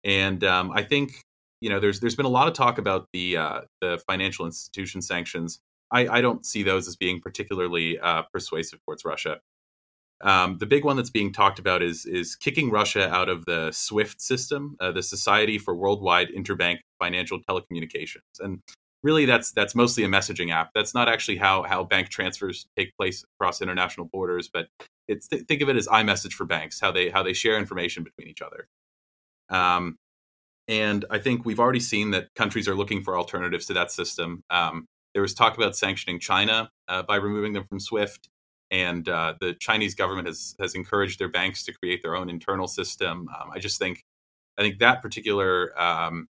And 0.03 0.43
um, 0.43 0.71
I 0.71 0.83
think 0.83 1.23
you 1.61 1.69
know 1.69 1.79
there's 1.79 2.01
there's 2.01 2.15
been 2.15 2.25
a 2.25 2.29
lot 2.29 2.47
of 2.47 2.53
talk 2.53 2.77
about 2.77 3.07
the 3.13 3.37
uh, 3.37 3.61
the 3.81 4.01
financial 4.07 4.45
institution 4.45 5.01
sanctions. 5.01 5.59
I, 5.91 6.07
I, 6.07 6.21
don't 6.21 6.45
see 6.45 6.63
those 6.63 6.87
as 6.87 6.95
being 6.95 7.21
particularly 7.21 7.99
uh, 7.99 8.23
persuasive 8.33 8.79
towards 8.85 9.05
Russia. 9.05 9.39
Um, 10.21 10.57
the 10.57 10.65
big 10.65 10.83
one 10.83 10.95
that's 10.95 11.09
being 11.09 11.33
talked 11.33 11.59
about 11.59 11.81
is 11.81 12.05
is 12.05 12.35
kicking 12.35 12.71
Russia 12.71 13.09
out 13.09 13.29
of 13.29 13.45
the 13.45 13.71
SWIFT 13.71 14.21
system, 14.21 14.77
uh, 14.79 14.91
the 14.91 15.03
Society 15.03 15.57
for 15.57 15.75
Worldwide 15.75 16.29
Interbank 16.29 16.79
Financial 16.99 17.39
Telecommunications, 17.41 18.21
and 18.39 18.61
really 19.03 19.25
that's 19.25 19.51
that's 19.51 19.75
mostly 19.75 20.03
a 20.03 20.07
messaging 20.07 20.51
app. 20.51 20.71
That's 20.73 20.93
not 20.93 21.09
actually 21.09 21.37
how 21.37 21.63
how 21.63 21.83
bank 21.83 22.09
transfers 22.09 22.65
take 22.77 22.95
place 22.97 23.23
across 23.35 23.61
international 23.61 24.07
borders, 24.11 24.49
but 24.51 24.67
it's 25.07 25.27
th- 25.27 25.43
think 25.43 25.61
of 25.61 25.69
it 25.69 25.75
as 25.75 25.87
iMessage 25.87 26.33
for 26.33 26.45
banks, 26.45 26.79
how 26.79 26.91
they 26.91 27.09
how 27.09 27.21
they 27.21 27.33
share 27.33 27.57
information 27.57 28.03
between 28.03 28.27
each 28.27 28.41
other. 28.41 28.67
Um, 29.49 29.97
and 30.67 31.05
I 31.11 31.19
think 31.19 31.45
we've 31.45 31.59
already 31.59 31.79
seen 31.79 32.11
that 32.11 32.33
countries 32.35 32.67
are 32.67 32.75
looking 32.75 33.03
for 33.03 33.17
alternatives 33.17 33.67
to 33.67 33.73
that 33.73 33.91
system. 33.91 34.43
Um, 34.49 34.87
there 35.15 35.23
was 35.23 35.33
talk 35.33 35.57
about 35.57 35.75
sanctioning 35.75 36.19
China 36.19 36.69
uh, 36.87 37.01
by 37.01 37.15
removing 37.15 37.53
them 37.53 37.63
from 37.63 37.79
SWIFT 37.79 38.29
and 38.71 39.07
uh, 39.07 39.35
the 39.39 39.53
Chinese 39.53 39.95
government 39.95 40.27
has 40.27 40.55
has 40.59 40.75
encouraged 40.75 41.19
their 41.19 41.29
banks 41.29 41.63
to 41.63 41.73
create 41.73 42.01
their 42.03 42.15
own 42.15 42.29
internal 42.29 42.67
system. 42.67 43.29
Um, 43.29 43.51
I 43.53 43.59
just 43.59 43.79
think 43.79 44.03
I 44.57 44.61
think 44.61 44.79
that 44.79 45.01
particular 45.01 45.79
um, 45.81 46.27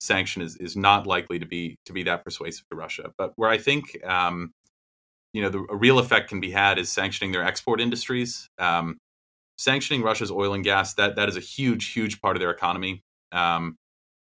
sanction 0.00 0.42
is 0.42 0.56
is 0.56 0.76
not 0.76 1.06
likely 1.06 1.38
to 1.38 1.46
be 1.46 1.76
to 1.86 1.92
be 1.92 2.02
that 2.04 2.24
persuasive 2.24 2.64
to 2.70 2.76
Russia. 2.76 3.12
But 3.18 3.32
where 3.36 3.50
I 3.50 3.58
think 3.58 4.04
um, 4.04 4.52
you 5.32 5.42
know 5.42 5.50
the 5.50 5.66
a 5.70 5.76
real 5.76 5.98
effect 5.98 6.28
can 6.28 6.40
be 6.40 6.50
had 6.50 6.78
is 6.78 6.90
sanctioning 6.90 7.32
their 7.32 7.44
export 7.44 7.80
industries. 7.80 8.48
Um, 8.58 8.98
sanctioning 9.58 10.02
Russia's 10.02 10.30
oil 10.30 10.54
and 10.54 10.64
gas 10.64 10.94
that 10.94 11.16
that 11.16 11.28
is 11.28 11.36
a 11.36 11.40
huge 11.40 11.92
huge 11.92 12.20
part 12.20 12.36
of 12.36 12.40
their 12.40 12.50
economy, 12.50 13.02
um, 13.32 13.76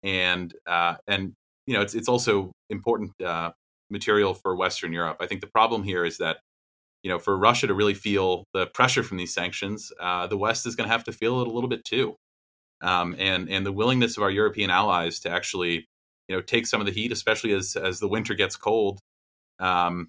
and 0.02 0.54
uh, 0.66 0.96
and 1.08 1.34
you 1.68 1.74
know 1.74 1.82
it's 1.82 1.94
it's 1.94 2.08
also 2.08 2.52
important 2.70 3.12
uh, 3.22 3.52
material 3.94 4.34
for 4.34 4.56
Western 4.56 4.92
Europe. 4.92 5.18
I 5.22 5.28
think 5.28 5.40
the 5.40 5.48
problem 5.48 5.84
here 5.84 6.04
is 6.04 6.18
that 6.18 6.40
you 7.04 7.10
know, 7.10 7.20
for 7.20 7.38
Russia 7.38 7.68
to 7.68 7.74
really 7.74 7.94
feel 7.94 8.46
the 8.54 8.66
pressure 8.68 9.04
from 9.04 9.18
these 9.18 9.34
sanctions, 9.34 9.92
uh, 10.00 10.26
the 10.26 10.38
West 10.38 10.66
is 10.66 10.76
going 10.76 10.88
to 10.88 10.92
have 10.92 11.04
to 11.04 11.12
feel 11.12 11.42
it 11.42 11.48
a 11.48 11.52
little 11.52 11.70
bit 11.70 11.84
too, 11.84 12.16
um, 12.82 13.16
and 13.20 13.50
and 13.50 13.66
the 13.66 13.74
willingness 13.74 14.16
of 14.18 14.24
our 14.24 14.32
European 14.32 14.70
allies 14.70 15.20
to 15.20 15.30
actually, 15.30 15.86
you 16.30 16.36
know, 16.36 16.42
take 16.42 16.66
some 16.66 16.80
of 16.80 16.88
the 16.88 16.94
heat, 16.94 17.12
especially 17.12 17.52
as 17.52 17.76
as 17.76 18.00
the 18.00 18.08
winter 18.08 18.34
gets 18.34 18.56
cold. 18.56 19.00
Um, 19.60 20.08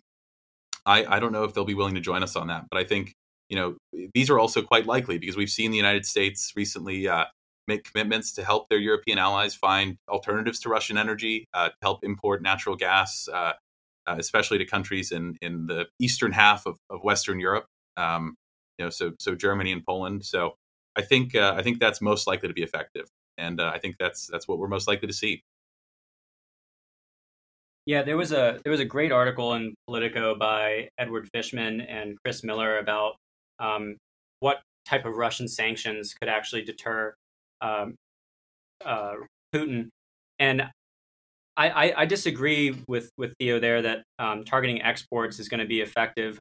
I 0.86 1.04
I 1.04 1.18
don't 1.18 1.32
know 1.32 1.44
if 1.44 1.52
they'll 1.52 1.64
be 1.64 1.74
willing 1.74 1.96
to 1.96 2.00
join 2.00 2.22
us 2.22 2.36
on 2.36 2.46
that, 2.46 2.66
but 2.70 2.78
I 2.78 2.84
think 2.84 3.12
you 3.48 3.56
know 3.56 3.76
these 4.14 4.30
are 4.30 4.38
also 4.38 4.62
quite 4.62 4.86
likely 4.86 5.18
because 5.18 5.36
we've 5.36 5.50
seen 5.50 5.72
the 5.72 5.76
United 5.76 6.06
States 6.06 6.52
recently 6.54 7.08
uh, 7.08 7.24
make 7.66 7.90
commitments 7.90 8.32
to 8.34 8.44
help 8.44 8.68
their 8.68 8.78
European 8.78 9.18
allies 9.18 9.54
find 9.54 9.96
alternatives 10.08 10.60
to 10.60 10.68
Russian 10.68 10.96
energy, 10.96 11.46
uh, 11.54 11.70
to 11.70 11.74
help 11.82 12.04
import 12.04 12.42
natural 12.42 12.76
gas, 12.76 13.28
uh, 13.28 13.54
uh, 14.06 14.16
especially 14.18 14.58
to 14.58 14.64
countries 14.64 15.12
in 15.12 15.36
in 15.40 15.66
the 15.66 15.86
eastern 16.00 16.32
half 16.32 16.66
of, 16.66 16.78
of 16.90 17.02
Western 17.02 17.40
Europe. 17.40 17.66
Um, 17.96 18.34
you 18.78 18.84
know, 18.84 18.90
so 18.90 19.12
so 19.18 19.34
Germany 19.34 19.72
and 19.72 19.84
Poland. 19.84 20.24
So 20.24 20.54
I 20.96 21.02
think 21.02 21.34
uh, 21.34 21.54
I 21.56 21.62
think 21.62 21.78
that's 21.78 22.00
most 22.00 22.26
likely 22.26 22.48
to 22.48 22.54
be 22.54 22.62
effective, 22.62 23.06
and 23.38 23.60
uh, 23.60 23.70
I 23.74 23.78
think 23.78 23.96
that's 23.98 24.26
that's 24.26 24.48
what 24.48 24.58
we're 24.58 24.68
most 24.68 24.88
likely 24.88 25.08
to 25.08 25.14
see. 25.14 25.42
Yeah, 27.86 28.02
there 28.02 28.16
was 28.16 28.32
a 28.32 28.60
there 28.64 28.70
was 28.70 28.80
a 28.80 28.84
great 28.84 29.12
article 29.12 29.54
in 29.54 29.74
Politico 29.86 30.34
by 30.34 30.88
Edward 30.98 31.28
Fishman 31.34 31.82
and 31.82 32.16
Chris 32.24 32.42
Miller 32.42 32.78
about 32.78 33.16
um, 33.58 33.96
what 34.40 34.62
type 34.88 35.04
of 35.04 35.16
Russian 35.16 35.48
sanctions 35.48 36.14
could 36.14 36.28
actually 36.28 36.62
deter 36.62 37.14
um, 37.60 37.94
uh, 38.84 39.14
Putin. 39.54 39.88
And 40.38 40.70
I, 41.56 41.68
I, 41.68 42.00
I 42.02 42.06
disagree 42.06 42.76
with, 42.88 43.10
with 43.16 43.34
Theo 43.38 43.60
there 43.60 43.82
that 43.82 44.02
um, 44.18 44.44
targeting 44.44 44.82
exports 44.82 45.38
is 45.38 45.48
going 45.48 45.60
to 45.60 45.66
be 45.66 45.80
effective 45.80 46.38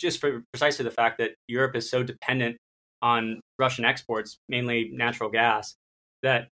just 0.00 0.20
for 0.20 0.42
precisely 0.52 0.84
the 0.84 0.90
fact 0.90 1.18
that 1.18 1.32
Europe 1.48 1.76
is 1.76 1.88
so 1.88 2.02
dependent 2.02 2.56
on 3.02 3.40
Russian 3.58 3.84
exports, 3.84 4.38
mainly 4.48 4.90
natural 4.92 5.30
gas, 5.30 5.76
that 6.22 6.48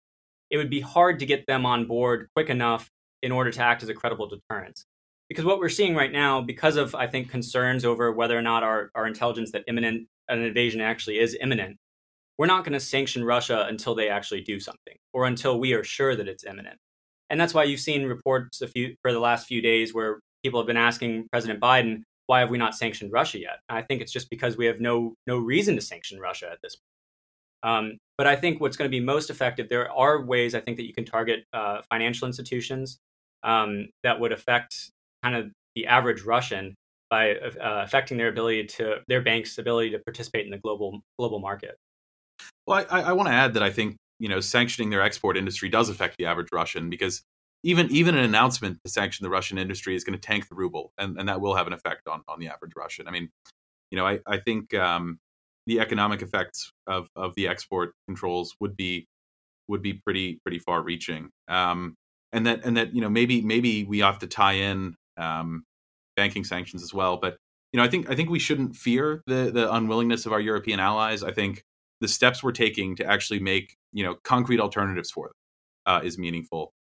it 0.51 0.57
would 0.57 0.71
be 0.71 0.81
hard 0.81 1.21
to 1.21 1.27
get 1.27 1.47
them 1.47 1.65
on 1.65 1.87
board 1.87 2.29
quick 2.35 2.51
enough 2.51 2.91
in 3.23 3.33
order 3.33 3.51
to 3.51 3.63
act 3.63 3.83
as 3.83 3.89
a 3.89 3.95
credible 3.95 4.29
deterrence. 4.29 4.85
Because 5.29 5.45
what 5.45 5.61
we're 5.61 5.69
seeing 5.69 5.95
right 5.95 6.11
now, 6.11 6.41
because 6.41 6.77
of 6.77 6.95
I 6.95 7.07
think 7.07 7.31
concerns 7.31 7.85
over 7.85 8.11
whether 8.11 8.37
or 8.37 8.43
not 8.43 8.65
our, 8.65 8.91
our 8.95 9.07
intelligence 9.07 9.53
that 9.53 9.63
imminent 9.69 10.09
an 10.29 10.43
invasion 10.43 10.81
actually 10.81 11.19
is 11.21 11.37
imminent, 11.41 11.77
we're 12.37 12.47
not 12.47 12.65
going 12.65 12.73
to 12.73 12.81
sanction 12.81 13.23
Russia 13.23 13.67
until 13.69 13.95
they 13.95 14.09
actually 14.09 14.41
do 14.41 14.59
something, 14.59 14.97
or 15.13 15.27
until 15.27 15.61
we 15.61 15.73
are 15.73 15.85
sure 15.85 16.17
that 16.17 16.27
it's 16.27 16.45
imminent. 16.45 16.79
And 17.31 17.41
that's 17.41 17.55
why 17.55 17.65
you've 17.65 17.81
seen 17.81 18.05
reports 18.05 18.61
a 18.61 18.69
few 18.69 18.97
for 19.03 19.13
the 19.13 19.21
last 19.21 19.47
few 19.47 19.63
days 19.63 19.95
where 19.95 20.21
people 20.43 20.61
have 20.61 20.67
been 20.67 20.77
asking 20.77 21.29
President 21.31 21.61
Biden, 21.61 22.03
why 22.27 22.41
have 22.41 22.51
we 22.51 22.59
not 22.59 22.77
sanctioned 22.77 23.13
Russia 23.13 23.41
yet? 23.41 23.59
I 23.69 23.83
think 23.83 24.03
it's 24.03 24.13
just 24.13 24.31
because 24.31 24.57
we 24.57 24.67
have 24.67 24.81
no 24.81 25.15
no 25.27 25.39
reason 25.39 25.75
to 25.77 25.81
sanction 25.81 26.19
Russia 26.21 26.49
at 26.51 26.59
this 26.63 26.77
point. 26.77 26.91
Um, 27.63 27.99
but 28.17 28.27
I 28.27 28.37
think 28.37 28.61
what's 28.61 28.77
going 28.77 28.91
to 28.91 28.97
be 28.97 29.05
most 29.05 29.31
effective, 29.31 29.69
there 29.69 29.91
are 29.91 30.25
ways 30.25 30.55
I 30.55 30.61
think 30.61 30.77
that 30.77 30.87
you 30.87 30.95
can 30.95 31.05
target 31.05 31.45
uh, 31.53 31.83
financial 31.91 32.27
institutions 32.27 32.99
um, 33.43 33.89
that 34.03 34.19
would 34.19 34.33
affect 34.33 34.91
kind 35.23 35.37
of 35.37 35.51
the 35.75 35.87
average 35.87 36.23
Russian 36.23 36.75
by 37.11 37.35
uh, 37.35 37.83
affecting 37.85 38.17
their 38.17 38.29
ability 38.29 38.65
to 38.65 38.97
their 39.09 39.21
bank's 39.21 39.59
ability 39.59 39.91
to 39.91 39.99
participate 39.99 40.45
in 40.45 40.51
the 40.51 40.59
global 40.59 41.01
global 41.19 41.41
market. 41.41 41.77
Well, 42.67 42.87
I, 42.91 43.03
I 43.03 43.13
want 43.13 43.29
to 43.29 43.35
add 43.35 43.55
that 43.55 43.63
I 43.63 43.71
think 43.71 43.97
you 44.21 44.29
know 44.29 44.39
sanctioning 44.39 44.91
their 44.91 45.03
export 45.03 45.37
industry 45.37 45.69
does 45.69 45.89
affect 45.89 46.17
the 46.19 46.27
average 46.27 46.53
Russian 46.53 46.91
because 46.91 47.23
even 47.63 47.91
even 47.91 48.15
an 48.15 48.25
announcement 48.25 48.79
to 48.85 48.91
sanction 48.91 49.25
the 49.25 49.31
Russian 49.31 49.59
industry 49.59 49.97
is 49.97 50.05
going 50.05 50.19
to 50.19 50.21
tank 50.21 50.49
the 50.49 50.55
ruble, 50.55 50.93
and, 50.99 51.19
and 51.19 51.29
that 51.29 51.41
will 51.41 51.57
have 51.57 51.67
an 51.67 51.73
effect 51.73 52.07
on 52.07 52.23
on 52.29 52.39
the 52.39 52.49
average 52.49 52.73
Russian. 52.77 53.09
I 53.09 53.11
mean, 53.11 53.31
you 53.91 53.99
know, 53.99 54.07
I 54.07 54.21
I 54.27 54.39
think 54.39 54.73
um, 54.75 55.19
the 55.67 55.81
economic 55.81 56.23
effects 56.23 56.73
of 56.87 57.09
of 57.17 57.35
the 57.35 57.49
export 57.49 57.95
controls 58.07 58.55
would 58.61 58.77
be 58.77 59.09
would 59.69 59.83
be 59.83 59.95
pretty 59.95 60.39
pretty 60.45 60.59
far 60.59 60.83
reaching, 60.83 61.31
um, 61.49 61.97
and 62.33 62.47
that 62.47 62.65
and 62.65 62.77
that 62.77 62.95
you 62.95 63.01
know 63.01 63.11
maybe 63.11 63.41
maybe 63.41 63.85
we 63.85 63.99
have 64.01 64.19
to 64.21 64.27
tie 64.27 64.55
in 64.55 64.97
um, 65.17 65.65
banking 66.17 66.45
sanctions 66.45 66.83
as 66.83 66.95
well, 66.95 67.17
but 67.17 67.37
you 67.73 67.79
know 67.79 67.85
I 67.85 67.89
think 67.89 68.11
I 68.11 68.15
think 68.15 68.31
we 68.31 68.39
shouldn't 68.39 68.77
fear 68.77 69.23
the 69.27 69.51
the 69.53 69.73
unwillingness 69.73 70.27
of 70.27 70.33
our 70.33 70.41
European 70.41 70.81
allies. 70.81 71.23
I 71.23 71.33
think 71.33 71.65
the 72.01 72.09
steps 72.09 72.43
we're 72.43 72.53
taking 72.53 72.97
to 72.97 73.05
actually 73.05 73.41
make 73.41 73.77
you 73.93 74.05
know 74.05 74.17
concrete 74.25 74.61
alternatives 74.61 75.11
for 75.11 75.29
them 75.29 75.35
uh, 75.87 76.01
is 76.05 76.19
meaningful. 76.19 76.73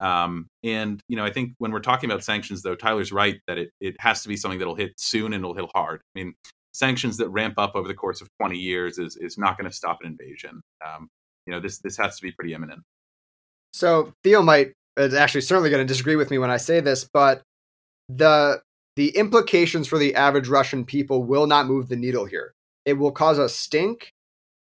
Um, 0.00 0.48
and 0.62 1.00
you 1.08 1.16
know, 1.16 1.24
I 1.24 1.32
think 1.32 1.54
when 1.58 1.72
we're 1.72 1.80
talking 1.80 2.10
about 2.10 2.22
sanctions, 2.24 2.62
though, 2.62 2.76
Tyler's 2.76 3.12
right 3.12 3.40
that 3.46 3.58
it 3.58 3.70
it 3.80 3.96
has 4.00 4.22
to 4.22 4.28
be 4.28 4.36
something 4.36 4.58
that'll 4.58 4.74
hit 4.74 4.92
soon 4.96 5.32
and 5.32 5.42
it'll 5.42 5.54
hit 5.54 5.68
hard. 5.74 6.00
I 6.14 6.18
mean, 6.18 6.34
sanctions 6.72 7.16
that 7.16 7.28
ramp 7.30 7.54
up 7.58 7.72
over 7.74 7.88
the 7.88 7.94
course 7.94 8.20
of 8.20 8.28
20 8.40 8.56
years 8.56 8.98
is 8.98 9.16
is 9.16 9.38
not 9.38 9.58
going 9.58 9.68
to 9.68 9.76
stop 9.76 9.98
an 10.02 10.06
invasion. 10.06 10.60
Um, 10.86 11.08
you 11.46 11.52
know, 11.52 11.60
this 11.60 11.78
this 11.78 11.96
has 11.96 12.16
to 12.16 12.22
be 12.22 12.32
pretty 12.32 12.54
imminent. 12.54 12.82
So 13.72 14.12
Theo 14.22 14.42
might 14.42 14.72
is 14.96 15.14
actually 15.14 15.42
certainly 15.42 15.70
going 15.70 15.84
to 15.84 15.92
disagree 15.92 16.16
with 16.16 16.30
me 16.30 16.38
when 16.38 16.50
I 16.50 16.56
say 16.56 16.80
this, 16.80 17.08
but 17.12 17.42
the 18.08 18.62
the 18.96 19.16
implications 19.16 19.86
for 19.86 19.98
the 19.98 20.14
average 20.14 20.48
Russian 20.48 20.84
people 20.84 21.24
will 21.24 21.46
not 21.46 21.66
move 21.66 21.88
the 21.88 21.96
needle 21.96 22.24
here. 22.24 22.52
It 22.84 22.94
will 22.94 23.12
cause 23.12 23.38
a 23.38 23.48
stink 23.48 24.12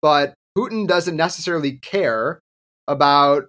but 0.02 0.34
Putin 0.58 0.88
doesn't 0.88 1.16
necessarily 1.16 1.74
care 1.74 2.40
about 2.88 3.44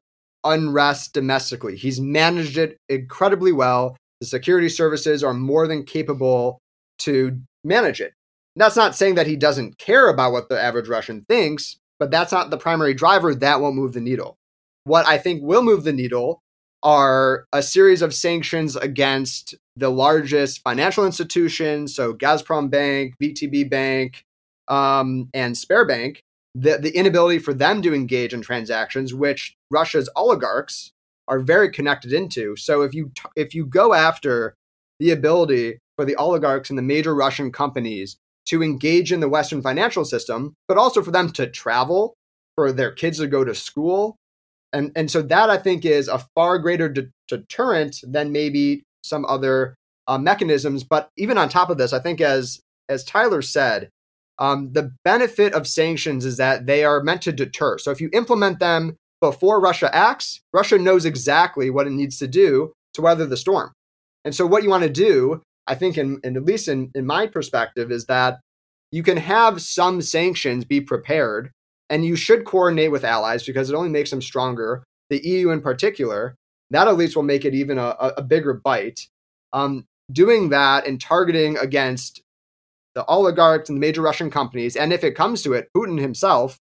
unrest 0.44 1.14
domestically. 1.14 1.74
He's 1.74 1.98
managed 1.98 2.58
it 2.58 2.76
incredibly 2.90 3.50
well. 3.50 3.96
The 4.20 4.26
security 4.26 4.68
services 4.68 5.24
are 5.24 5.32
more 5.32 5.66
than 5.66 5.84
capable 5.84 6.58
to 7.00 7.40
manage 7.64 8.02
it. 8.02 8.12
That's 8.56 8.76
not 8.76 8.94
saying 8.94 9.14
that 9.14 9.26
he 9.26 9.36
doesn't 9.36 9.78
care 9.78 10.08
about 10.08 10.32
what 10.32 10.50
the 10.50 10.60
average 10.60 10.88
Russian 10.88 11.24
thinks, 11.28 11.78
but 11.98 12.10
that's 12.10 12.32
not 12.32 12.50
the 12.50 12.58
primary 12.58 12.92
driver. 12.92 13.34
That 13.34 13.60
won't 13.60 13.76
move 13.76 13.94
the 13.94 14.00
needle. 14.00 14.36
What 14.84 15.06
I 15.06 15.16
think 15.16 15.42
will 15.42 15.62
move 15.62 15.84
the 15.84 15.92
needle 15.92 16.40
are 16.82 17.46
a 17.52 17.62
series 17.62 18.02
of 18.02 18.14
sanctions 18.14 18.76
against 18.76 19.54
the 19.76 19.90
largest 19.90 20.60
financial 20.62 21.06
institutions, 21.06 21.94
so 21.94 22.12
Gazprom 22.12 22.70
Bank, 22.70 23.14
VTB 23.22 23.70
Bank, 23.70 24.24
um, 24.68 25.30
and 25.32 25.54
Sberbank, 25.54 26.18
the, 26.54 26.78
the 26.78 26.96
inability 26.96 27.38
for 27.38 27.54
them 27.54 27.82
to 27.82 27.94
engage 27.94 28.32
in 28.32 28.42
transactions, 28.42 29.14
which 29.14 29.56
Russia's 29.70 30.08
oligarchs 30.16 30.92
are 31.28 31.40
very 31.40 31.70
connected 31.70 32.12
into. 32.12 32.56
So 32.56 32.82
if 32.82 32.94
you 32.94 33.12
t- 33.14 33.28
if 33.36 33.54
you 33.54 33.66
go 33.66 33.94
after 33.94 34.54
the 34.98 35.10
ability 35.10 35.78
for 35.96 36.04
the 36.04 36.16
oligarchs 36.16 36.70
and 36.70 36.78
the 36.78 36.82
major 36.82 37.14
Russian 37.14 37.52
companies 37.52 38.16
to 38.46 38.62
engage 38.62 39.12
in 39.12 39.20
the 39.20 39.28
Western 39.28 39.60
financial 39.60 40.04
system, 40.04 40.54
but 40.66 40.78
also 40.78 41.02
for 41.02 41.10
them 41.10 41.30
to 41.32 41.46
travel, 41.46 42.14
for 42.54 42.72
their 42.72 42.90
kids 42.90 43.18
to 43.18 43.26
go 43.26 43.44
to 43.44 43.54
school, 43.54 44.16
and 44.72 44.90
and 44.96 45.10
so 45.10 45.22
that 45.22 45.50
I 45.50 45.58
think 45.58 45.84
is 45.84 46.08
a 46.08 46.24
far 46.34 46.58
greater 46.58 46.88
de- 46.88 47.10
deterrent 47.28 48.00
than 48.02 48.32
maybe 48.32 48.82
some 49.02 49.24
other 49.26 49.74
uh, 50.06 50.18
mechanisms. 50.18 50.82
But 50.82 51.10
even 51.16 51.38
on 51.38 51.48
top 51.48 51.70
of 51.70 51.78
this, 51.78 51.92
I 51.92 52.00
think 52.00 52.20
as 52.20 52.60
as 52.88 53.04
Tyler 53.04 53.42
said, 53.42 53.90
um, 54.38 54.72
the 54.72 54.92
benefit 55.04 55.52
of 55.52 55.66
sanctions 55.66 56.24
is 56.24 56.36
that 56.36 56.66
they 56.66 56.84
are 56.84 57.02
meant 57.02 57.22
to 57.22 57.32
deter. 57.32 57.78
So 57.78 57.90
if 57.90 58.00
you 58.00 58.08
implement 58.12 58.60
them 58.60 58.96
before 59.20 59.60
Russia 59.60 59.94
acts, 59.94 60.40
Russia 60.52 60.78
knows 60.78 61.04
exactly 61.04 61.70
what 61.70 61.86
it 61.86 61.92
needs 61.92 62.18
to 62.18 62.28
do 62.28 62.72
to 62.94 63.02
weather 63.02 63.26
the 63.26 63.36
storm. 63.36 63.72
And 64.24 64.34
so 64.34 64.46
what 64.46 64.62
you 64.62 64.70
want 64.70 64.84
to 64.84 64.90
do, 64.90 65.42
I 65.66 65.74
think, 65.74 65.98
in, 65.98 66.20
in 66.22 66.36
at 66.36 66.44
least 66.44 66.68
in, 66.68 66.90
in 66.94 67.06
my 67.06 67.26
perspective, 67.26 67.90
is 67.90 68.06
that 68.06 68.38
you 68.92 69.02
can 69.02 69.16
have 69.16 69.60
some 69.60 70.00
sanctions 70.00 70.64
be 70.64 70.80
prepared 70.80 71.50
and 71.90 72.04
you 72.04 72.16
should 72.16 72.44
coordinate 72.44 72.90
with 72.90 73.04
allies 73.04 73.44
because 73.44 73.70
it 73.70 73.74
only 73.74 73.88
makes 73.88 74.10
them 74.10 74.22
stronger. 74.22 74.84
The 75.10 75.20
EU 75.26 75.50
in 75.50 75.60
particular, 75.60 76.36
that 76.70 76.88
at 76.88 76.96
least 76.96 77.16
will 77.16 77.22
make 77.22 77.44
it 77.44 77.54
even 77.54 77.78
a, 77.78 77.96
a 78.16 78.22
bigger 78.22 78.54
bite. 78.54 79.08
Um, 79.52 79.86
doing 80.12 80.50
that 80.50 80.86
and 80.86 81.00
targeting 81.00 81.56
against 81.58 82.22
the 82.98 83.04
oligarchs 83.04 83.68
and 83.68 83.76
the 83.76 83.80
major 83.80 84.02
Russian 84.02 84.28
companies, 84.28 84.74
and 84.74 84.92
if 84.92 85.04
it 85.04 85.14
comes 85.14 85.40
to 85.42 85.52
it, 85.52 85.68
Putin 85.72 86.00
himself, 86.00 86.58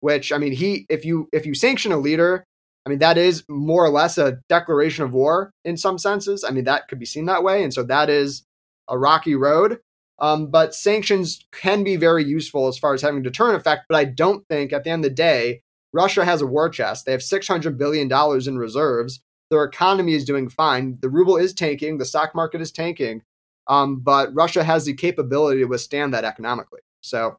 which 0.00 0.30
I 0.32 0.36
mean, 0.36 0.52
he 0.52 0.84
if 0.90 1.02
you 1.02 1.30
if 1.32 1.46
you 1.46 1.54
sanction 1.54 1.92
a 1.92 1.96
leader, 1.96 2.44
I 2.84 2.90
mean 2.90 2.98
that 2.98 3.16
is 3.16 3.42
more 3.48 3.86
or 3.86 3.88
less 3.88 4.18
a 4.18 4.38
declaration 4.50 5.02
of 5.04 5.14
war 5.14 5.50
in 5.64 5.78
some 5.78 5.96
senses. 5.96 6.44
I 6.44 6.50
mean 6.50 6.64
that 6.64 6.88
could 6.88 6.98
be 6.98 7.06
seen 7.06 7.24
that 7.24 7.42
way, 7.42 7.64
and 7.64 7.72
so 7.72 7.82
that 7.84 8.10
is 8.10 8.44
a 8.86 8.98
rocky 8.98 9.34
road. 9.34 9.78
Um, 10.18 10.50
but 10.50 10.74
sanctions 10.74 11.46
can 11.52 11.84
be 11.84 11.96
very 11.96 12.24
useful 12.24 12.68
as 12.68 12.76
far 12.76 12.92
as 12.92 13.00
having 13.00 13.22
deterrent 13.22 13.56
effect. 13.56 13.86
But 13.88 13.96
I 13.96 14.04
don't 14.04 14.46
think 14.48 14.74
at 14.74 14.84
the 14.84 14.90
end 14.90 15.06
of 15.06 15.10
the 15.10 15.14
day, 15.14 15.62
Russia 15.94 16.24
has 16.24 16.42
a 16.42 16.46
war 16.46 16.68
chest. 16.68 17.06
They 17.06 17.12
have 17.12 17.20
$600 17.20 17.78
billion 17.78 18.10
in 18.46 18.58
reserves. 18.58 19.20
Their 19.50 19.64
economy 19.64 20.14
is 20.14 20.24
doing 20.24 20.48
fine. 20.48 20.98
The 21.00 21.08
ruble 21.08 21.36
is 21.36 21.54
tanking. 21.54 21.96
The 21.96 22.04
stock 22.04 22.34
market 22.34 22.60
is 22.60 22.72
tanking. 22.72 23.22
Um, 23.68 24.00
but 24.00 24.34
Russia 24.34 24.64
has 24.64 24.86
the 24.86 24.94
capability 24.94 25.60
to 25.60 25.66
withstand 25.66 26.14
that 26.14 26.24
economically. 26.24 26.80
So 27.02 27.38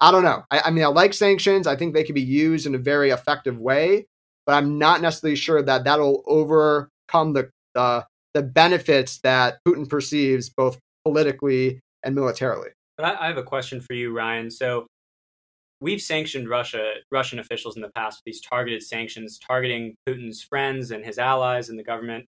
I 0.00 0.10
don't 0.10 0.22
know. 0.22 0.44
I, 0.50 0.60
I, 0.66 0.70
mean, 0.70 0.84
I 0.84 0.88
like 0.88 1.12
sanctions. 1.12 1.66
I 1.66 1.76
think 1.76 1.94
they 1.94 2.04
can 2.04 2.14
be 2.14 2.22
used 2.22 2.66
in 2.66 2.74
a 2.74 2.78
very 2.78 3.10
effective 3.10 3.58
way, 3.58 4.06
but 4.46 4.54
I'm 4.54 4.78
not 4.78 5.02
necessarily 5.02 5.36
sure 5.36 5.62
that 5.62 5.84
that'll 5.84 6.22
overcome 6.26 7.32
the 7.32 7.50
uh, 7.74 8.02
the 8.34 8.42
benefits 8.42 9.18
that 9.20 9.58
Putin 9.66 9.88
perceives 9.88 10.50
both 10.50 10.78
politically 11.04 11.80
and 12.02 12.14
militarily. 12.14 12.70
But 12.96 13.06
I, 13.06 13.24
I 13.24 13.26
have 13.26 13.38
a 13.38 13.42
question 13.42 13.80
for 13.80 13.94
you, 13.94 14.14
Ryan. 14.14 14.50
So 14.50 14.86
we've 15.80 16.00
sanctioned 16.00 16.48
Russia, 16.48 16.94
Russian 17.10 17.38
officials 17.38 17.76
in 17.76 17.82
the 17.82 17.90
past 17.94 18.18
with 18.18 18.24
these 18.32 18.40
targeted 18.40 18.82
sanctions, 18.82 19.38
targeting 19.38 19.94
Putin's 20.08 20.42
friends 20.42 20.90
and 20.90 21.04
his 21.04 21.18
allies 21.18 21.68
and 21.68 21.78
the 21.78 21.84
government. 21.84 22.26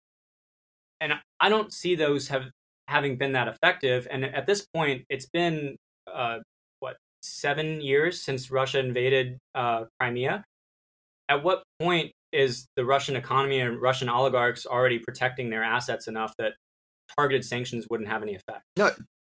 And 1.01 1.14
I 1.41 1.49
don't 1.49 1.72
see 1.72 1.95
those 1.95 2.28
have 2.28 2.51
having 2.91 3.16
been 3.16 3.32
that 3.32 3.49
effective. 3.49 4.07
And 4.11 4.24
at 4.24 4.47
this 4.47 4.66
point, 4.74 5.05
it's 5.09 5.26
been 5.26 5.76
uh, 6.12 6.38
what 6.80 6.97
seven 7.22 7.80
years 7.80 8.20
since 8.20 8.51
Russia 8.51 8.80
invaded 8.80 9.38
uh, 9.55 9.84
Crimea. 9.99 10.45
At 11.28 11.45
what 11.45 11.62
point 11.80 12.12
is 12.32 12.66
the 12.76 12.84
Russian 12.84 13.16
economy 13.16 13.61
and 13.61 13.80
Russian 13.80 14.09
oligarchs 14.09 14.66
already 14.66 14.99
protecting 14.99 15.51
their 15.51 15.62
assets 15.62 16.09
enough 16.09 16.34
that 16.38 16.53
targeted 17.16 17.45
sanctions 17.45 17.86
wouldn't 17.88 18.09
have 18.09 18.22
any 18.22 18.34
effect? 18.34 18.62
No, 18.76 18.91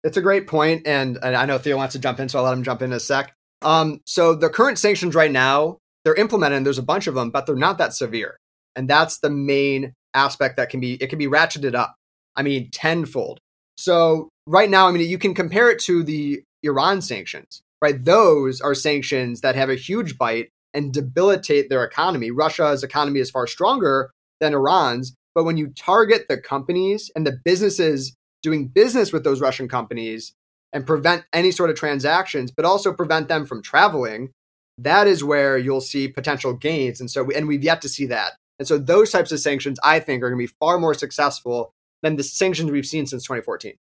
it's 0.03 0.17
a 0.17 0.21
great 0.21 0.47
point, 0.47 0.87
and, 0.87 1.17
and 1.21 1.35
I 1.35 1.45
know 1.45 1.57
Theo 1.57 1.77
wants 1.77 1.93
to 1.93 1.99
jump 1.99 2.19
in, 2.19 2.29
so 2.29 2.39
I'll 2.39 2.45
let 2.45 2.53
him 2.53 2.63
jump 2.63 2.81
in, 2.81 2.91
in 2.91 2.97
a 2.97 2.99
sec. 2.99 3.33
Um, 3.61 4.01
so 4.05 4.35
the 4.35 4.49
current 4.49 4.77
sanctions 4.79 5.15
right 5.15 5.31
now, 5.31 5.77
they're 6.03 6.15
implemented. 6.15 6.57
And 6.57 6.65
There's 6.65 6.77
a 6.77 6.83
bunch 6.83 7.07
of 7.07 7.15
them, 7.15 7.29
but 7.29 7.45
they're 7.45 7.55
not 7.55 7.77
that 7.77 7.93
severe, 7.93 8.37
and 8.75 8.89
that's 8.89 9.19
the 9.19 9.29
main 9.29 9.93
aspect 10.13 10.57
that 10.57 10.69
can 10.69 10.79
be 10.79 10.95
it 10.95 11.07
can 11.07 11.19
be 11.19 11.27
ratcheted 11.27 11.75
up. 11.75 11.95
I 12.35 12.43
mean, 12.43 12.69
tenfold. 12.71 13.39
So 13.77 14.29
right 14.47 14.69
now, 14.69 14.87
I 14.87 14.91
mean, 14.91 15.07
you 15.09 15.17
can 15.17 15.33
compare 15.33 15.69
it 15.69 15.79
to 15.81 16.03
the 16.03 16.43
Iran 16.63 17.01
sanctions, 17.01 17.61
right? 17.81 18.03
Those 18.03 18.61
are 18.61 18.75
sanctions 18.75 19.41
that 19.41 19.55
have 19.55 19.69
a 19.69 19.75
huge 19.75 20.17
bite 20.17 20.49
and 20.73 20.93
debilitate 20.93 21.69
their 21.69 21.83
economy. 21.83 22.31
Russia's 22.31 22.83
economy 22.83 23.19
is 23.19 23.29
far 23.29 23.47
stronger 23.47 24.11
than 24.39 24.53
Iran's, 24.53 25.15
but 25.35 25.43
when 25.43 25.57
you 25.57 25.67
target 25.67 26.25
the 26.27 26.37
companies 26.37 27.11
and 27.15 27.25
the 27.25 27.39
businesses 27.43 28.15
doing 28.41 28.67
business 28.67 29.13
with 29.13 29.23
those 29.23 29.41
Russian 29.41 29.67
companies 29.67 30.33
and 30.71 30.85
prevent 30.85 31.25
any 31.31 31.51
sort 31.51 31.69
of 31.69 31.75
transactions, 31.75 32.51
but 32.51 32.65
also 32.65 32.91
prevent 32.93 33.27
them 33.27 33.45
from 33.45 33.61
traveling, 33.61 34.31
that 34.77 35.07
is 35.07 35.23
where 35.23 35.57
you'll 35.57 35.81
see 35.81 36.07
potential 36.07 36.53
gains. 36.53 36.99
And 36.99 37.09
so, 37.09 37.29
and 37.31 37.47
we've 37.47 37.63
yet 37.63 37.81
to 37.81 37.89
see 37.89 38.07
that. 38.07 38.33
And 38.59 38.67
so, 38.67 38.77
those 38.77 39.11
types 39.11 39.31
of 39.31 39.39
sanctions, 39.39 39.79
I 39.83 39.99
think, 39.99 40.23
are 40.23 40.29
going 40.29 40.39
to 40.39 40.51
be 40.51 40.55
far 40.59 40.79
more 40.79 40.93
successful 40.93 41.71
than 42.03 42.15
the 42.17 42.23
sanctions 42.23 42.69
we've 42.69 42.85
seen 42.85 43.07
since 43.07 43.23
2014. 43.23 43.73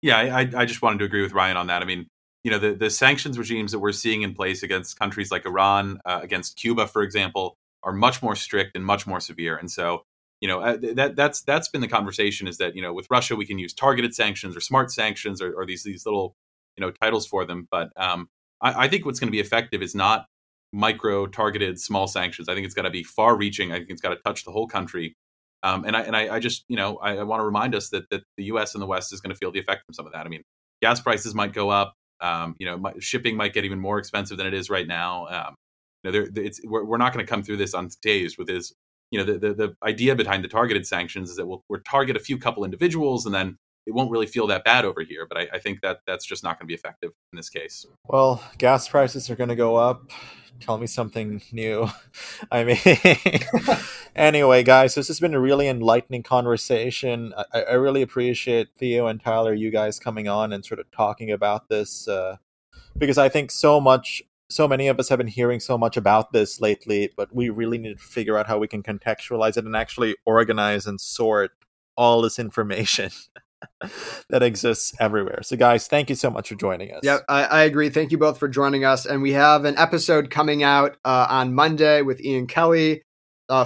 Yeah, 0.00 0.16
I, 0.16 0.48
I 0.56 0.64
just 0.64 0.80
wanted 0.80 1.00
to 1.00 1.04
agree 1.04 1.22
with 1.22 1.32
Ryan 1.32 1.58
on 1.58 1.66
that. 1.66 1.82
I 1.82 1.84
mean, 1.84 2.06
you 2.42 2.50
know, 2.50 2.58
the, 2.58 2.74
the 2.74 2.88
sanctions 2.90 3.38
regimes 3.38 3.72
that 3.72 3.80
we're 3.80 3.92
seeing 3.92 4.22
in 4.22 4.34
place 4.34 4.62
against 4.62 4.98
countries 4.98 5.30
like 5.30 5.44
Iran, 5.44 6.00
uh, 6.06 6.20
against 6.22 6.56
Cuba, 6.56 6.86
for 6.86 7.02
example, 7.02 7.56
are 7.82 7.92
much 7.92 8.22
more 8.22 8.34
strict 8.34 8.74
and 8.74 8.84
much 8.84 9.06
more 9.06 9.20
severe. 9.20 9.56
And 9.56 9.70
so, 9.70 10.04
you 10.40 10.48
know 10.48 10.60
uh, 10.60 10.76
that 10.94 11.16
that's 11.16 11.40
that's 11.40 11.68
been 11.68 11.80
the 11.80 11.88
conversation 11.88 12.46
is 12.46 12.58
that 12.58 12.76
you 12.76 12.82
know 12.82 12.92
with 12.92 13.06
Russia 13.10 13.34
we 13.34 13.46
can 13.46 13.58
use 13.58 13.72
targeted 13.72 14.14
sanctions 14.14 14.54
or 14.54 14.60
smart 14.60 14.90
sanctions 14.90 15.40
or, 15.40 15.54
or 15.54 15.64
these 15.64 15.84
these 15.84 16.04
little 16.04 16.36
you 16.76 16.82
know 16.84 16.90
titles 16.90 17.26
for 17.26 17.46
them, 17.46 17.66
but 17.70 17.90
um, 17.96 18.28
I, 18.60 18.84
I 18.84 18.88
think 18.88 19.06
what's 19.06 19.18
going 19.18 19.28
to 19.28 19.32
be 19.32 19.40
effective 19.40 19.80
is 19.80 19.94
not 19.94 20.26
micro 20.72 21.26
targeted 21.26 21.80
small 21.80 22.06
sanctions. 22.06 22.48
I 22.48 22.54
think 22.54 22.66
it's 22.66 22.74
got 22.74 22.82
to 22.82 22.90
be 22.90 23.04
far 23.04 23.36
reaching. 23.36 23.72
I 23.72 23.76
think 23.76 23.90
it's 23.90 24.02
got 24.02 24.10
to 24.10 24.16
touch 24.16 24.44
the 24.44 24.50
whole 24.50 24.66
country. 24.66 25.16
Um, 25.64 25.84
and 25.84 25.96
I 25.96 26.02
and 26.02 26.14
I, 26.14 26.36
I 26.36 26.38
just 26.38 26.64
you 26.68 26.76
know 26.76 26.96
I, 26.98 27.16
I 27.16 27.22
want 27.24 27.40
to 27.40 27.44
remind 27.44 27.74
us 27.74 27.88
that 27.88 28.08
that 28.10 28.22
the 28.36 28.44
U.S. 28.44 28.74
and 28.74 28.82
the 28.82 28.86
West 28.86 29.12
is 29.12 29.20
going 29.20 29.32
to 29.32 29.36
feel 29.36 29.50
the 29.50 29.58
effect 29.58 29.82
from 29.86 29.94
some 29.94 30.06
of 30.06 30.12
that. 30.12 30.26
I 30.26 30.28
mean, 30.28 30.42
gas 30.82 31.00
prices 31.00 31.34
might 31.34 31.52
go 31.52 31.70
up. 31.70 31.94
Um, 32.20 32.54
you 32.58 32.66
know, 32.66 32.76
my, 32.76 32.92
shipping 33.00 33.36
might 33.36 33.52
get 33.52 33.64
even 33.64 33.80
more 33.80 33.98
expensive 33.98 34.38
than 34.38 34.46
it 34.46 34.54
is 34.54 34.70
right 34.70 34.86
now. 34.86 35.26
Um, 35.26 35.54
you 36.02 36.12
know, 36.12 36.12
there, 36.12 36.44
it's, 36.44 36.60
we're, 36.64 36.84
we're 36.84 36.98
not 36.98 37.12
going 37.12 37.24
to 37.24 37.28
come 37.28 37.42
through 37.42 37.56
this 37.56 37.74
unscathed 37.74 38.36
with 38.38 38.46
this 38.46 38.72
you 39.10 39.18
know 39.18 39.24
the, 39.24 39.38
the, 39.38 39.54
the 39.54 39.76
idea 39.84 40.14
behind 40.14 40.42
the 40.42 40.48
targeted 40.48 40.86
sanctions 40.86 41.30
is 41.30 41.36
that 41.36 41.46
we'll, 41.46 41.62
we'll 41.68 41.80
target 41.88 42.16
a 42.16 42.20
few 42.20 42.38
couple 42.38 42.64
individuals 42.64 43.26
and 43.26 43.34
then 43.34 43.56
it 43.86 43.92
won't 43.94 44.10
really 44.10 44.26
feel 44.26 44.46
that 44.46 44.64
bad 44.64 44.84
over 44.84 45.02
here. 45.02 45.26
But 45.28 45.38
I, 45.38 45.48
I 45.54 45.58
think 45.58 45.82
that 45.82 45.98
that's 46.06 46.26
just 46.26 46.42
not 46.42 46.58
going 46.58 46.66
to 46.66 46.68
be 46.68 46.74
effective 46.74 47.12
in 47.32 47.36
this 47.36 47.50
case. 47.50 47.84
Well, 48.06 48.42
gas 48.58 48.88
prices 48.88 49.30
are 49.30 49.36
going 49.36 49.50
to 49.50 49.56
go 49.56 49.76
up. 49.76 50.10
Tell 50.60 50.78
me 50.78 50.86
something 50.86 51.42
new. 51.52 51.88
I 52.50 52.64
mean, 52.64 52.78
anyway, 54.16 54.62
guys, 54.62 54.94
this 54.94 55.08
has 55.08 55.20
been 55.20 55.34
a 55.34 55.40
really 55.40 55.68
enlightening 55.68 56.22
conversation. 56.22 57.34
I, 57.52 57.62
I, 57.62 57.74
really 57.74 58.02
appreciate 58.02 58.68
Theo 58.78 59.06
and 59.06 59.20
Tyler, 59.20 59.52
you 59.52 59.70
guys 59.70 59.98
coming 59.98 60.28
on 60.28 60.52
and 60.52 60.64
sort 60.64 60.80
of 60.80 60.90
talking 60.90 61.30
about 61.30 61.68
this 61.68 62.08
uh, 62.08 62.36
because 62.96 63.18
I 63.18 63.28
think 63.28 63.50
so 63.50 63.80
much 63.80 64.22
so 64.50 64.68
many 64.68 64.88
of 64.88 65.00
us 65.00 65.08
have 65.08 65.18
been 65.18 65.26
hearing 65.26 65.58
so 65.58 65.76
much 65.78 65.96
about 65.96 66.32
this 66.32 66.60
lately, 66.60 67.10
but 67.16 67.34
we 67.34 67.48
really 67.48 67.78
need 67.78 67.98
to 67.98 68.04
figure 68.04 68.38
out 68.38 68.46
how 68.46 68.58
we 68.58 68.68
can 68.68 68.82
contextualize 68.82 69.56
it 69.56 69.64
and 69.64 69.74
actually 69.74 70.14
organize 70.26 70.86
and 70.86 71.00
sort 71.00 71.52
all 71.96 72.22
this 72.22 72.38
information 72.38 73.10
that 74.30 74.42
exists 74.42 74.92
everywhere. 75.00 75.40
So, 75.42 75.56
guys, 75.56 75.86
thank 75.86 76.08
you 76.08 76.16
so 76.16 76.30
much 76.30 76.48
for 76.48 76.54
joining 76.54 76.92
us. 76.92 77.00
Yeah, 77.02 77.18
I, 77.28 77.44
I, 77.44 77.62
agree. 77.62 77.90
Thank 77.90 78.12
you 78.12 78.18
both 78.18 78.38
for 78.38 78.48
joining 78.48 78.84
us. 78.84 79.06
And 79.06 79.22
we 79.22 79.32
have 79.32 79.64
an 79.64 79.76
episode 79.78 80.30
coming 80.30 80.62
out 80.62 80.96
uh, 81.04 81.26
on 81.28 81.54
Monday 81.54 82.02
with 82.02 82.20
Ian 82.20 82.46
Kelly, 82.46 83.02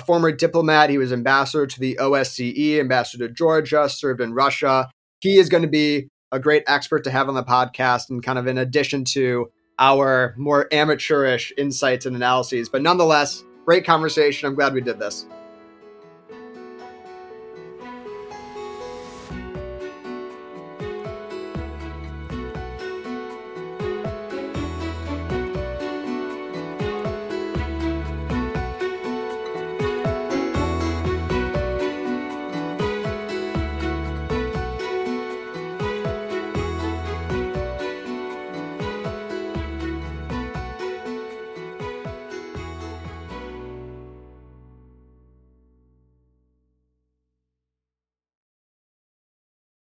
former 0.06 0.32
diplomat. 0.32 0.90
He 0.90 0.98
was 0.98 1.12
ambassador 1.12 1.66
to 1.66 1.80
the 1.80 1.98
OSCE, 2.00 2.80
ambassador 2.80 3.28
to 3.28 3.34
Georgia, 3.34 3.88
served 3.88 4.20
in 4.20 4.32
Russia. 4.32 4.90
He 5.20 5.38
is 5.38 5.48
going 5.48 5.62
to 5.62 5.68
be 5.68 6.08
a 6.30 6.38
great 6.38 6.62
expert 6.66 7.04
to 7.04 7.10
have 7.10 7.28
on 7.28 7.34
the 7.34 7.44
podcast 7.44 8.10
and 8.10 8.22
kind 8.22 8.38
of 8.38 8.46
in 8.46 8.58
addition 8.58 9.04
to 9.04 9.50
our 9.78 10.34
more 10.36 10.68
amateurish 10.72 11.52
insights 11.56 12.04
and 12.04 12.14
analyses. 12.14 12.68
But 12.68 12.82
nonetheless, 12.82 13.44
Great 13.68 13.84
conversation. 13.84 14.48
I'm 14.48 14.54
glad 14.54 14.72
we 14.72 14.80
did 14.80 14.98
this. 14.98 15.26